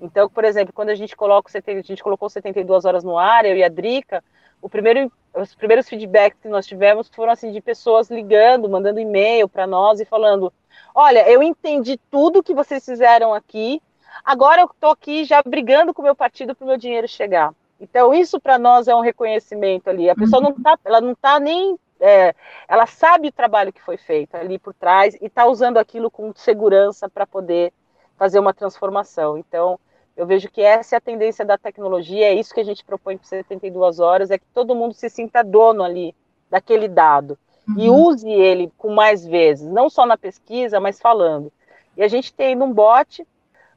Então, 0.00 0.30
por 0.30 0.44
exemplo, 0.44 0.72
quando 0.72 0.90
a 0.90 0.94
gente 0.94 1.16
coloca 1.16 1.50
a 1.52 1.82
gente 1.82 2.04
colocou 2.04 2.30
72 2.30 2.84
horas 2.84 3.02
no 3.02 3.18
ar, 3.18 3.44
eu 3.44 3.56
e 3.56 3.64
a 3.64 3.68
Drica, 3.68 4.22
o 4.62 4.68
primeiro, 4.68 5.10
os 5.34 5.56
primeiros 5.56 5.88
feedbacks 5.88 6.38
que 6.40 6.48
nós 6.48 6.64
tivemos 6.64 7.08
foram 7.08 7.32
assim 7.32 7.50
de 7.50 7.60
pessoas 7.60 8.08
ligando, 8.08 8.68
mandando 8.68 9.00
e-mail 9.00 9.48
para 9.48 9.66
nós 9.66 9.98
e 9.98 10.04
falando: 10.04 10.52
"Olha, 10.94 11.28
eu 11.28 11.42
entendi 11.42 11.98
tudo 12.12 12.44
que 12.44 12.54
vocês 12.54 12.84
fizeram 12.84 13.34
aqui. 13.34 13.82
Agora 14.24 14.60
eu 14.60 14.66
estou 14.66 14.92
aqui 14.92 15.24
já 15.24 15.42
brigando 15.42 15.92
com 15.92 16.00
o 16.00 16.04
meu 16.04 16.14
partido 16.14 16.54
para 16.54 16.64
o 16.64 16.68
meu 16.68 16.78
dinheiro 16.78 17.08
chegar." 17.08 17.52
Então, 17.80 18.12
isso 18.12 18.40
para 18.40 18.58
nós 18.58 18.88
é 18.88 18.94
um 18.94 19.00
reconhecimento 19.00 19.88
ali. 19.88 20.10
A 20.10 20.14
pessoa 20.14 20.42
não 20.42 20.52
tá, 20.52 20.78
ela 20.84 21.00
não 21.00 21.12
está 21.12 21.38
nem. 21.38 21.78
É, 22.00 22.34
ela 22.68 22.86
sabe 22.86 23.28
o 23.28 23.32
trabalho 23.32 23.72
que 23.72 23.82
foi 23.82 23.96
feito 23.96 24.36
ali 24.36 24.58
por 24.58 24.72
trás 24.72 25.14
e 25.20 25.26
está 25.26 25.46
usando 25.46 25.78
aquilo 25.78 26.10
com 26.10 26.32
segurança 26.34 27.08
para 27.08 27.26
poder 27.26 27.72
fazer 28.16 28.38
uma 28.38 28.54
transformação. 28.54 29.38
Então, 29.38 29.78
eu 30.16 30.26
vejo 30.26 30.50
que 30.50 30.60
essa 30.60 30.96
é 30.96 30.98
a 30.98 31.00
tendência 31.00 31.44
da 31.44 31.56
tecnologia, 31.56 32.26
é 32.26 32.34
isso 32.34 32.52
que 32.52 32.60
a 32.60 32.64
gente 32.64 32.84
propõe 32.84 33.16
para 33.16 33.26
72 33.26 34.00
horas, 34.00 34.30
é 34.30 34.38
que 34.38 34.46
todo 34.52 34.74
mundo 34.74 34.94
se 34.94 35.08
sinta 35.08 35.42
dono 35.42 35.84
ali 35.84 36.14
daquele 36.50 36.88
dado 36.88 37.38
uhum. 37.68 37.78
e 37.78 37.90
use 37.90 38.28
ele 38.28 38.72
com 38.76 38.92
mais 38.92 39.24
vezes, 39.24 39.68
não 39.68 39.88
só 39.88 40.06
na 40.06 40.16
pesquisa, 40.16 40.80
mas 40.80 41.00
falando. 41.00 41.52
E 41.96 42.02
a 42.02 42.08
gente 42.08 42.32
tem 42.32 42.60
um 42.60 42.72
bot 42.72 43.26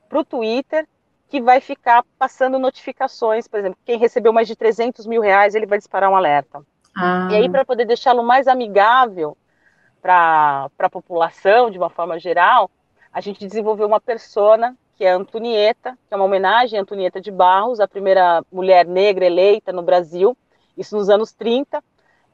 para 0.07 0.19
o 0.19 0.25
Twitter 0.25 0.87
que 1.31 1.41
vai 1.41 1.61
ficar 1.61 2.03
passando 2.19 2.59
notificações, 2.59 3.47
por 3.47 3.57
exemplo, 3.57 3.79
quem 3.85 3.97
recebeu 3.97 4.33
mais 4.33 4.49
de 4.49 4.55
300 4.55 5.05
mil 5.05 5.21
reais, 5.21 5.55
ele 5.55 5.65
vai 5.65 5.77
disparar 5.77 6.11
um 6.11 6.15
alerta. 6.15 6.61
Ah. 6.93 7.29
E 7.31 7.35
aí, 7.35 7.49
para 7.49 7.63
poder 7.63 7.85
deixá-lo 7.85 8.21
mais 8.21 8.49
amigável 8.49 9.37
para 10.01 10.69
a 10.77 10.89
população, 10.89 11.71
de 11.71 11.77
uma 11.77 11.89
forma 11.89 12.19
geral, 12.19 12.69
a 13.13 13.21
gente 13.21 13.47
desenvolveu 13.47 13.87
uma 13.87 14.01
persona, 14.01 14.75
que 14.97 15.05
é 15.05 15.13
a 15.13 15.15
Antonieta, 15.15 15.97
que 16.05 16.13
é 16.13 16.17
uma 16.17 16.25
homenagem 16.25 16.77
a 16.77 16.81
Antonieta 16.81 17.21
de 17.21 17.31
Barros, 17.31 17.79
a 17.79 17.87
primeira 17.87 18.43
mulher 18.51 18.85
negra 18.85 19.25
eleita 19.25 19.71
no 19.71 19.81
Brasil, 19.81 20.37
isso 20.77 20.97
nos 20.97 21.09
anos 21.09 21.31
30. 21.31 21.81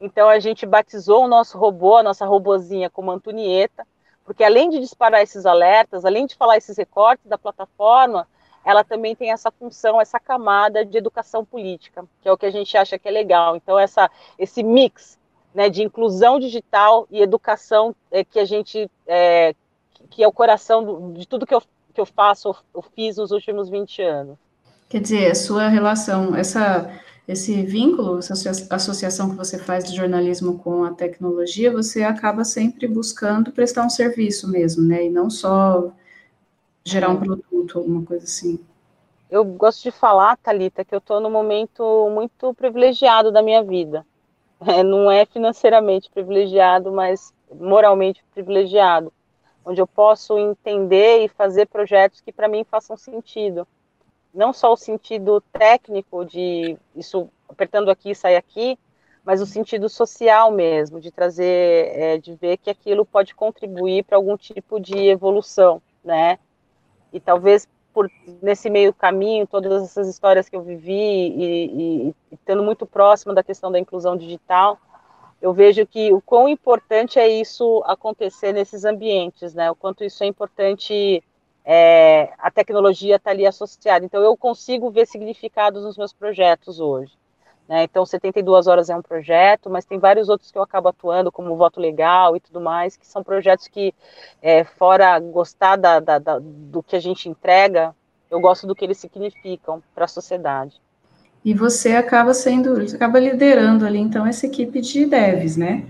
Então, 0.00 0.28
a 0.28 0.40
gente 0.40 0.66
batizou 0.66 1.24
o 1.24 1.28
nosso 1.28 1.56
robô, 1.56 1.98
a 1.98 2.02
nossa 2.02 2.26
robozinha, 2.26 2.90
como 2.90 3.12
Antonieta, 3.12 3.86
porque 4.24 4.42
além 4.42 4.68
de 4.68 4.80
disparar 4.80 5.22
esses 5.22 5.46
alertas, 5.46 6.04
além 6.04 6.26
de 6.26 6.34
falar 6.34 6.56
esses 6.56 6.76
recortes 6.76 7.26
da 7.26 7.38
plataforma, 7.38 8.26
ela 8.68 8.84
também 8.84 9.16
tem 9.16 9.32
essa 9.32 9.50
função, 9.50 9.98
essa 9.98 10.20
camada 10.20 10.84
de 10.84 10.98
educação 10.98 11.42
política, 11.42 12.04
que 12.20 12.28
é 12.28 12.32
o 12.32 12.36
que 12.36 12.44
a 12.44 12.50
gente 12.50 12.76
acha 12.76 12.98
que 12.98 13.08
é 13.08 13.10
legal. 13.10 13.56
Então, 13.56 13.78
essa, 13.78 14.10
esse 14.38 14.62
mix 14.62 15.18
né, 15.54 15.70
de 15.70 15.82
inclusão 15.82 16.38
digital 16.38 17.08
e 17.10 17.22
educação 17.22 17.96
é, 18.10 18.22
que 18.22 18.38
a 18.38 18.44
gente, 18.44 18.90
é, 19.06 19.54
que 20.10 20.22
é 20.22 20.28
o 20.28 20.32
coração 20.32 21.14
de 21.14 21.26
tudo 21.26 21.46
que 21.46 21.54
eu, 21.54 21.62
que 21.94 21.98
eu 21.98 22.04
faço, 22.04 22.54
eu 22.74 22.82
fiz 22.94 23.16
nos 23.16 23.30
últimos 23.30 23.70
20 23.70 24.02
anos. 24.02 24.36
Quer 24.86 25.00
dizer, 25.00 25.30
a 25.30 25.34
sua 25.34 25.68
relação, 25.68 26.36
essa, 26.36 26.92
esse 27.26 27.62
vínculo, 27.62 28.18
essa 28.18 28.34
associação 28.68 29.30
que 29.30 29.36
você 29.36 29.58
faz 29.58 29.84
de 29.84 29.96
jornalismo 29.96 30.58
com 30.58 30.84
a 30.84 30.92
tecnologia, 30.92 31.72
você 31.72 32.02
acaba 32.02 32.44
sempre 32.44 32.86
buscando 32.86 33.50
prestar 33.50 33.86
um 33.86 33.90
serviço 33.90 34.46
mesmo, 34.46 34.86
né? 34.86 35.06
E 35.06 35.08
não 35.08 35.30
só 35.30 35.90
gerar 36.84 37.10
um 37.10 37.20
produto, 37.20 37.78
alguma 37.78 38.04
coisa 38.04 38.24
assim. 38.24 38.58
Eu 39.30 39.44
gosto 39.44 39.82
de 39.82 39.90
falar, 39.90 40.36
Talita, 40.38 40.84
que 40.84 40.94
eu 40.94 40.98
estou 40.98 41.20
num 41.20 41.30
momento 41.30 42.08
muito 42.10 42.54
privilegiado 42.54 43.30
da 43.30 43.42
minha 43.42 43.62
vida. 43.62 44.06
É, 44.66 44.82
não 44.82 45.10
é 45.10 45.24
financeiramente 45.24 46.10
privilegiado, 46.10 46.90
mas 46.90 47.32
moralmente 47.54 48.24
privilegiado, 48.34 49.12
onde 49.64 49.80
eu 49.80 49.86
posso 49.86 50.36
entender 50.38 51.24
e 51.24 51.28
fazer 51.28 51.66
projetos 51.66 52.20
que 52.20 52.32
para 52.32 52.48
mim 52.48 52.64
façam 52.64 52.96
sentido. 52.96 53.68
Não 54.34 54.52
só 54.52 54.72
o 54.72 54.76
sentido 54.76 55.40
técnico 55.52 56.24
de 56.24 56.76
isso 56.96 57.28
apertando 57.48 57.90
aqui 57.90 58.14
sai 58.14 58.34
aqui, 58.34 58.78
mas 59.24 59.40
o 59.40 59.46
sentido 59.46 59.88
social 59.88 60.50
mesmo, 60.50 61.00
de 61.00 61.10
trazer, 61.10 61.92
é, 61.94 62.18
de 62.18 62.34
ver 62.34 62.56
que 62.56 62.70
aquilo 62.70 63.04
pode 63.04 63.34
contribuir 63.34 64.04
para 64.04 64.16
algum 64.16 64.36
tipo 64.36 64.80
de 64.80 64.96
evolução, 64.96 65.82
né? 66.02 66.38
E 67.12 67.20
talvez 67.20 67.66
por 67.92 68.10
nesse 68.42 68.68
meio 68.68 68.92
caminho 68.92 69.46
todas 69.46 69.82
essas 69.82 70.08
histórias 70.08 70.48
que 70.48 70.56
eu 70.56 70.62
vivi 70.62 70.92
e, 70.92 72.14
estando 72.30 72.62
muito 72.62 72.86
próximo 72.86 73.34
da 73.34 73.42
questão 73.42 73.72
da 73.72 73.78
inclusão 73.78 74.16
digital 74.16 74.78
eu 75.40 75.52
vejo 75.52 75.86
que 75.86 76.12
o 76.12 76.20
quão 76.20 76.48
importante 76.48 77.18
é 77.18 77.28
isso 77.28 77.82
acontecer 77.86 78.52
nesses 78.52 78.84
ambientes, 78.84 79.54
né? 79.54 79.70
O 79.70 79.74
quanto 79.74 80.02
isso 80.02 80.22
é 80.24 80.26
importante, 80.26 81.22
é, 81.64 82.32
a 82.38 82.50
tecnologia 82.50 83.16
está 83.16 83.30
ali 83.30 83.46
associada. 83.46 84.04
Então, 84.04 84.20
eu 84.22 84.36
consigo 84.36 84.90
ver 84.90 85.06
significados 85.06 85.84
nos 85.84 85.96
meus 85.96 86.12
projetos 86.12 86.80
hoje. 86.80 87.16
Né? 87.68 87.84
Então, 87.84 88.06
72 88.06 88.66
horas 88.66 88.88
é 88.88 88.96
um 88.96 89.02
projeto, 89.02 89.68
mas 89.68 89.84
tem 89.84 89.98
vários 89.98 90.28
outros 90.28 90.50
que 90.50 90.56
eu 90.56 90.62
acabo 90.62 90.88
atuando, 90.88 91.30
como 91.30 91.56
Voto 91.56 91.78
Legal 91.78 92.34
e 92.34 92.40
tudo 92.40 92.60
mais, 92.60 92.96
que 92.96 93.06
são 93.06 93.22
projetos 93.22 93.68
que, 93.68 93.94
é, 94.40 94.64
fora 94.64 95.18
gostar 95.20 95.76
da, 95.76 96.00
da, 96.00 96.18
da, 96.18 96.38
do 96.40 96.82
que 96.82 96.96
a 96.96 97.00
gente 97.00 97.28
entrega, 97.28 97.94
eu 98.30 98.40
gosto 98.40 98.66
do 98.66 98.74
que 98.74 98.84
eles 98.84 98.98
significam 98.98 99.82
para 99.94 100.06
a 100.06 100.08
sociedade. 100.08 100.80
E 101.44 101.52
você 101.52 101.94
acaba 101.94 102.32
sendo, 102.32 102.74
acaba 102.94 103.20
liderando 103.20 103.86
ali, 103.86 103.98
então, 103.98 104.26
essa 104.26 104.46
equipe 104.46 104.80
de 104.80 105.06
devs, 105.06 105.56
né? 105.56 105.86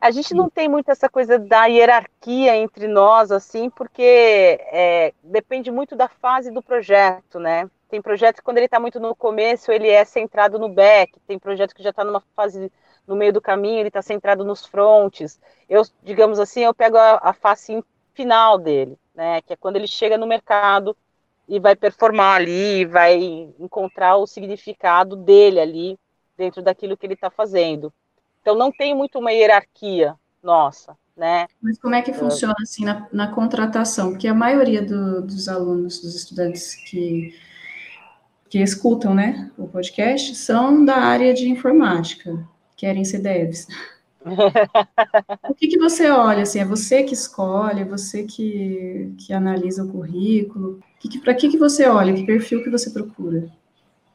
A 0.00 0.10
gente 0.10 0.32
não 0.32 0.48
tem 0.48 0.66
muito 0.66 0.90
essa 0.90 1.10
coisa 1.10 1.38
da 1.38 1.66
hierarquia 1.66 2.56
entre 2.56 2.88
nós, 2.88 3.30
assim, 3.30 3.68
porque 3.68 4.58
é, 4.72 5.12
depende 5.22 5.70
muito 5.70 5.94
da 5.94 6.08
fase 6.08 6.50
do 6.50 6.62
projeto, 6.62 7.38
né? 7.38 7.68
Tem 7.90 8.00
projeto 8.00 8.36
que 8.36 8.42
quando 8.42 8.58
ele 8.58 8.66
está 8.66 8.78
muito 8.78 9.00
no 9.00 9.14
começo, 9.16 9.72
ele 9.72 9.88
é 9.88 10.04
centrado 10.04 10.58
no 10.58 10.68
back. 10.68 11.18
Tem 11.26 11.38
projeto 11.38 11.74
que 11.74 11.82
já 11.82 11.90
está 11.90 12.04
numa 12.04 12.20
fase 12.36 12.70
no 13.06 13.16
meio 13.16 13.32
do 13.32 13.40
caminho, 13.40 13.80
ele 13.80 13.88
está 13.88 14.00
centrado 14.00 14.44
nos 14.44 14.64
fronts. 14.64 15.40
Eu, 15.68 15.82
digamos 16.02 16.38
assim, 16.38 16.60
eu 16.60 16.72
pego 16.72 16.96
a, 16.96 17.18
a 17.22 17.32
face 17.32 17.82
final 18.14 18.56
dele, 18.58 18.96
né? 19.14 19.42
Que 19.42 19.54
é 19.54 19.56
quando 19.56 19.76
ele 19.76 19.88
chega 19.88 20.16
no 20.16 20.26
mercado 20.26 20.96
e 21.48 21.58
vai 21.58 21.74
performar 21.74 22.36
ali, 22.36 22.84
vai 22.84 23.18
encontrar 23.58 24.16
o 24.16 24.26
significado 24.26 25.16
dele 25.16 25.58
ali 25.58 25.98
dentro 26.36 26.62
daquilo 26.62 26.96
que 26.96 27.04
ele 27.04 27.14
está 27.14 27.28
fazendo. 27.28 27.92
Então 28.40 28.54
não 28.54 28.70
tem 28.70 28.94
muito 28.94 29.18
uma 29.18 29.32
hierarquia 29.32 30.14
nossa, 30.40 30.96
né? 31.16 31.48
Mas 31.60 31.78
como 31.78 31.96
é 31.96 32.02
que 32.02 32.12
funciona 32.12 32.54
assim 32.62 32.84
na, 32.84 33.08
na 33.12 33.34
contratação? 33.34 34.10
Porque 34.12 34.28
a 34.28 34.34
maioria 34.34 34.80
do, 34.80 35.22
dos 35.22 35.48
alunos, 35.48 36.00
dos 36.00 36.14
estudantes 36.14 36.76
que 36.88 37.34
que 38.50 38.58
escutam, 38.58 39.14
né, 39.14 39.48
o 39.56 39.68
podcast, 39.68 40.34
são 40.34 40.84
da 40.84 40.96
área 40.96 41.32
de 41.32 41.48
informática, 41.48 42.44
querem 42.76 43.04
ser 43.04 43.20
devs. 43.20 43.68
o 45.48 45.54
que, 45.54 45.68
que 45.68 45.78
você 45.78 46.10
olha, 46.10 46.42
assim, 46.42 46.58
é 46.58 46.64
você 46.64 47.04
que 47.04 47.14
escolhe, 47.14 47.82
é 47.82 47.84
você 47.84 48.24
que, 48.24 49.14
que 49.18 49.32
analisa 49.32 49.84
o 49.84 49.92
currículo, 49.92 50.80
que, 50.98 51.08
que, 51.08 51.20
para 51.20 51.32
que, 51.32 51.48
que 51.48 51.56
você 51.56 51.86
olha, 51.86 52.12
que 52.12 52.26
perfil 52.26 52.62
que 52.64 52.68
você 52.68 52.90
procura? 52.90 53.48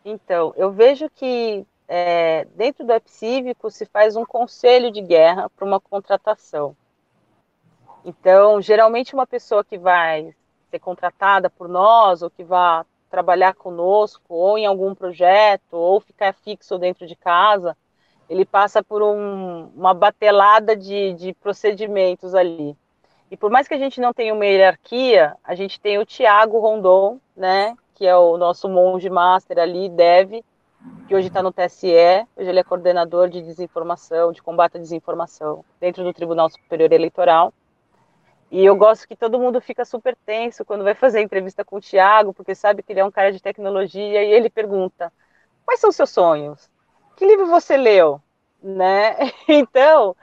Então, 0.04 0.54
eu 0.58 0.70
vejo 0.70 1.10
que 1.16 1.66
é, 1.88 2.46
dentro 2.56 2.86
do 2.86 2.92
App 2.92 3.10
Cívico 3.10 3.72
se 3.72 3.86
faz 3.86 4.18
um 4.18 4.26
conselho 4.26 4.92
de 4.92 5.02
guerra 5.02 5.50
para 5.50 5.66
uma 5.66 5.80
contratação. 5.80 6.76
Então, 8.04 8.62
geralmente 8.62 9.14
uma 9.14 9.26
pessoa 9.26 9.64
que 9.64 9.78
vai 9.78 10.36
ser 10.70 10.80
contratada 10.80 11.50
por 11.50 11.70
nós 11.70 12.22
ou 12.22 12.30
que 12.30 12.44
vai 12.44 12.84
trabalhar 13.16 13.55
conosco, 13.55 14.26
ou 14.28 14.57
em 14.57 14.66
algum 14.66 14.93
projeto, 14.93 15.72
ou 15.72 16.01
ficar 16.01 16.34
fixo 16.34 16.78
dentro 16.78 17.07
de 17.07 17.16
casa, 17.16 17.78
ele 18.30 18.43
passa 18.43 18.84
por 18.84 19.01
um, 19.01 19.70
uma 19.74 19.93
batelada 19.93 20.76
de, 20.76 21.13
de 21.13 21.34
procedimentos 21.36 22.36
ali. 22.36 22.76
E 23.32 23.38
por 23.38 23.49
mais 23.49 23.70
que 23.70 23.74
a 23.74 23.78
gente 23.78 24.01
não 24.01 24.13
tenha 24.13 24.34
uma 24.34 24.45
hierarquia, 24.45 25.34
a 25.41 25.55
gente 25.55 25.80
tem 25.80 25.97
o 25.97 26.05
Tiago 26.05 26.59
Rondon, 26.59 27.18
né, 27.38 27.74
que 27.93 28.05
é 28.05 28.18
o 28.18 28.36
nosso 28.36 28.68
monge 28.68 29.09
master 29.09 29.59
ali, 29.59 29.88
deve, 29.88 30.43
que 31.07 31.16
hoje 31.16 31.30
está 31.30 31.41
no 31.41 31.53
TSE, 31.53 32.28
hoje 32.36 32.49
ele 32.49 32.59
é 32.59 32.63
coordenador 32.66 33.30
de 33.30 33.41
desinformação, 33.41 34.34
de 34.34 34.43
combate 34.43 34.76
à 34.76 34.80
desinformação, 34.80 35.63
dentro 35.80 36.03
do 36.03 36.11
Tribunal 36.11 36.49
Superior 36.49 36.91
Eleitoral. 36.91 37.53
E 38.52 38.64
eu 38.64 38.76
gosto 38.76 39.08
que 39.08 39.16
todo 39.16 39.39
mundo 39.39 39.60
fica 39.60 39.84
super 39.84 40.16
tenso 40.26 40.64
quando 40.64 40.84
vai 40.84 40.93
fazer 40.93 41.22
entrevista 41.22 41.66
com 41.66 41.78
o 41.78 41.82
Tiago, 41.82 42.34
porque 42.34 42.54
sabe 42.54 42.84
que 42.84 42.93
ele 42.93 43.00
é 43.00 43.06
um 43.06 43.12
cara 43.12 43.32
de 43.32 43.41
tecnologia 43.41 44.24
e 44.24 44.32
ele 44.32 44.50
pergunta: 44.50 45.12
quais 45.66 45.80
são 45.80 45.89
os 45.89 45.96
seus 45.96 46.10
sonhos? 46.10 46.70
Que 47.16 47.26
livro 47.26 47.48
você 47.48 47.76
leu? 47.78 48.22
Né? 48.62 49.16
Então, 49.48 50.16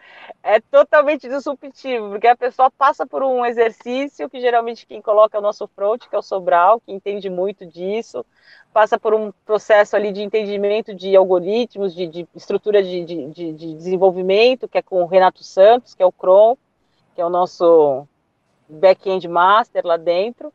é 0.43 0.61
totalmente 0.61 1.29
disruptivo, 1.29 2.11
porque 2.11 2.27
a 2.27 2.37
pessoa 2.37 2.71
passa 2.71 3.07
por 3.07 3.23
um 3.23 3.47
exercício 3.47 4.29
que 4.29 4.41
geralmente 4.41 4.87
quem 4.87 5.01
coloca 5.01 5.37
é 5.37 5.41
o 5.41 5.43
nosso 5.43 5.69
front, 5.69 6.09
que 6.09 6.15
é 6.15 6.19
o 6.19 6.23
Sobral, 6.23 6.81
que 6.81 6.93
entende 6.93 7.31
muito 7.31 7.65
disso, 7.65 8.27
passa 8.73 8.99
por 8.99 9.15
um 9.15 9.33
processo 9.45 9.95
ali 9.95 10.11
de 10.11 10.23
entendimento 10.23 10.95
de 10.95 11.15
algoritmos, 11.15 11.95
de, 11.95 12.07
de 12.09 12.29
estrutura 12.35 12.83
de, 12.83 13.05
de, 13.05 13.53
de, 13.53 13.75
desenvolvimento, 13.75 14.67
que 14.67 14.79
é 14.79 14.83
com 14.83 15.03
o 15.03 15.07
Renato 15.07 15.45
Santos, 15.45 15.95
que 15.95 16.03
é 16.03 16.07
o 16.07 16.13
Cron, 16.13 16.57
que 17.15 17.21
é 17.21 17.25
o 17.25 17.31
nosso 17.31 18.07
back-end 18.73 19.27
master 19.29 19.87
lá 19.87 19.97
dentro. 19.97 20.53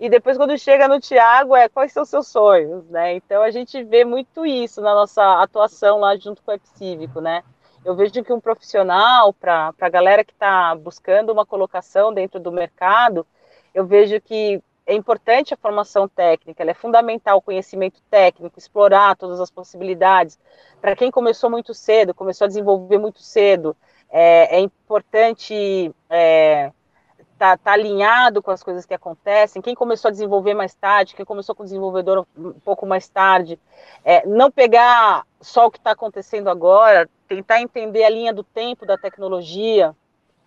E 0.00 0.08
depois, 0.08 0.36
quando 0.36 0.56
chega 0.56 0.86
no 0.86 1.00
Tiago, 1.00 1.56
é 1.56 1.68
quais 1.68 1.92
são 1.92 2.04
os 2.04 2.08
seus 2.08 2.28
sonhos, 2.28 2.88
né? 2.88 3.14
Então, 3.14 3.42
a 3.42 3.50
gente 3.50 3.82
vê 3.82 4.04
muito 4.04 4.46
isso 4.46 4.80
na 4.80 4.94
nossa 4.94 5.42
atuação 5.42 5.98
lá 5.98 6.16
junto 6.16 6.40
com 6.42 6.52
o 6.52 6.54
Epicívico, 6.54 7.20
né? 7.20 7.42
Eu 7.84 7.96
vejo 7.96 8.22
que 8.22 8.32
um 8.32 8.40
profissional, 8.40 9.32
para 9.32 9.72
a 9.80 9.88
galera 9.88 10.24
que 10.24 10.32
está 10.32 10.74
buscando 10.74 11.32
uma 11.32 11.44
colocação 11.44 12.12
dentro 12.12 12.38
do 12.38 12.52
mercado, 12.52 13.26
eu 13.74 13.86
vejo 13.86 14.20
que 14.20 14.62
é 14.86 14.94
importante 14.94 15.52
a 15.52 15.56
formação 15.56 16.08
técnica, 16.08 16.62
é 16.64 16.74
fundamental 16.74 17.38
o 17.38 17.42
conhecimento 17.42 18.00
técnico, 18.10 18.58
explorar 18.58 19.16
todas 19.16 19.38
as 19.38 19.50
possibilidades. 19.50 20.38
Para 20.80 20.96
quem 20.96 21.10
começou 21.10 21.50
muito 21.50 21.74
cedo, 21.74 22.14
começou 22.14 22.46
a 22.46 22.48
desenvolver 22.48 22.98
muito 22.98 23.20
cedo, 23.20 23.76
é, 24.10 24.56
é 24.56 24.60
importante 24.60 25.94
é, 26.08 26.72
tá, 27.38 27.56
tá 27.56 27.72
alinhado 27.72 28.42
com 28.42 28.50
as 28.50 28.62
coisas 28.62 28.84
que 28.84 28.92
acontecem, 28.92 29.62
quem 29.62 29.74
começou 29.74 30.08
a 30.08 30.12
desenvolver 30.12 30.54
mais 30.54 30.74
tarde, 30.74 31.14
quem 31.14 31.24
começou 31.24 31.54
com 31.54 31.62
o 31.62 31.66
desenvolvedor 31.66 32.26
um 32.36 32.52
pouco 32.52 32.84
mais 32.84 33.08
tarde, 33.08 33.58
é, 34.04 34.26
não 34.26 34.50
pegar 34.50 35.24
só 35.40 35.66
o 35.66 35.70
que 35.70 35.78
está 35.78 35.92
acontecendo 35.92 36.50
agora, 36.50 37.08
tentar 37.28 37.60
entender 37.60 38.04
a 38.04 38.10
linha 38.10 38.32
do 38.32 38.42
tempo 38.42 38.84
da 38.84 38.98
tecnologia, 38.98 39.94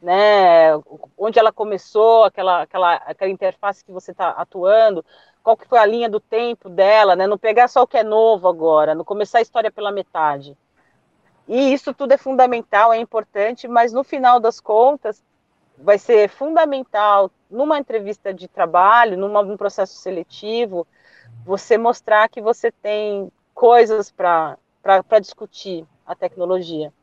né, 0.01 0.75
onde 1.17 1.39
ela 1.39 1.51
começou, 1.51 2.23
aquela, 2.23 2.63
aquela, 2.63 2.95
aquela 2.95 3.31
interface 3.31 3.85
que 3.85 3.91
você 3.91 4.11
está 4.11 4.29
atuando, 4.29 5.05
qual 5.43 5.55
que 5.55 5.67
foi 5.67 5.79
a 5.79 5.85
linha 5.85 6.09
do 6.09 6.19
tempo 6.19 6.69
dela, 6.69 7.15
né? 7.15 7.25
Não 7.25 7.37
pegar 7.37 7.67
só 7.67 7.83
o 7.83 7.87
que 7.87 7.97
é 7.97 8.03
novo 8.03 8.47
agora, 8.47 8.95
não 8.95 9.03
começar 9.03 9.39
a 9.39 9.41
história 9.41 9.71
pela 9.71 9.91
metade. 9.91 10.57
E 11.47 11.73
isso 11.73 11.93
tudo 11.93 12.13
é 12.13 12.17
fundamental, 12.17 12.93
é 12.93 12.97
importante, 12.97 13.67
mas 13.67 13.91
no 13.91 14.03
final 14.03 14.39
das 14.39 14.59
contas 14.59 15.23
vai 15.81 15.97
ser 15.97 16.29
fundamental 16.29 17.31
numa 17.49 17.77
entrevista 17.79 18.33
de 18.33 18.47
trabalho, 18.47 19.17
num 19.17 19.57
processo 19.57 19.95
seletivo, 19.95 20.87
você 21.45 21.77
mostrar 21.77 22.29
que 22.29 22.41
você 22.41 22.71
tem 22.71 23.31
coisas 23.53 24.11
para 24.11 24.57
discutir 25.19 25.85
a 26.05 26.15
tecnologia. 26.15 26.93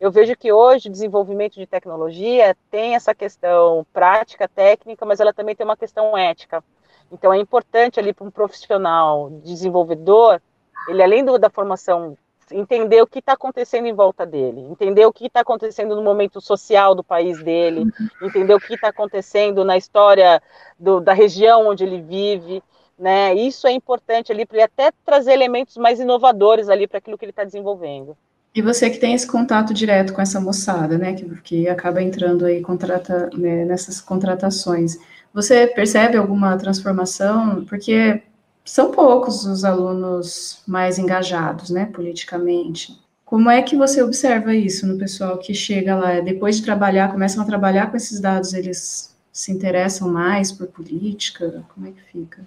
Eu 0.00 0.10
vejo 0.10 0.36
que 0.36 0.52
hoje 0.52 0.88
o 0.88 0.92
desenvolvimento 0.92 1.54
de 1.54 1.66
tecnologia 1.66 2.56
tem 2.70 2.94
essa 2.94 3.14
questão 3.14 3.86
prática, 3.92 4.48
técnica, 4.48 5.06
mas 5.06 5.20
ela 5.20 5.32
também 5.32 5.54
tem 5.54 5.64
uma 5.64 5.76
questão 5.76 6.16
ética. 6.16 6.62
Então 7.10 7.32
é 7.32 7.38
importante 7.38 8.00
ali 8.00 8.12
para 8.12 8.26
um 8.26 8.30
profissional 8.30 9.30
desenvolvedor, 9.42 10.40
ele 10.88 11.02
além 11.02 11.24
do, 11.24 11.38
da 11.38 11.48
formação 11.48 12.18
entender 12.50 13.00
o 13.02 13.06
que 13.06 13.18
está 13.18 13.32
acontecendo 13.32 13.86
em 13.86 13.92
volta 13.92 14.26
dele, 14.26 14.60
entender 14.60 15.06
o 15.06 15.12
que 15.12 15.26
está 15.26 15.40
acontecendo 15.40 15.94
no 15.94 16.02
momento 16.02 16.40
social 16.40 16.94
do 16.94 17.02
país 17.02 17.42
dele, 17.42 17.84
entender 18.22 18.54
o 18.54 18.60
que 18.60 18.74
está 18.74 18.88
acontecendo 18.88 19.64
na 19.64 19.76
história 19.76 20.42
do, 20.78 21.00
da 21.00 21.12
região 21.12 21.68
onde 21.68 21.84
ele 21.84 22.00
vive, 22.00 22.62
né? 22.98 23.34
Isso 23.34 23.66
é 23.66 23.72
importante 23.72 24.30
ali 24.30 24.46
para 24.46 24.56
ele 24.56 24.64
até 24.64 24.92
trazer 25.04 25.32
elementos 25.32 25.76
mais 25.76 25.98
inovadores 26.00 26.68
ali 26.68 26.86
para 26.86 26.98
aquilo 26.98 27.18
que 27.18 27.24
ele 27.24 27.32
está 27.32 27.44
desenvolvendo. 27.44 28.16
E 28.54 28.62
você 28.62 28.88
que 28.88 28.98
tem 28.98 29.14
esse 29.14 29.26
contato 29.26 29.74
direto 29.74 30.12
com 30.12 30.22
essa 30.22 30.40
moçada, 30.40 30.96
né, 30.96 31.14
que, 31.14 31.28
que 31.42 31.68
acaba 31.68 32.00
entrando 32.00 32.46
aí 32.46 32.62
contrata, 32.62 33.28
né, 33.34 33.64
nessas 33.64 34.00
contratações, 34.00 34.96
você 35.32 35.66
percebe 35.66 36.16
alguma 36.16 36.56
transformação? 36.56 37.64
Porque 37.64 38.22
são 38.64 38.90
poucos 38.90 39.44
os 39.44 39.64
alunos 39.64 40.62
mais 40.66 40.98
engajados, 40.98 41.70
né, 41.70 41.86
politicamente. 41.86 42.98
Como 43.24 43.50
é 43.50 43.62
que 43.62 43.76
você 43.76 44.02
observa 44.02 44.54
isso 44.54 44.86
no 44.86 44.98
pessoal 44.98 45.38
que 45.38 45.54
chega 45.54 45.96
lá, 45.96 46.20
depois 46.20 46.56
de 46.56 46.64
trabalhar, 46.64 47.10
começam 47.10 47.42
a 47.42 47.46
trabalhar 47.46 47.90
com 47.90 47.96
esses 47.96 48.20
dados, 48.20 48.52
eles 48.52 49.14
se 49.32 49.52
interessam 49.52 50.08
mais 50.08 50.52
por 50.52 50.66
política? 50.68 51.64
Como 51.74 51.86
é 51.86 51.90
que 51.90 52.02
fica? 52.02 52.42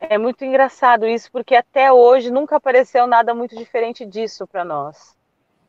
É 0.00 0.18
muito 0.18 0.44
engraçado 0.44 1.06
isso, 1.06 1.30
porque 1.32 1.54
até 1.54 1.92
hoje 1.92 2.30
nunca 2.30 2.56
apareceu 2.56 3.06
nada 3.06 3.34
muito 3.34 3.56
diferente 3.56 4.04
disso 4.04 4.46
para 4.46 4.64
nós 4.64 5.14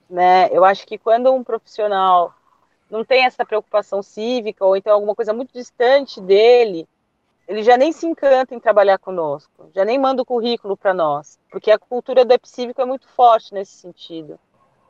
né? 0.10 0.50
Eu 0.52 0.64
acho 0.64 0.86
que 0.86 0.98
quando 0.98 1.32
um 1.34 1.44
profissional 1.44 2.34
não 2.90 3.04
tem 3.04 3.26
essa 3.26 3.46
preocupação 3.46 4.02
cívica 4.04 4.64
ou 4.64 4.76
então 4.76 4.94
alguma 4.94 5.16
coisa 5.16 5.34
muito 5.34 5.52
distante 5.54 6.22
dele, 6.22 6.88
ele 7.48 7.64
já 7.64 7.78
nem 7.78 7.92
se 7.92 8.06
encanta 8.08 8.56
em 8.56 8.60
trabalhar 8.60 8.98
conosco, 8.98 9.70
já 9.74 9.86
nem 9.86 10.00
manda 10.00 10.22
o 10.22 10.26
currículo 10.26 10.76
para 10.76 10.94
nós, 10.94 11.40
porque 11.52 11.72
a 11.72 11.78
cultura 11.78 12.26
do 12.26 12.34
epicívico 12.34 12.82
é 12.82 12.86
muito 12.86 13.08
forte 13.10 13.54
nesse 13.54 13.74
sentido. 13.74 14.40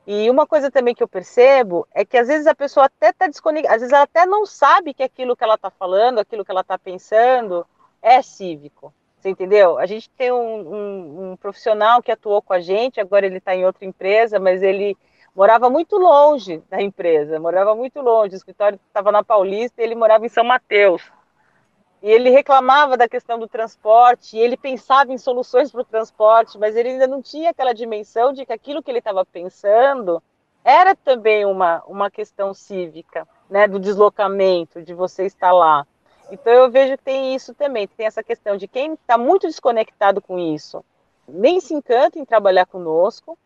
E 0.07 0.29
uma 0.29 0.45
coisa 0.45 0.69
também 0.69 0.93
que 0.93 1.01
eu 1.01 1.07
percebo 1.07 1.87
é 1.93 2.05
que 2.05 2.17
às 2.17 2.27
vezes 2.27 2.45
a 2.45 2.53
pessoa 2.53 2.85
até 2.85 3.09
está 3.09 3.27
desconectada, 3.27 3.75
às 3.75 3.81
vezes 3.81 3.93
ela 3.93 4.03
até 4.03 4.25
não 4.25 4.45
sabe 4.45 4.93
que 4.93 5.01
aquilo 5.01 5.35
que 5.35 5.43
ela 5.43 5.55
está 5.55 5.71
falando, 5.71 6.19
aquilo 6.19 6.45
que 6.45 6.51
ela 6.51 6.61
está 6.61 6.77
pensando 6.77 7.65
é 8.01 8.21
cívico. 8.21 8.93
Você 9.17 9.29
entendeu? 9.29 9.79
A 9.79 9.87
gente 9.87 10.07
tem 10.11 10.31
um, 10.31 10.37
um, 10.37 11.31
um 11.31 11.37
profissional 11.37 12.03
que 12.03 12.11
atuou 12.11 12.39
com 12.43 12.53
a 12.53 12.59
gente, 12.59 13.01
agora 13.01 13.25
ele 13.25 13.39
está 13.39 13.55
em 13.55 13.65
outra 13.65 13.83
empresa, 13.83 14.39
mas 14.39 14.61
ele 14.61 14.95
morava 15.35 15.67
muito 15.67 15.97
longe 15.97 16.61
da 16.69 16.79
empresa, 16.79 17.39
morava 17.39 17.75
muito 17.75 17.99
longe. 17.99 18.35
O 18.35 18.37
escritório 18.37 18.79
estava 18.87 19.11
na 19.11 19.23
Paulista 19.23 19.81
e 19.81 19.85
ele 19.85 19.95
morava 19.95 20.25
em 20.27 20.29
São 20.29 20.43
Mateus. 20.43 21.11
E 22.01 22.09
ele 22.09 22.29
reclamava 22.29 22.97
da 22.97 23.09
questão 23.09 23.39
do 23.39 23.47
transporte, 23.47 24.37
ele 24.37 24.57
pensava 24.57 25.11
em 25.11 25.17
soluções 25.17 25.71
para 25.71 25.81
o 25.81 25.85
transporte, 25.85 26.57
mas 26.57 26.75
ele 26.75 26.89
ainda 26.89 27.07
não 27.07 27.21
tinha 27.21 27.49
aquela 27.49 27.73
dimensão 27.73 28.31
de 28.31 28.45
que 28.45 28.53
aquilo 28.53 28.83
que 28.83 28.91
ele 28.91 28.99
estava 28.99 29.25
pensando 29.25 30.21
era 30.63 30.95
também 30.95 31.45
uma, 31.45 31.83
uma 31.87 32.09
questão 32.09 32.53
cívica, 32.53 33.27
né, 33.49 33.67
do 33.67 33.79
deslocamento, 33.79 34.81
de 34.81 34.93
você 34.93 35.25
estar 35.25 35.51
lá. 35.51 35.85
Então 36.31 36.51
eu 36.51 36.71
vejo 36.71 36.97
que 36.97 37.03
tem 37.03 37.35
isso 37.35 37.53
também, 37.53 37.87
tem 37.87 38.07
essa 38.07 38.23
questão 38.23 38.57
de 38.57 38.67
quem 38.67 38.93
está 38.93 39.17
muito 39.17 39.47
desconectado 39.47 40.21
com 40.21 40.39
isso, 40.39 40.83
nem 41.27 41.59
se 41.59 41.73
encanta 41.73 42.17
em 42.17 42.25
trabalhar 42.25 42.65
conosco. 42.65 43.37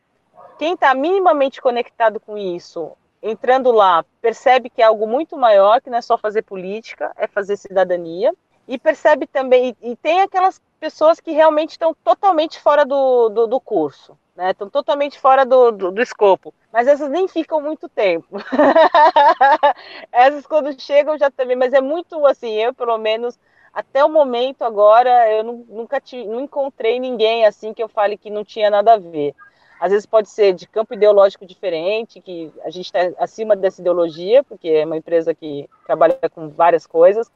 Quem 0.57 0.73
está 0.73 0.93
minimamente 0.93 1.61
conectado 1.61 2.19
com 2.19 2.37
isso, 2.37 2.91
entrando 3.21 3.71
lá, 3.71 4.03
percebe 4.21 4.69
que 4.69 4.81
é 4.81 4.85
algo 4.85 5.07
muito 5.07 5.37
maior, 5.37 5.81
que 5.81 5.89
não 5.89 5.97
é 5.97 6.01
só 6.01 6.17
fazer 6.17 6.43
política, 6.43 7.11
é 7.15 7.27
fazer 7.27 7.57
cidadania. 7.57 8.33
E 8.67 8.77
percebe 8.77 9.25
também, 9.25 9.75
e 9.81 9.95
tem 9.95 10.21
aquelas 10.21 10.61
pessoas 10.79 11.19
que 11.19 11.31
realmente 11.31 11.71
estão 11.71 11.93
totalmente 12.03 12.59
fora 12.59 12.85
do, 12.85 13.29
do, 13.29 13.47
do 13.47 13.59
curso, 13.59 14.15
né? 14.35 14.51
Estão 14.51 14.69
totalmente 14.69 15.19
fora 15.19 15.43
do, 15.43 15.71
do, 15.71 15.91
do, 15.91 16.01
escopo. 16.01 16.53
Mas 16.71 16.87
essas 16.87 17.09
nem 17.09 17.27
ficam 17.27 17.59
muito 17.59 17.89
tempo. 17.89 18.37
essas 20.11 20.45
quando 20.45 20.79
chegam 20.79 21.17
já 21.17 21.31
também, 21.31 21.55
mas 21.55 21.73
é 21.73 21.81
muito 21.81 22.23
assim, 22.27 22.53
eu 22.53 22.71
pelo 22.71 22.97
menos 22.99 23.39
até 23.73 24.03
o 24.03 24.09
momento 24.09 24.63
agora 24.63 25.31
eu 25.31 25.43
nunca 25.43 25.99
tive, 25.99 26.27
não 26.27 26.41
encontrei 26.41 26.99
ninguém 26.99 27.45
assim 27.45 27.73
que 27.73 27.81
eu 27.81 27.87
fale 27.87 28.17
que 28.17 28.29
não 28.29 28.43
tinha 28.43 28.69
nada 28.69 28.93
a 28.93 28.97
ver. 28.97 29.35
Às 29.79 29.91
vezes 29.91 30.05
pode 30.05 30.29
ser 30.29 30.53
de 30.53 30.67
campo 30.67 30.93
ideológico 30.93 31.45
diferente, 31.45 32.19
que 32.19 32.51
a 32.63 32.69
gente 32.69 32.87
está 32.87 32.99
acima 33.17 33.55
dessa 33.55 33.81
ideologia, 33.81 34.43
porque 34.43 34.67
é 34.67 34.85
uma 34.85 34.97
empresa 34.97 35.33
que 35.33 35.69
trabalha 35.85 36.17
com 36.33 36.49
várias 36.49 36.85
coisas, 36.85 37.31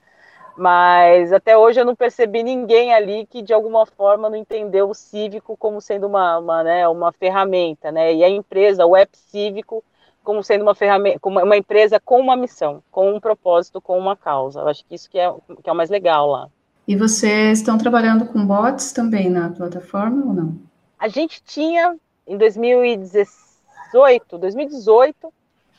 mas 0.58 1.32
até 1.32 1.58
hoje 1.58 1.80
eu 1.80 1.86
não 1.86 1.96
percebi 1.96 2.44
ninguém 2.44 2.94
ali 2.94 3.26
que 3.26 3.42
de 3.42 3.54
alguma 3.54 3.86
forma 3.86 4.30
não 4.30 4.36
entendeu 4.36 4.90
o 4.90 4.94
cívico 4.94 5.56
como 5.58 5.82
sendo 5.82 6.06
uma, 6.06 6.38
uma, 6.38 6.64
né, 6.64 6.88
uma 6.88 7.12
ferramenta, 7.12 7.92
né? 7.92 8.14
E 8.14 8.24
a 8.24 8.30
empresa, 8.30 8.86
o 8.86 8.96
app 8.96 9.18
cívico, 9.18 9.84
como 10.24 10.44
sendo 10.44 10.62
uma 10.62 10.76
ferramenta, 10.76 11.20
como 11.20 11.40
uma 11.40 11.58
empresa 11.58 12.00
com 12.00 12.20
uma 12.20 12.36
missão, 12.36 12.84
com 12.92 13.14
um 13.14 13.20
propósito, 13.20 13.82
com 13.82 13.98
uma 13.98 14.16
causa. 14.16 14.62
Eu 14.62 14.68
acho 14.68 14.86
que 14.86 14.96
isso 14.96 15.10
que 15.10 15.18
é, 15.18 15.34
que 15.64 15.70
é 15.70 15.72
o 15.72 15.76
mais 15.76 15.90
legal 15.90 16.30
lá. 16.30 16.50
E 16.88 16.96
vocês 16.96 17.60
estão 17.60 17.78
trabalhando 17.78 18.26
com 18.26 18.46
bots 18.46 18.92
também 18.92 19.30
na 19.30 19.50
plataforma 19.50 20.26
ou 20.26 20.34
não? 20.34 20.60
A 21.00 21.08
gente 21.08 21.42
tinha 21.44 21.98
em 22.26 22.38
2018, 22.38 24.38
2018, 24.38 25.34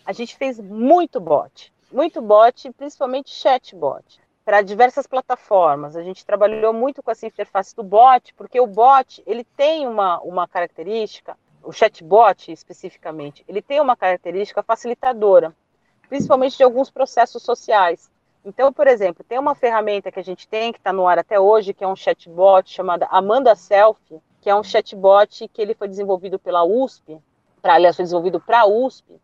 a 0.05 0.12
gente 0.12 0.36
fez 0.36 0.61
muito 0.61 1.18
bot, 1.20 1.72
muito 1.90 2.20
bot, 2.20 2.70
principalmente 2.72 3.30
chatbot 3.30 4.20
para 4.45 4.61
diversas 4.61 5.07
plataformas. 5.07 5.97
A 5.97 6.03
gente 6.03 6.24
trabalhou 6.24 6.72
muito 6.72 7.03
com 7.03 7.11
essa 7.11 7.26
interface 7.26 7.74
do 7.74 7.82
bot, 7.82 8.34
porque 8.34 8.61
o 8.61 8.66
bot 8.66 9.22
ele 9.26 9.45
tem 9.57 9.86
uma, 9.86 10.20
uma 10.20 10.47
característica, 10.47 11.36
o 11.62 11.72
chatbot 11.72 12.53
especificamente, 12.53 13.42
ele 13.49 13.62
tem 13.62 13.80
uma 13.80 13.97
característica 13.97 14.62
facilitadora, 14.62 15.55
principalmente 16.09 16.59
de 16.59 16.62
alguns 16.62 16.90
processos 16.90 17.42
sociais. 17.42 18.11
Então, 18.45 18.70
por 18.70 18.86
exemplo, 18.86 19.24
tem 19.26 19.38
uma 19.38 19.55
ferramenta 19.55 20.12
que 20.12 20.20
a 20.20 20.24
gente 20.24 20.47
tem, 20.47 20.70
que 20.70 20.78
está 20.78 20.92
no 20.92 21.09
ar 21.09 21.18
até 21.18 21.40
hoje, 21.40 21.72
que 21.72 21.82
é 21.82 21.88
um 21.88 21.97
chatbot 21.97 22.70
chamada 22.70 23.07
Amanda 23.07 23.57
Selfie, 23.57 24.20
que 24.45 24.51
é 24.51 24.55
um 24.55 24.62
chatbot 24.62 25.49
que 25.49 25.62
ele 25.62 25.74
foi 25.74 25.88
desenvolvido 25.88 26.38
pela 26.38 26.62
USP, 26.62 27.18
pra, 27.62 27.76
aliás, 27.76 27.97
foi 27.97 28.03
desenvolvido 28.03 28.38
para 28.38 28.61
a 28.61 28.66
USP, 28.66 29.18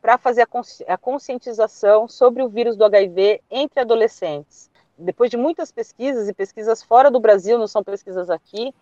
para 0.00 0.16
fazer 0.16 0.42
a, 0.42 0.46
consci 0.46 0.84
a 0.86 0.96
conscientização 0.96 2.06
sobre 2.06 2.40
o 2.40 2.48
vírus 2.48 2.76
do 2.76 2.84
HIV 2.84 3.42
entre 3.50 3.80
adolescentes. 3.80 4.70
Depois 4.96 5.28
de 5.28 5.36
muitas 5.36 5.72
pesquisas, 5.72 6.28
e 6.28 6.32
pesquisas 6.32 6.84
fora 6.84 7.10
do 7.10 7.18
Brasil, 7.18 7.58
não 7.58 7.66
são 7.66 7.82
pesquisas 7.82 8.30
aqui, 8.30 8.72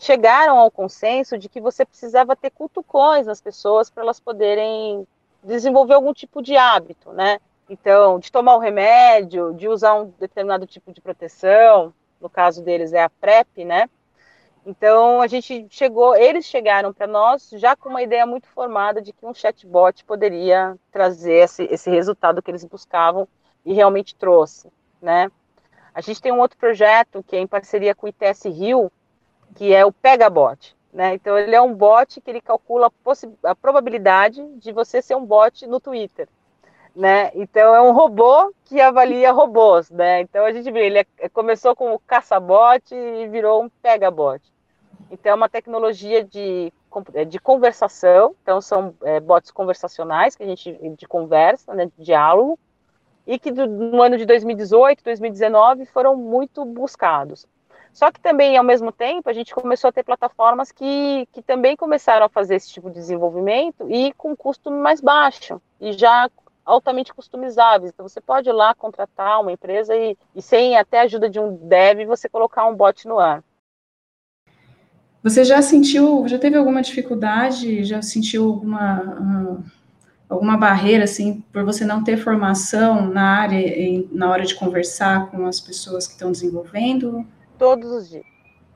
chegaram 0.00 0.58
ao 0.58 0.68
consenso 0.68 1.38
de 1.38 1.48
que 1.48 1.60
você 1.60 1.86
precisava 1.86 2.34
ter 2.34 2.50
cutucões 2.50 3.24
nas 3.24 3.40
pessoas 3.40 3.88
para 3.88 4.02
elas 4.02 4.18
poderem 4.18 5.06
desenvolver 5.44 5.94
algum 5.94 6.12
tipo 6.12 6.42
de 6.42 6.56
hábito, 6.56 7.12
né? 7.12 7.38
Então, 7.68 8.18
de 8.18 8.32
tomar 8.32 8.56
o 8.56 8.58
remédio, 8.58 9.54
de 9.54 9.68
usar 9.68 9.94
um 9.94 10.12
determinado 10.18 10.66
tipo 10.66 10.92
de 10.92 11.00
proteção, 11.00 11.94
no 12.20 12.28
caso 12.28 12.64
deles 12.64 12.92
é 12.92 13.04
a 13.04 13.08
PrEP, 13.08 13.64
né? 13.64 13.88
Então 14.64 15.22
a 15.22 15.26
gente 15.26 15.66
chegou, 15.70 16.14
eles 16.14 16.44
chegaram 16.44 16.92
para 16.92 17.06
nós 17.06 17.48
já 17.54 17.74
com 17.74 17.88
uma 17.88 18.02
ideia 18.02 18.26
muito 18.26 18.46
formada 18.48 19.00
de 19.00 19.12
que 19.12 19.24
um 19.24 19.32
chatbot 19.32 20.04
poderia 20.04 20.76
trazer 20.92 21.44
esse, 21.44 21.64
esse 21.64 21.90
resultado 21.90 22.42
que 22.42 22.50
eles 22.50 22.64
buscavam 22.64 23.26
e 23.64 23.72
realmente 23.72 24.14
trouxe, 24.14 24.70
né? 25.00 25.30
A 25.94 26.00
gente 26.00 26.20
tem 26.20 26.30
um 26.30 26.38
outro 26.38 26.58
projeto 26.58 27.22
que 27.22 27.36
é 27.36 27.40
em 27.40 27.46
parceria 27.46 27.94
com 27.94 28.06
o 28.06 28.08
ITS 28.08 28.44
Rio, 28.44 28.92
que 29.54 29.72
é 29.74 29.84
o 29.84 29.92
Pegabot, 29.92 30.76
né? 30.92 31.14
Então 31.14 31.38
ele 31.38 31.54
é 31.54 31.60
um 31.60 31.74
bot 31.74 32.20
que 32.20 32.30
ele 32.30 32.40
calcula 32.40 32.86
a, 32.88 33.50
a 33.50 33.54
probabilidade 33.54 34.46
de 34.58 34.72
você 34.72 35.00
ser 35.00 35.16
um 35.16 35.24
bot 35.24 35.66
no 35.66 35.80
Twitter. 35.80 36.28
Né? 37.00 37.30
Então 37.34 37.74
é 37.74 37.80
um 37.80 37.92
robô 37.92 38.52
que 38.66 38.78
avalia 38.78 39.32
robôs, 39.32 39.88
né? 39.90 40.20
Então 40.20 40.44
a 40.44 40.52
gente 40.52 40.70
vê, 40.70 40.84
ele 40.84 40.98
é, 40.98 41.28
começou 41.30 41.74
com 41.74 41.94
o 41.94 41.98
caçabot 41.98 42.94
e 42.94 43.26
virou 43.28 43.62
um 43.62 43.70
pegabot. 43.70 44.42
Então 45.10 45.32
é 45.32 45.34
uma 45.34 45.48
tecnologia 45.48 46.22
de, 46.22 46.70
de 47.26 47.38
conversação, 47.38 48.36
então 48.42 48.60
são 48.60 48.94
é, 49.02 49.18
bots 49.18 49.50
conversacionais 49.50 50.36
que 50.36 50.42
a 50.42 50.46
gente 50.46 50.78
de 50.94 51.08
conversa, 51.08 51.72
né, 51.72 51.86
de 51.86 52.04
diálogo, 52.04 52.58
e 53.26 53.38
que 53.38 53.50
do, 53.50 53.66
no 53.66 54.02
ano 54.02 54.18
de 54.18 54.26
2018, 54.26 55.02
2019 55.02 55.86
foram 55.86 56.14
muito 56.14 56.66
buscados. 56.66 57.46
Só 57.94 58.12
que 58.12 58.20
também, 58.20 58.58
ao 58.58 58.62
mesmo 58.64 58.92
tempo, 58.92 59.30
a 59.30 59.32
gente 59.32 59.54
começou 59.54 59.88
a 59.88 59.92
ter 59.92 60.04
plataformas 60.04 60.70
que, 60.70 61.26
que 61.32 61.40
também 61.40 61.74
começaram 61.76 62.26
a 62.26 62.28
fazer 62.28 62.56
esse 62.56 62.70
tipo 62.70 62.90
de 62.90 62.96
desenvolvimento 62.96 63.90
e 63.90 64.12
com 64.12 64.36
custo 64.36 64.70
mais 64.70 65.00
baixo 65.00 65.62
e 65.80 65.92
já 65.92 66.28
altamente 66.64 67.12
customizáveis. 67.12 67.92
Então, 67.92 68.08
você 68.08 68.20
pode 68.20 68.48
ir 68.48 68.52
lá 68.52 68.74
contratar 68.74 69.40
uma 69.40 69.52
empresa 69.52 69.94
e, 69.96 70.16
e 70.34 70.42
sem 70.42 70.76
até 70.76 71.00
a 71.00 71.02
ajuda 71.02 71.28
de 71.28 71.40
um 71.40 71.56
dev, 71.56 72.06
você 72.06 72.28
colocar 72.28 72.66
um 72.66 72.74
bot 72.74 73.06
no 73.06 73.18
ar. 73.18 73.42
Você 75.22 75.44
já 75.44 75.60
sentiu, 75.60 76.26
já 76.26 76.38
teve 76.38 76.56
alguma 76.56 76.80
dificuldade, 76.80 77.84
já 77.84 78.00
sentiu 78.00 78.46
alguma, 78.46 78.80
ah, 78.80 79.56
alguma 80.30 80.56
barreira, 80.56 81.04
assim, 81.04 81.44
por 81.52 81.62
você 81.62 81.84
não 81.84 82.02
ter 82.02 82.16
formação 82.16 83.06
na 83.06 83.40
área, 83.40 83.62
na 84.10 84.30
hora 84.30 84.46
de 84.46 84.54
conversar 84.54 85.30
com 85.30 85.46
as 85.46 85.60
pessoas 85.60 86.06
que 86.06 86.14
estão 86.14 86.32
desenvolvendo? 86.32 87.26
Todos 87.58 87.90
os 87.90 88.08
dias. 88.08 88.24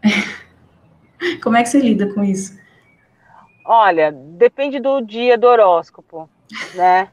Como 1.43 1.57
é 1.57 1.63
que 1.63 1.69
você 1.71 1.79
lida 1.79 2.13
com 2.13 2.23
isso? 2.23 2.59
Olha, 3.65 4.13
depende 4.13 4.79
do 4.79 5.01
dia 5.01 5.39
do 5.39 5.47
horóscopo, 5.47 6.29
né? 6.75 7.09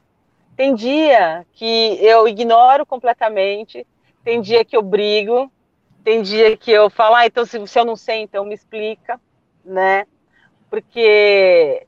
Tem 0.56 0.76
dia 0.76 1.46
que 1.54 1.98
eu 2.02 2.28
ignoro 2.28 2.86
completamente, 2.86 3.86
tem 4.24 4.42
dia 4.42 4.64
que 4.64 4.76
eu 4.76 4.82
brigo, 4.82 5.52
tem 6.04 6.22
dia 6.22 6.56
que 6.58 6.72
eu 6.72 6.90
falo, 6.90 7.16
ah, 7.16 7.26
então 7.26 7.46
se, 7.46 7.66
se 7.68 7.80
eu 7.80 7.86
não 7.86 7.96
sei, 7.96 8.22
então 8.22 8.46
me 8.46 8.54
explica, 8.54 9.20
né? 9.64 10.06
Porque 10.70 11.86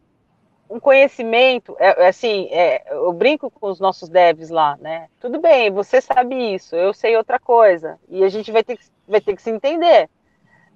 um 0.70 0.80
conhecimento, 0.80 1.76
é, 1.80 2.04
é, 2.04 2.08
assim, 2.08 2.48
é, 2.52 2.84
eu 2.92 3.14
brinco 3.14 3.52
com 3.52 3.70
os 3.70 3.80
nossos 3.80 4.10
devs 4.10 4.50
lá, 4.50 4.78
né? 4.82 5.08
Tudo 5.20 5.40
bem, 5.40 5.70
você 5.70 6.02
sabe 6.02 6.56
isso, 6.56 6.76
eu 6.76 6.94
sei 6.94 7.16
outra 7.16 7.40
coisa, 7.40 8.00
e 8.10 8.24
a 8.24 8.30
gente 8.30 8.52
vai 8.52 8.64
ter 8.64 8.78
que, 8.78 8.86
vai 9.08 9.22
ter 9.22 9.36
que 9.36 9.42
se 9.42 9.52
entender, 9.52 10.10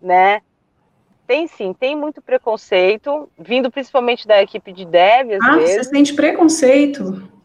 né? 0.01 0.41
Tem 1.25 1.47
sim, 1.47 1.73
tem 1.73 1.95
muito 1.95 2.21
preconceito, 2.21 3.29
vindo 3.38 3.71
principalmente 3.71 4.27
da 4.27 4.41
equipe 4.41 4.71
de 4.71 4.85
dev, 4.85 5.33
às 5.33 5.43
ah, 5.43 5.55
vezes. 5.57 5.75
você 5.75 5.83
sente 5.95 6.13
preconceito? 6.13 7.36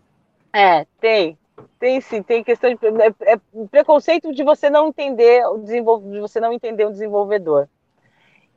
É, 0.53 0.85
tem. 1.01 1.39
Tem 1.79 2.01
sim, 2.01 2.23
tem 2.23 2.45
questão 2.45 2.75
de 2.75 2.79
é, 2.87 3.33
é 3.33 3.41
preconceito 3.71 4.33
de 4.33 4.43
você 4.43 4.71
não 4.71 4.89
entender 4.89 5.45
o 5.47 5.59
desenvolvedor, 5.59 6.13
de 6.13 6.21
você 6.21 6.41
não 6.41 6.53
entender 6.53 6.85
o 6.85 6.91
desenvolvedor. 6.91 7.69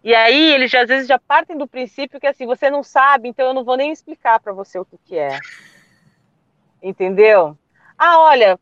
E 0.04 0.14
aí 0.14 0.54
eles 0.54 0.70
já, 0.70 0.84
às 0.84 0.88
vezes 0.88 1.08
já 1.08 1.18
partem 1.18 1.58
do 1.58 1.68
princípio 1.68 2.20
que 2.20 2.28
assim, 2.28 2.46
você 2.46 2.70
não 2.70 2.84
sabe, 2.84 3.28
então 3.28 3.48
eu 3.48 3.54
não 3.54 3.64
vou 3.64 3.76
nem 3.76 3.92
explicar 3.92 4.40
para 4.40 4.54
você 4.54 4.78
o 4.78 4.86
que, 4.86 4.98
que 5.04 5.18
é. 5.18 5.40
Entendeu? 6.82 7.58
Ah, 7.98 8.20
olha, 8.20 8.60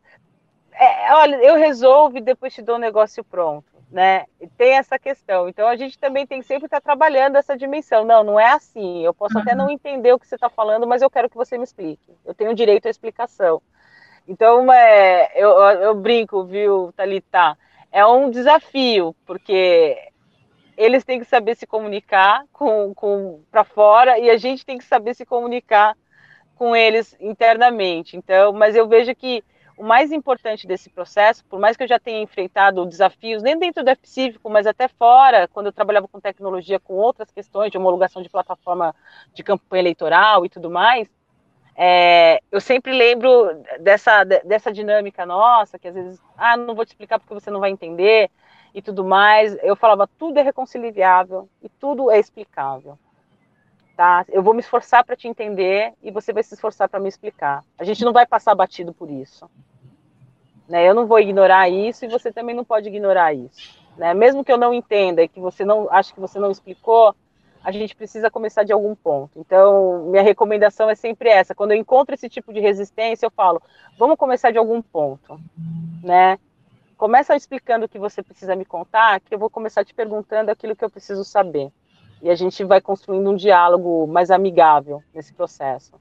é, 0.72 1.12
olha, 1.14 1.36
eu 1.36 1.56
resolvo 1.56 2.16
e 2.16 2.22
depois 2.22 2.54
te 2.54 2.62
dou 2.62 2.76
o 2.76 2.78
um 2.78 2.80
negócio 2.80 3.22
pronto, 3.22 3.66
né? 3.94 4.26
Tem 4.58 4.72
essa 4.72 4.98
questão. 4.98 5.48
Então 5.48 5.68
a 5.68 5.76
gente 5.76 5.96
também 5.96 6.26
tem 6.26 6.40
que 6.40 6.46
sempre 6.48 6.64
estar 6.64 6.80
tá 6.80 6.84
trabalhando 6.84 7.36
essa 7.36 7.56
dimensão. 7.56 8.04
Não, 8.04 8.24
não 8.24 8.40
é 8.40 8.50
assim. 8.50 9.04
Eu 9.04 9.14
posso 9.14 9.36
uhum. 9.36 9.42
até 9.42 9.54
não 9.54 9.70
entender 9.70 10.12
o 10.12 10.18
que 10.18 10.26
você 10.26 10.34
está 10.34 10.50
falando, 10.50 10.84
mas 10.84 11.00
eu 11.00 11.08
quero 11.08 11.30
que 11.30 11.36
você 11.36 11.56
me 11.56 11.62
explique. 11.62 12.12
Eu 12.24 12.34
tenho 12.34 12.52
direito 12.56 12.86
à 12.86 12.90
explicação. 12.90 13.62
Então, 14.26 14.72
é, 14.72 15.30
eu, 15.36 15.50
eu 15.50 15.94
brinco, 15.94 16.44
viu, 16.44 16.92
Thalita? 16.96 17.56
É 17.92 18.04
um 18.04 18.30
desafio, 18.30 19.14
porque 19.24 19.96
eles 20.76 21.04
têm 21.04 21.20
que 21.20 21.24
saber 21.24 21.54
se 21.54 21.64
comunicar 21.64 22.44
com, 22.52 22.92
com 22.94 23.42
para 23.48 23.62
fora 23.62 24.18
e 24.18 24.28
a 24.28 24.36
gente 24.36 24.66
tem 24.66 24.76
que 24.76 24.84
saber 24.84 25.14
se 25.14 25.24
comunicar 25.24 25.96
com 26.56 26.74
eles 26.74 27.16
internamente. 27.20 28.16
Então, 28.16 28.52
mas 28.52 28.74
eu 28.74 28.88
vejo 28.88 29.14
que 29.14 29.44
o 29.76 29.84
mais 29.84 30.12
importante 30.12 30.66
desse 30.66 30.88
processo, 30.88 31.44
por 31.46 31.58
mais 31.58 31.76
que 31.76 31.82
eu 31.82 31.88
já 31.88 31.98
tenha 31.98 32.22
enfrentado 32.22 32.86
desafios, 32.86 33.42
nem 33.42 33.58
dentro 33.58 33.82
do 33.82 33.90
F-Cívico, 33.90 34.48
mas 34.48 34.66
até 34.66 34.88
fora, 34.88 35.48
quando 35.48 35.66
eu 35.66 35.72
trabalhava 35.72 36.06
com 36.06 36.20
tecnologia, 36.20 36.78
com 36.78 36.94
outras 36.94 37.30
questões 37.30 37.70
de 37.70 37.78
homologação 37.78 38.22
de 38.22 38.28
plataforma 38.28 38.94
de 39.32 39.42
campanha 39.42 39.82
eleitoral 39.82 40.46
e 40.46 40.48
tudo 40.48 40.70
mais, 40.70 41.08
é, 41.76 42.40
eu 42.52 42.60
sempre 42.60 42.92
lembro 42.92 43.62
dessa, 43.80 44.22
dessa 44.22 44.72
dinâmica 44.72 45.26
nossa, 45.26 45.78
que 45.78 45.88
às 45.88 45.94
vezes, 45.94 46.20
ah, 46.36 46.56
não 46.56 46.74
vou 46.74 46.84
te 46.84 46.90
explicar 46.90 47.18
porque 47.18 47.34
você 47.34 47.50
não 47.50 47.60
vai 47.60 47.70
entender 47.70 48.30
e 48.72 48.80
tudo 48.80 49.04
mais. 49.04 49.56
Eu 49.62 49.74
falava, 49.74 50.06
tudo 50.06 50.38
é 50.38 50.42
reconciliável 50.42 51.48
e 51.62 51.68
tudo 51.68 52.10
é 52.10 52.18
explicável. 52.18 52.98
Tá? 53.96 54.24
Eu 54.28 54.42
vou 54.42 54.54
me 54.54 54.60
esforçar 54.60 55.04
para 55.04 55.14
te 55.14 55.28
entender 55.28 55.92
e 56.02 56.10
você 56.10 56.32
vai 56.32 56.42
se 56.42 56.54
esforçar 56.54 56.88
para 56.88 56.98
me 56.98 57.08
explicar. 57.08 57.62
A 57.78 57.84
gente 57.84 58.04
não 58.04 58.12
vai 58.12 58.26
passar 58.26 58.54
batido 58.54 58.92
por 58.92 59.08
isso. 59.08 59.48
Né? 60.68 60.88
Eu 60.88 60.94
não 60.94 61.06
vou 61.06 61.20
ignorar 61.20 61.68
isso 61.68 62.04
e 62.04 62.08
você 62.08 62.32
também 62.32 62.56
não 62.56 62.64
pode 62.64 62.88
ignorar 62.88 63.32
isso. 63.32 63.78
Né? 63.96 64.12
Mesmo 64.12 64.44
que 64.44 64.52
eu 64.52 64.58
não 64.58 64.74
entenda 64.74 65.22
e 65.22 65.28
que 65.28 65.38
você 65.38 65.64
não 65.64 65.88
acho 65.92 66.12
que 66.12 66.18
você 66.18 66.40
não 66.40 66.50
explicou, 66.50 67.14
a 67.62 67.70
gente 67.70 67.94
precisa 67.94 68.30
começar 68.30 68.62
de 68.64 68.72
algum 68.72 68.94
ponto. 68.94 69.38
Então, 69.38 70.06
minha 70.10 70.22
recomendação 70.22 70.90
é 70.90 70.94
sempre 70.94 71.30
essa. 71.30 71.54
Quando 71.54 71.70
eu 71.70 71.78
encontro 71.78 72.14
esse 72.14 72.28
tipo 72.28 72.52
de 72.52 72.60
resistência, 72.60 73.26
eu 73.26 73.30
falo, 73.30 73.62
vamos 73.98 74.16
começar 74.16 74.50
de 74.50 74.58
algum 74.58 74.82
ponto, 74.82 75.40
né? 76.02 76.38
Começa 76.96 77.34
explicando 77.34 77.86
o 77.86 77.88
que 77.88 77.98
você 77.98 78.22
precisa 78.22 78.54
me 78.54 78.64
contar, 78.64 79.20
que 79.20 79.34
eu 79.34 79.38
vou 79.38 79.48
começar 79.48 79.84
te 79.84 79.94
perguntando 79.94 80.50
aquilo 80.50 80.76
que 80.76 80.84
eu 80.84 80.90
preciso 80.90 81.24
saber. 81.24 81.72
E 82.24 82.30
a 82.30 82.34
gente 82.34 82.64
vai 82.64 82.80
construindo 82.80 83.30
um 83.30 83.36
diálogo 83.36 84.06
mais 84.06 84.30
amigável 84.30 85.02
nesse 85.14 85.34
processo. 85.34 85.92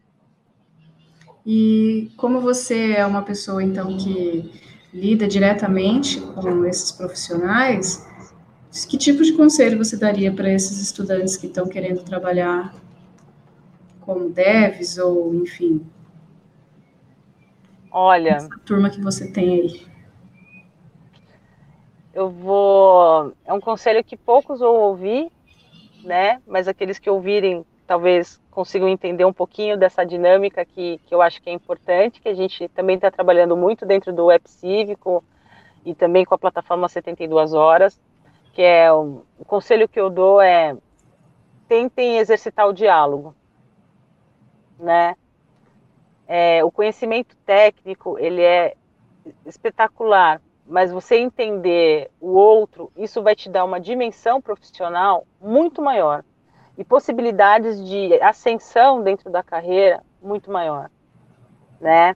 E 1.45 2.13
como 2.15 2.39
você 2.39 2.93
é 2.93 3.05
uma 3.05 3.21
pessoa, 3.23 3.61
então, 3.61 3.97
que 3.97 4.49
lida 4.93 5.27
diretamente 5.27 6.21
com 6.21 6.65
esses 6.65 6.93
profissionais, 6.93 8.07
que 8.87 8.97
tipo 8.97 9.21
de 9.21 9.33
conselho 9.33 9.77
você 9.77 9.97
daria 9.97 10.31
para 10.31 10.49
esses 10.49 10.81
estudantes 10.81 11.35
que 11.35 11.47
estão 11.47 11.67
querendo 11.67 12.05
trabalhar 12.05 12.73
como 13.99 14.29
devs 14.29 14.97
ou, 14.97 15.35
enfim? 15.35 15.85
Olha. 17.91 18.35
Essa 18.35 18.59
turma 18.59 18.89
que 18.89 19.01
você 19.01 19.29
tem 19.29 19.59
aí. 19.59 19.87
Eu 22.13 22.29
vou. 22.29 23.33
É 23.43 23.51
um 23.51 23.59
conselho 23.59 24.01
que 24.05 24.15
poucos 24.15 24.61
vão 24.61 24.75
ouvir, 24.75 25.29
né? 26.03 26.41
Mas 26.45 26.67
aqueles 26.67 26.99
que 26.99 27.09
ouvirem 27.09 27.65
talvez 27.85 28.39
consigam 28.49 28.87
entender 28.87 29.25
um 29.25 29.33
pouquinho 29.33 29.77
dessa 29.77 30.05
dinâmica 30.05 30.63
que, 30.63 30.99
que 31.05 31.13
eu 31.13 31.21
acho 31.21 31.41
que 31.41 31.49
é 31.49 31.53
importante, 31.53 32.21
que 32.21 32.29
a 32.29 32.33
gente 32.33 32.67
também 32.69 32.95
está 32.95 33.11
trabalhando 33.11 33.57
muito 33.57 33.85
dentro 33.85 34.13
do 34.13 34.25
Web 34.25 34.49
Cívico 34.49 35.23
e 35.85 35.93
também 35.93 36.23
com 36.23 36.33
a 36.33 36.37
plataforma 36.37 36.87
72 36.87 37.53
Horas 37.53 37.99
que 38.53 38.61
é 38.61 38.93
o, 38.93 39.25
o 39.37 39.43
conselho 39.43 39.89
que 39.89 39.99
eu 39.99 40.09
dou 40.09 40.39
é 40.39 40.77
tentem 41.67 42.19
exercitar 42.19 42.67
o 42.67 42.73
diálogo, 42.73 43.35
né? 44.79 45.15
É, 46.27 46.63
o 46.63 46.71
conhecimento 46.71 47.35
técnico 47.45 48.17
ele 48.19 48.41
é 48.41 48.75
espetacular, 49.45 50.39
mas 50.65 50.91
você 50.91 51.17
entender 51.17 52.09
o 52.19 52.29
outro, 52.33 52.91
isso 52.95 53.21
vai 53.21 53.35
te 53.35 53.49
dar 53.49 53.65
uma 53.65 53.79
dimensão 53.79 54.41
profissional 54.41 55.25
muito 55.41 55.81
maior 55.81 56.23
e 56.77 56.83
possibilidades 56.83 57.83
de 57.87 58.13
ascensão 58.21 59.03
dentro 59.03 59.29
da 59.29 59.43
carreira 59.43 60.01
muito 60.21 60.49
maior, 60.49 60.89
né? 61.79 62.15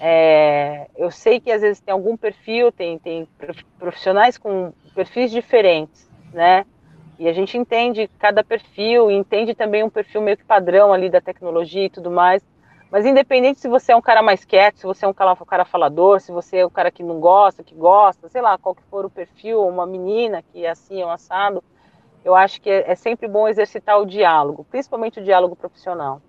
É, 0.00 0.88
eu 0.96 1.10
sei 1.10 1.40
que 1.40 1.50
às 1.50 1.62
vezes 1.62 1.80
tem 1.80 1.92
algum 1.92 2.16
perfil, 2.16 2.70
tem, 2.70 2.98
tem 2.98 3.28
profissionais 3.78 4.38
com 4.38 4.72
perfis 4.94 5.30
diferentes, 5.30 6.08
né? 6.32 6.64
E 7.18 7.26
a 7.26 7.32
gente 7.32 7.58
entende 7.58 8.08
cada 8.18 8.44
perfil, 8.44 9.10
entende 9.10 9.54
também 9.54 9.82
um 9.82 9.90
perfil 9.90 10.20
meio 10.20 10.36
que 10.36 10.44
padrão 10.44 10.92
ali 10.92 11.10
da 11.10 11.20
tecnologia 11.20 11.86
e 11.86 11.90
tudo 11.90 12.12
mais. 12.12 12.42
Mas 12.90 13.04
independente 13.04 13.60
se 13.60 13.68
você 13.68 13.92
é 13.92 13.96
um 13.96 14.00
cara 14.00 14.22
mais 14.22 14.44
quieto, 14.44 14.78
se 14.78 14.86
você 14.86 15.04
é 15.04 15.08
um 15.08 15.12
cara, 15.12 15.64
falador, 15.64 16.20
se 16.20 16.32
você 16.32 16.58
é 16.58 16.66
um 16.66 16.70
cara 16.70 16.90
que 16.90 17.02
não 17.02 17.20
gosta, 17.20 17.62
que 17.62 17.74
gosta, 17.74 18.28
sei 18.28 18.40
lá, 18.40 18.56
qual 18.56 18.74
que 18.74 18.82
for 18.84 19.04
o 19.04 19.10
perfil, 19.10 19.66
uma 19.66 19.86
menina 19.86 20.42
que 20.42 20.64
é 20.64 20.70
assim, 20.70 21.02
é 21.02 21.06
um 21.06 21.10
assado, 21.10 21.62
eu 22.24 22.34
acho 22.34 22.60
que 22.60 22.70
é, 22.70 22.90
é 22.90 22.94
sempre 22.94 23.28
bom 23.28 23.46
exercitar 23.46 24.00
o 24.00 24.06
diálogo, 24.06 24.64
principalmente 24.70 25.20
o 25.20 25.24
diálogo 25.24 25.54
profissional, 25.54 26.22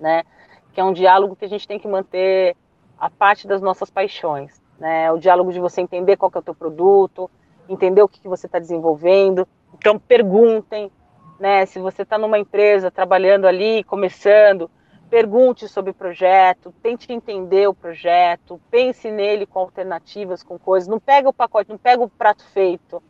né? 0.00 0.24
Que 0.72 0.80
é 0.80 0.84
um 0.84 0.92
diálogo 0.92 1.36
que 1.36 1.44
a 1.44 1.48
gente 1.48 1.68
tem 1.68 1.78
que 1.78 1.86
manter 1.86 2.56
a 2.98 3.10
parte 3.10 3.46
das 3.46 3.60
nossas 3.60 3.90
paixões, 3.90 4.60
né? 4.78 5.12
O 5.12 5.18
diálogo 5.18 5.52
de 5.52 5.60
você 5.60 5.82
entender 5.82 6.16
qual 6.16 6.30
que 6.30 6.38
é 6.38 6.40
o 6.40 6.44
teu 6.44 6.54
produto, 6.54 7.30
entender 7.68 8.02
o 8.02 8.08
que, 8.08 8.20
que 8.20 8.28
você 8.28 8.46
está 8.46 8.58
desenvolvendo. 8.58 9.46
Então, 9.74 9.98
perguntem, 9.98 10.90
né? 11.38 11.66
Se 11.66 11.78
você 11.78 12.02
está 12.02 12.16
numa 12.16 12.38
empresa 12.38 12.90
trabalhando 12.90 13.46
ali, 13.46 13.84
começando, 13.84 14.70
pergunte 15.12 15.68
sobre 15.68 15.90
o 15.90 15.94
projeto, 15.94 16.72
tente 16.82 17.12
entender 17.12 17.68
o 17.68 17.74
projeto, 17.74 18.58
pense 18.70 19.10
nele 19.10 19.44
com 19.44 19.58
alternativas, 19.58 20.42
com 20.42 20.58
coisas. 20.58 20.88
Não 20.88 20.98
pega 20.98 21.28
o 21.28 21.34
pacote, 21.34 21.68
não 21.68 21.76
pega 21.76 22.02
o 22.02 22.08
prato 22.08 22.42
feito 22.46 23.02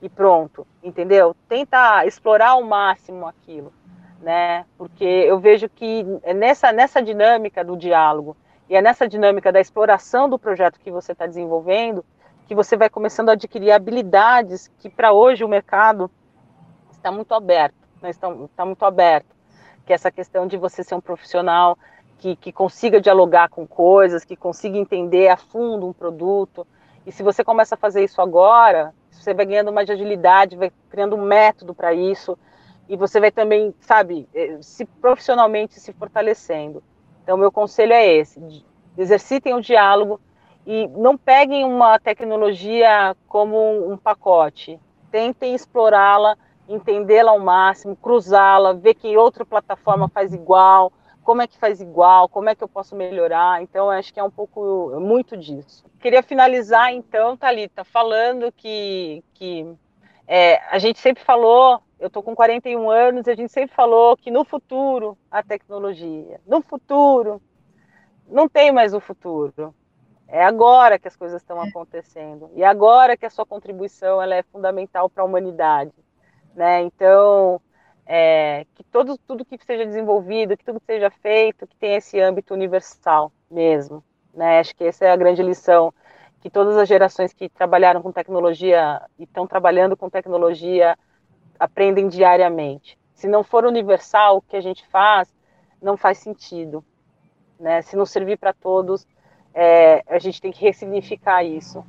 e 0.00 0.08
pronto, 0.08 0.66
entendeu? 0.82 1.36
Tenta 1.50 2.06
explorar 2.06 2.52
ao 2.52 2.62
máximo 2.62 3.26
aquilo, 3.26 3.74
né? 4.22 4.64
Porque 4.78 5.04
eu 5.04 5.38
vejo 5.38 5.68
que 5.68 6.06
é 6.22 6.32
nessa, 6.32 6.72
nessa 6.72 7.02
dinâmica 7.02 7.62
do 7.62 7.76
diálogo 7.76 8.34
e 8.66 8.74
é 8.74 8.80
nessa 8.80 9.06
dinâmica 9.06 9.52
da 9.52 9.60
exploração 9.60 10.30
do 10.30 10.38
projeto 10.38 10.80
que 10.80 10.90
você 10.90 11.12
está 11.12 11.26
desenvolvendo 11.26 12.02
que 12.46 12.54
você 12.54 12.74
vai 12.74 12.88
começando 12.88 13.28
a 13.28 13.32
adquirir 13.32 13.70
habilidades 13.70 14.72
que 14.78 14.88
para 14.88 15.12
hoje 15.12 15.44
o 15.44 15.48
mercado 15.48 16.10
está 16.90 17.12
muito 17.12 17.34
aberto, 17.34 17.76
né? 18.00 18.08
está, 18.08 18.28
está 18.30 18.64
muito 18.64 18.82
aberto, 18.82 19.36
que 19.84 19.92
é 19.92 19.94
essa 19.94 20.10
questão 20.10 20.46
de 20.46 20.56
você 20.56 20.82
ser 20.82 20.94
um 20.94 21.00
profissional 21.00 21.78
que, 22.18 22.36
que 22.36 22.52
consiga 22.52 23.00
dialogar 23.00 23.48
com 23.48 23.66
coisas, 23.66 24.24
que 24.24 24.36
consiga 24.36 24.76
entender 24.76 25.28
a 25.28 25.36
fundo 25.36 25.86
um 25.86 25.92
produto. 25.92 26.66
E 27.06 27.12
se 27.12 27.22
você 27.22 27.42
começa 27.42 27.74
a 27.74 27.78
fazer 27.78 28.04
isso 28.04 28.20
agora, 28.20 28.94
você 29.10 29.34
vai 29.34 29.46
ganhando 29.46 29.72
mais 29.72 29.88
agilidade, 29.88 30.56
vai 30.56 30.70
criando 30.90 31.16
um 31.16 31.22
método 31.22 31.74
para 31.74 31.92
isso, 31.92 32.38
e 32.88 32.96
você 32.96 33.20
vai 33.20 33.30
também, 33.30 33.74
sabe, 33.80 34.28
eh, 34.34 34.58
se 34.60 34.84
profissionalmente 34.84 35.78
se 35.78 35.92
fortalecendo. 35.92 36.82
Então, 37.22 37.36
meu 37.36 37.52
conselho 37.52 37.92
é 37.92 38.06
esse: 38.06 38.64
exercitem 38.98 39.54
o 39.54 39.60
diálogo 39.60 40.20
e 40.66 40.88
não 40.88 41.16
peguem 41.16 41.64
uma 41.64 41.98
tecnologia 41.98 43.16
como 43.28 43.90
um 43.90 43.96
pacote. 43.96 44.78
Tentem 45.10 45.54
explorá-la, 45.54 46.36
entendê-la 46.74 47.32
ao 47.32 47.38
máximo, 47.38 47.96
cruzá-la, 47.96 48.72
ver 48.72 48.94
que 48.94 49.16
outra 49.16 49.44
plataforma 49.44 50.08
faz 50.08 50.32
igual, 50.32 50.92
como 51.22 51.42
é 51.42 51.46
que 51.46 51.58
faz 51.58 51.80
igual, 51.80 52.28
como 52.28 52.48
é 52.48 52.54
que 52.54 52.62
eu 52.62 52.68
posso 52.68 52.96
melhorar. 52.96 53.62
Então, 53.62 53.90
acho 53.90 54.12
que 54.12 54.20
é 54.20 54.24
um 54.24 54.30
pouco 54.30 54.98
muito 55.00 55.36
disso. 55.36 55.84
Queria 56.00 56.22
finalizar, 56.22 56.92
então, 56.92 57.36
Talita, 57.36 57.84
falando 57.84 58.52
que, 58.52 59.22
que 59.34 59.66
é, 60.26 60.60
a 60.70 60.78
gente 60.78 60.98
sempre 60.98 61.22
falou, 61.22 61.80
eu 61.98 62.06
estou 62.06 62.22
com 62.22 62.34
41 62.34 62.88
anos, 62.88 63.26
e 63.26 63.30
a 63.30 63.34
gente 63.34 63.52
sempre 63.52 63.74
falou 63.74 64.16
que 64.16 64.30
no 64.30 64.44
futuro 64.44 65.18
a 65.30 65.42
tecnologia, 65.42 66.40
no 66.46 66.62
futuro, 66.62 67.42
não 68.28 68.48
tem 68.48 68.72
mais 68.72 68.94
o 68.94 69.00
futuro. 69.00 69.74
É 70.32 70.44
agora 70.44 70.98
que 70.98 71.08
as 71.08 71.16
coisas 71.16 71.42
estão 71.42 71.60
acontecendo 71.60 72.50
e 72.54 72.62
é 72.62 72.66
agora 72.66 73.16
que 73.16 73.26
a 73.26 73.30
sua 73.30 73.44
contribuição 73.44 74.22
ela 74.22 74.36
é 74.36 74.44
fundamental 74.44 75.10
para 75.10 75.24
a 75.24 75.26
humanidade, 75.26 75.92
né? 76.60 76.82
Então, 76.82 77.58
é, 78.04 78.66
que 78.74 78.84
todo, 78.84 79.16
tudo 79.16 79.46
que 79.46 79.56
seja 79.64 79.86
desenvolvido, 79.86 80.58
que 80.58 80.64
tudo 80.64 80.78
que 80.78 80.84
seja 80.84 81.10
feito, 81.10 81.66
que 81.66 81.74
tenha 81.76 81.96
esse 81.96 82.20
âmbito 82.20 82.52
universal 82.52 83.32
mesmo. 83.50 84.04
Né? 84.34 84.60
Acho 84.60 84.76
que 84.76 84.84
essa 84.84 85.06
é 85.06 85.10
a 85.10 85.16
grande 85.16 85.42
lição 85.42 85.90
que 86.42 86.50
todas 86.50 86.76
as 86.76 86.86
gerações 86.86 87.32
que 87.32 87.48
trabalharam 87.48 88.02
com 88.02 88.12
tecnologia 88.12 89.00
e 89.18 89.24
estão 89.24 89.46
trabalhando 89.46 89.96
com 89.96 90.10
tecnologia 90.10 90.98
aprendem 91.58 92.08
diariamente. 92.08 92.98
Se 93.14 93.26
não 93.26 93.42
for 93.42 93.64
universal 93.64 94.36
o 94.36 94.42
que 94.42 94.56
a 94.56 94.60
gente 94.60 94.86
faz, 94.88 95.34
não 95.80 95.96
faz 95.96 96.18
sentido. 96.18 96.84
Né? 97.58 97.80
Se 97.80 97.96
não 97.96 98.04
servir 98.04 98.36
para 98.36 98.52
todos, 98.52 99.06
é, 99.54 100.04
a 100.06 100.18
gente 100.18 100.42
tem 100.42 100.52
que 100.52 100.62
ressignificar 100.62 101.42
isso. 101.42 101.82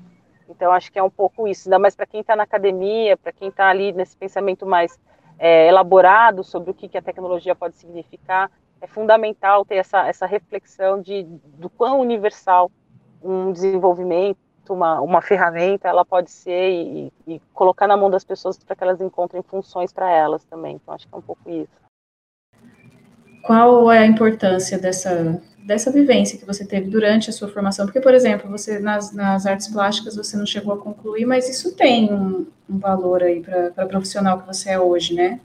Então, 0.52 0.72
acho 0.72 0.92
que 0.92 1.00
é 1.00 1.04
um 1.04 1.10
pouco 1.10 1.48
isso, 1.48 1.68
ainda 1.68 1.80
mais 1.80 1.96
para 1.96 2.06
quem 2.06 2.22
está 2.22 2.36
na 2.36 2.44
academia, 2.44 3.16
para 3.16 3.32
quem 3.32 3.48
está 3.48 3.70
ali 3.70 3.94
nesse 3.94 4.16
pensamento 4.18 4.66
mais 4.66 5.00
é, 5.40 5.68
elaborado 5.68 6.44
sobre 6.44 6.72
o 6.72 6.74
que, 6.74 6.88
que 6.88 6.98
a 6.98 7.02
tecnologia 7.02 7.56
pode 7.56 7.78
significar, 7.78 8.52
é 8.82 8.88
fundamental 8.88 9.64
ter 9.64 9.76
essa, 9.76 10.08
essa 10.08 10.26
reflexão 10.26 11.02
de, 11.02 11.24
do 11.24 11.70
quão 11.70 12.00
universal 12.00 12.70
um 13.24 13.52
desenvolvimento, 13.52 14.38
uma, 14.70 15.00
uma 15.02 15.22
ferramenta, 15.22 15.88
ela 15.88 16.04
pode 16.04 16.32
ser 16.32 16.70
e, 16.72 17.14
e 17.28 17.40
colocar 17.54 17.88
na 17.88 17.96
mão 17.98 18.10
das 18.10 18.24
pessoas 18.24 18.58
para 18.58 18.76
que 18.76 18.84
elas 18.84 19.02
encontrem 19.02 19.42
funções 19.44 19.94
para 19.94 20.10
elas 20.10 20.44
também. 20.46 20.76
Então, 20.76 20.94
acho 20.94 21.08
que 21.08 21.14
é 21.14 21.18
um 21.18 21.22
pouco 21.22 21.50
isso. 21.50 21.82
Qual 23.44 23.92
é 23.92 24.00
a 24.00 24.06
importância 24.06 24.80
dessa, 24.80 25.42
dessa 25.64 25.92
vivência 25.92 26.38
que 26.38 26.46
você 26.46 26.66
teve 26.66 26.90
durante 26.90 27.30
a 27.30 27.34
sua 27.34 27.48
formação? 27.48 27.86
Porque, 27.86 28.02
por 28.02 28.14
exemplo, 28.14 28.50
você 28.50 28.80
nas, 28.80 29.14
nas 29.14 29.46
artes 29.46 29.68
plásticas 29.68 30.16
você 30.16 30.36
não 30.38 30.46
chegou 30.46 30.74
a 30.74 30.78
concluir, 30.78 31.26
mas 31.26 31.50
isso 31.50 31.76
tem 31.76 32.12
um, 32.12 32.46
um 32.70 32.80
valor 32.80 33.24
aí 33.24 33.42
para 33.42 33.86
profissional 33.86 34.40
que 34.40 34.48
você 34.48 34.72
é 34.72 34.80
hoje, 34.80 35.14
né? 35.14 35.40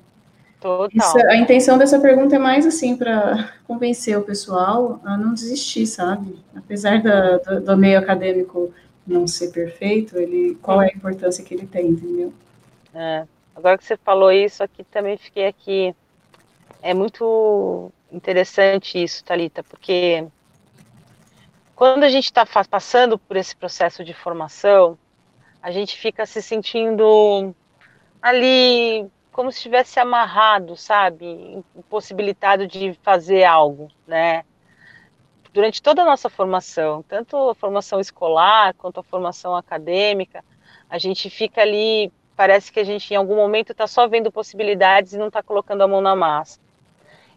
Total. 0.61 0.89
Isso, 0.93 1.19
a 1.29 1.37
intenção 1.37 1.77
dessa 1.77 2.01
pergunta 2.01 2.37
é 2.37 2.39
mais 2.39 2.67
assim 2.67 2.97
para 2.97 3.53
convencer 3.69 4.19
o 4.19 4.23
pessoal 4.23 5.01
a 5.05 5.17
não 5.17 5.35
desistir, 5.35 5.87
sabe? 5.87 6.39
Apesar 6.55 7.03
da, 7.03 7.39
do, 7.39 7.61
do, 7.61 7.77
meio 7.77 7.99
acadêmico 7.99 8.73
não 9.07 9.27
ser 9.27 9.53
perfeito, 9.53 10.19
ele 10.19 10.57
qual 10.63 10.83
é 10.83 10.87
a 10.87 10.97
importância 10.97 11.45
que 11.45 11.55
ele 11.55 11.67
tem, 11.67 11.89
entendeu? 11.91 12.33
É. 12.95 13.25
Agora 13.55 13.79
que 13.79 13.85
você 13.85 13.97
falou 13.97 14.33
isso, 14.33 14.63
aqui 14.63 14.83
também 14.85 15.17
fiquei 15.17 15.47
aqui. 15.47 15.95
É 16.83 16.93
muito 16.93 17.91
interessante 18.11 19.03
isso, 19.03 19.25
Talita, 19.25 19.63
porque 19.63 20.27
quando 21.75 22.05
a 22.05 22.09
gente 22.09 22.25
está 22.25 22.47
passando 22.69 23.19
por 23.19 23.37
esse 23.37 23.55
processo 23.55 24.05
de 24.05 24.15
formação, 24.15 24.99
a 25.63 25.71
gente 25.71 25.97
fica 25.99 26.25
se 26.25 26.41
sentindo 26.41 27.55
ali 28.23 29.07
como 29.31 29.53
se 29.53 29.59
estivesse 29.59 30.01
amarrado, 30.01 30.77
sabe, 30.77 31.63
impossibilitado 31.77 32.67
de 32.67 32.99
fazer 33.03 33.45
algo, 33.45 33.91
né? 34.07 34.45
Durante 35.53 35.83
toda 35.83 36.01
a 36.01 36.05
nossa 36.07 36.31
formação, 36.31 37.03
tanto 37.03 37.37
a 37.51 37.55
formação 37.55 38.01
escolar 38.01 38.73
quanto 38.75 39.01
a 39.01 39.03
formação 39.03 39.55
acadêmica, 39.55 40.43
a 40.89 40.97
gente 40.97 41.29
fica 41.29 41.61
ali, 41.61 42.11
parece 42.35 42.73
que 42.73 42.81
a 42.81 42.85
gente 42.85 43.13
em 43.13 43.17
algum 43.17 43.37
momento 43.37 43.73
está 43.73 43.87
só 43.87 44.09
vendo 44.09 44.33
possibilidades 44.33 45.13
e 45.13 45.19
não 45.19 45.29
está 45.29 45.43
colocando 45.43 45.83
a 45.83 45.89
mão 45.89 46.01
na 46.01 46.17
massa. 46.17 46.59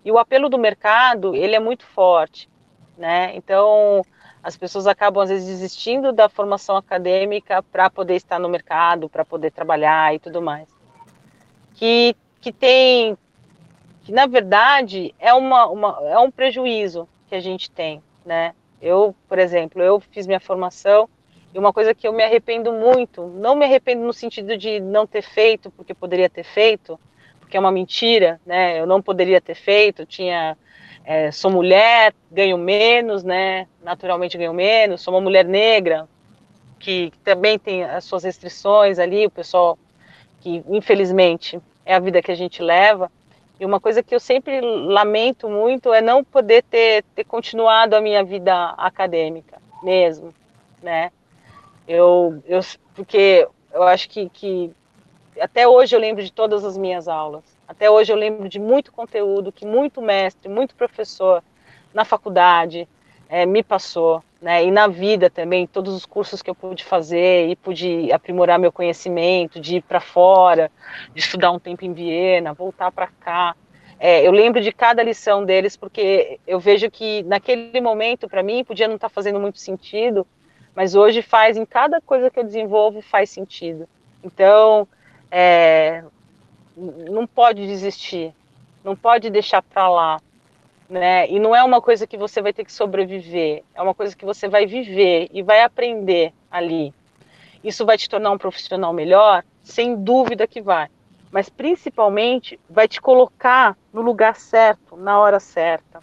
E 0.03 0.11
o 0.11 0.17
apelo 0.17 0.49
do 0.49 0.57
mercado, 0.57 1.35
ele 1.35 1.55
é 1.55 1.59
muito 1.59 1.85
forte, 1.85 2.49
né? 2.97 3.35
Então, 3.35 4.03
as 4.41 4.55
pessoas 4.55 4.87
acabam 4.87 5.21
às 5.21 5.29
vezes 5.29 5.47
desistindo 5.47 6.13
da 6.13 6.29
formação 6.29 6.77
acadêmica 6.77 7.61
para 7.61 7.89
poder 7.89 8.15
estar 8.15 8.39
no 8.39 8.49
mercado, 8.49 9.09
para 9.09 9.25
poder 9.25 9.51
trabalhar 9.51 10.15
e 10.15 10.19
tudo 10.19 10.41
mais. 10.41 10.67
Que 11.75 12.15
que 12.41 12.53
tem 12.53 13.17
que 14.03 14.13
na 14.13 14.25
verdade 14.25 15.13
é 15.19 15.33
uma, 15.33 15.67
uma 15.67 15.99
é 16.09 16.17
um 16.17 16.31
prejuízo 16.31 17.07
que 17.27 17.35
a 17.35 17.39
gente 17.39 17.69
tem, 17.69 18.01
né? 18.25 18.53
Eu, 18.81 19.13
por 19.27 19.37
exemplo, 19.37 19.81
eu 19.81 19.99
fiz 19.99 20.25
minha 20.25 20.39
formação 20.39 21.09
e 21.53 21.59
uma 21.59 21.73
coisa 21.73 21.93
que 21.93 22.07
eu 22.07 22.13
me 22.13 22.23
arrependo 22.23 22.71
muito, 22.71 23.27
não 23.27 23.55
me 23.55 23.65
arrependo 23.65 24.03
no 24.03 24.13
sentido 24.13 24.55
de 24.55 24.79
não 24.79 25.05
ter 25.05 25.21
feito 25.21 25.69
porque 25.71 25.93
poderia 25.93 26.29
ter 26.29 26.43
feito, 26.43 26.97
porque 27.49 27.57
é 27.57 27.59
uma 27.59 27.71
mentira, 27.71 28.39
né? 28.45 28.79
Eu 28.79 28.85
não 28.85 29.01
poderia 29.01 29.41
ter 29.41 29.55
feito, 29.55 30.05
tinha 30.05 30.55
é, 31.03 31.31
sou 31.31 31.49
mulher, 31.49 32.13
ganho 32.31 32.59
menos, 32.59 33.23
né? 33.23 33.67
Naturalmente 33.83 34.37
ganho 34.37 34.53
menos, 34.53 35.01
sou 35.01 35.15
uma 35.15 35.19
mulher 35.19 35.43
negra, 35.43 36.07
que, 36.77 37.11
também 37.23 37.57
tem 37.57 37.83
as 37.83 38.03
suas 38.03 38.23
restrições 38.23 38.99
ali, 38.99 39.25
o 39.25 39.31
pessoal 39.31 39.79
que 40.41 40.63
infelizmente 40.69 41.59
é 41.83 41.95
a 41.95 41.99
vida 41.99 42.21
que 42.21 42.31
a 42.31 42.35
gente 42.35 42.61
leva. 42.61 43.11
E 43.59 43.65
uma 43.65 43.79
coisa 43.79 44.03
que 44.03 44.13
eu 44.13 44.19
sempre 44.19 44.61
lamento 44.61 45.49
muito 45.49 45.91
é 45.91 46.01
não 46.01 46.23
poder 46.23 46.61
ter, 46.61 47.03
ter 47.15 47.23
continuado 47.23 47.95
a 47.95 48.01
minha 48.01 48.23
vida 48.23 48.75
acadêmica 48.77 49.59
mesmo, 49.81 50.31
né? 50.83 51.11
Eu, 51.87 52.43
eu 52.45 52.59
porque 52.93 53.47
eu 53.73 53.81
acho 53.81 54.07
que, 54.07 54.29
que 54.29 54.71
até 55.41 55.67
hoje 55.67 55.95
eu 55.95 55.99
lembro 55.99 56.23
de 56.23 56.31
todas 56.31 56.63
as 56.65 56.77
minhas 56.77 57.07
aulas. 57.07 57.43
Até 57.67 57.89
hoje 57.89 58.11
eu 58.11 58.17
lembro 58.17 58.49
de 58.49 58.59
muito 58.59 58.91
conteúdo 58.91 59.51
que 59.51 59.65
muito 59.65 60.01
mestre, 60.01 60.49
muito 60.49 60.75
professor 60.75 61.43
na 61.93 62.03
faculdade 62.05 62.87
é, 63.29 63.45
me 63.45 63.61
passou, 63.61 64.23
né? 64.41 64.65
E 64.65 64.71
na 64.71 64.87
vida 64.87 65.29
também, 65.29 65.67
todos 65.67 65.93
os 65.93 66.05
cursos 66.05 66.41
que 66.41 66.49
eu 66.49 66.55
pude 66.55 66.83
fazer 66.83 67.47
e 67.47 67.55
pude 67.55 68.11
aprimorar 68.11 68.57
meu 68.57 68.71
conhecimento, 68.71 69.59
de 69.59 69.77
ir 69.77 69.81
para 69.83 69.99
fora, 69.99 70.71
de 71.13 71.19
estudar 71.19 71.51
um 71.51 71.59
tempo 71.59 71.85
em 71.85 71.93
Viena, 71.93 72.53
voltar 72.53 72.91
para 72.91 73.07
cá. 73.07 73.55
É, 73.99 74.25
eu 74.25 74.31
lembro 74.31 74.61
de 74.61 74.71
cada 74.71 75.03
lição 75.03 75.45
deles 75.45 75.77
porque 75.77 76.39
eu 76.47 76.59
vejo 76.59 76.89
que 76.89 77.21
naquele 77.23 77.81
momento 77.81 78.27
para 78.27 78.41
mim 78.41 78.63
podia 78.63 78.87
não 78.87 78.95
estar 78.95 79.09
tá 79.09 79.13
fazendo 79.13 79.39
muito 79.39 79.59
sentido, 79.59 80.25
mas 80.73 80.95
hoje 80.95 81.21
faz 81.21 81.57
em 81.57 81.65
cada 81.65 82.01
coisa 82.01 82.31
que 82.31 82.39
eu 82.39 82.43
desenvolvo 82.43 83.01
faz 83.01 83.29
sentido. 83.29 83.87
Então 84.23 84.87
é, 85.31 86.03
não 86.75 87.27
pode 87.27 87.65
desistir, 87.65 88.33
não 88.83 88.95
pode 88.95 89.29
deixar 89.29 89.61
para 89.61 89.87
lá, 89.89 90.21
né? 90.89 91.29
E 91.29 91.39
não 91.39 91.55
é 91.55 91.63
uma 91.63 91.81
coisa 91.81 92.07
que 92.07 92.17
você 92.17 92.41
vai 92.41 92.53
ter 92.53 92.65
que 92.65 92.71
sobreviver, 92.71 93.63
é 93.75 93.81
uma 93.81 93.93
coisa 93.93 94.15
que 94.15 94.25
você 94.25 94.47
vai 94.47 94.65
viver 94.65 95.29
e 95.31 95.43
vai 95.43 95.61
aprender 95.61 96.33
ali. 96.49 96.93
Isso 97.63 97.85
vai 97.85 97.97
te 97.97 98.09
tornar 98.09 98.31
um 98.31 98.37
profissional 98.37 98.93
melhor, 98.93 99.43
sem 99.63 99.95
dúvida 99.95 100.47
que 100.47 100.61
vai, 100.61 100.87
mas 101.31 101.49
principalmente 101.49 102.59
vai 102.69 102.87
te 102.87 103.01
colocar 103.01 103.77
no 103.93 104.01
lugar 104.01 104.35
certo, 104.35 104.95
na 104.95 105.19
hora 105.19 105.39
certa, 105.39 106.01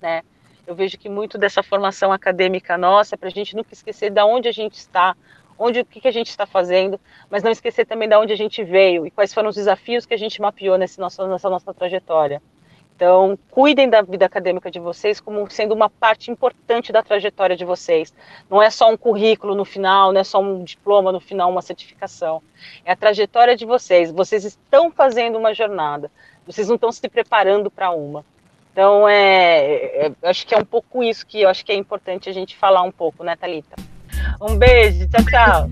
né? 0.00 0.22
Eu 0.66 0.74
vejo 0.74 0.96
que 0.96 1.08
muito 1.08 1.36
dessa 1.36 1.64
formação 1.64 2.12
acadêmica 2.12 2.78
nossa 2.78 3.16
é 3.16 3.18
para 3.18 3.28
a 3.28 3.32
gente 3.32 3.56
nunca 3.56 3.74
esquecer 3.74 4.08
de 4.08 4.22
onde 4.22 4.48
a 4.48 4.52
gente 4.52 4.74
está, 4.74 5.16
onde 5.60 5.80
o 5.80 5.84
que, 5.84 6.00
que 6.00 6.08
a 6.08 6.12
gente 6.12 6.30
está 6.30 6.46
fazendo, 6.46 6.98
mas 7.28 7.42
não 7.42 7.50
esquecer 7.50 7.84
também 7.84 8.08
de 8.08 8.16
onde 8.16 8.32
a 8.32 8.36
gente 8.36 8.64
veio 8.64 9.06
e 9.06 9.10
quais 9.10 9.32
foram 9.34 9.50
os 9.50 9.56
desafios 9.56 10.06
que 10.06 10.14
a 10.14 10.16
gente 10.16 10.40
mapeou 10.40 10.78
nesse 10.78 10.98
nosso, 10.98 11.24
nessa 11.28 11.50
nossa 11.50 11.74
trajetória. 11.74 12.42
Então, 12.96 13.38
cuidem 13.50 13.88
da 13.88 14.02
vida 14.02 14.26
acadêmica 14.26 14.70
de 14.70 14.78
vocês 14.78 15.20
como 15.20 15.50
sendo 15.50 15.74
uma 15.74 15.88
parte 15.88 16.30
importante 16.30 16.92
da 16.92 17.02
trajetória 17.02 17.56
de 17.56 17.64
vocês. 17.64 18.12
Não 18.48 18.62
é 18.62 18.68
só 18.68 18.90
um 18.90 18.96
currículo 18.96 19.54
no 19.54 19.64
final, 19.64 20.12
não 20.12 20.20
é 20.20 20.24
só 20.24 20.40
um 20.40 20.64
diploma 20.64 21.12
no 21.12 21.20
final, 21.20 21.50
uma 21.50 21.62
certificação. 21.62 22.42
É 22.84 22.92
a 22.92 22.96
trajetória 22.96 23.56
de 23.56 23.64
vocês. 23.64 24.10
Vocês 24.10 24.44
estão 24.44 24.90
fazendo 24.90 25.38
uma 25.38 25.54
jornada. 25.54 26.10
Vocês 26.46 26.68
não 26.68 26.74
estão 26.74 26.92
se 26.92 27.08
preparando 27.08 27.70
para 27.70 27.90
uma. 27.90 28.22
Então, 28.70 29.08
é, 29.08 30.06
é, 30.06 30.12
acho 30.22 30.46
que 30.46 30.54
é 30.54 30.58
um 30.58 30.64
pouco 30.64 31.02
isso 31.02 31.26
que 31.26 31.40
eu 31.40 31.48
acho 31.48 31.64
que 31.64 31.72
é 31.72 31.74
importante 31.74 32.28
a 32.28 32.32
gente 32.32 32.54
falar 32.54 32.82
um 32.82 32.92
pouco, 32.92 33.24
né, 33.24 33.34
Thalita? 33.34 33.89
Um 34.40 34.56
beijo, 34.56 35.08
tchau, 35.08 35.24
tchau. 35.24 35.70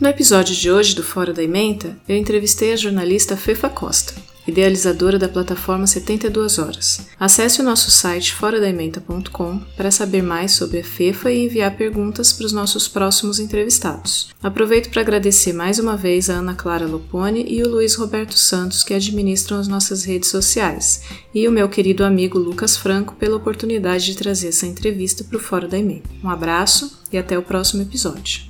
No 0.00 0.08
episódio 0.08 0.54
de 0.54 0.70
hoje 0.70 0.94
do 0.94 1.02
Fora 1.02 1.32
da 1.32 1.42
Ementa, 1.42 1.94
eu 2.08 2.16
entrevistei 2.16 2.72
a 2.72 2.76
jornalista 2.76 3.36
Fefa 3.36 3.68
Costa, 3.68 4.14
idealizadora 4.46 5.18
da 5.18 5.28
plataforma 5.28 5.86
72 5.86 6.58
Horas. 6.58 7.06
Acesse 7.18 7.60
o 7.60 7.64
nosso 7.64 7.90
site 7.90 8.34
foradaementa.com 8.34 9.60
para 9.76 9.90
saber 9.90 10.22
mais 10.22 10.52
sobre 10.52 10.80
a 10.80 10.84
Fefa 10.84 11.30
e 11.30 11.46
enviar 11.46 11.76
perguntas 11.76 12.32
para 12.32 12.46
os 12.46 12.52
nossos 12.52 12.88
próximos 12.88 13.38
entrevistados. 13.38 14.30
Aproveito 14.42 14.90
para 14.90 15.02
agradecer 15.02 15.52
mais 15.52 15.78
uma 15.78 15.96
vez 15.96 16.30
a 16.30 16.34
Ana 16.34 16.54
Clara 16.54 16.86
Lopone 16.86 17.44
e 17.46 17.62
o 17.62 17.68
Luiz 17.68 17.94
Roberto 17.94 18.38
Santos, 18.38 18.82
que 18.82 18.94
administram 18.94 19.58
as 19.58 19.68
nossas 19.68 20.04
redes 20.04 20.30
sociais, 20.30 21.02
e 21.34 21.46
o 21.46 21.52
meu 21.52 21.68
querido 21.68 22.04
amigo 22.04 22.38
Lucas 22.38 22.76
Franco 22.76 23.14
pela 23.14 23.36
oportunidade 23.36 24.06
de 24.06 24.16
trazer 24.16 24.48
essa 24.48 24.66
entrevista 24.66 25.24
para 25.24 25.36
o 25.36 25.40
Fora 25.40 25.68
da 25.68 25.78
Ementa. 25.78 26.08
Um 26.22 26.30
abraço 26.30 27.00
e 27.12 27.18
até 27.18 27.38
o 27.38 27.42
próximo 27.42 27.82
episódio. 27.82 28.49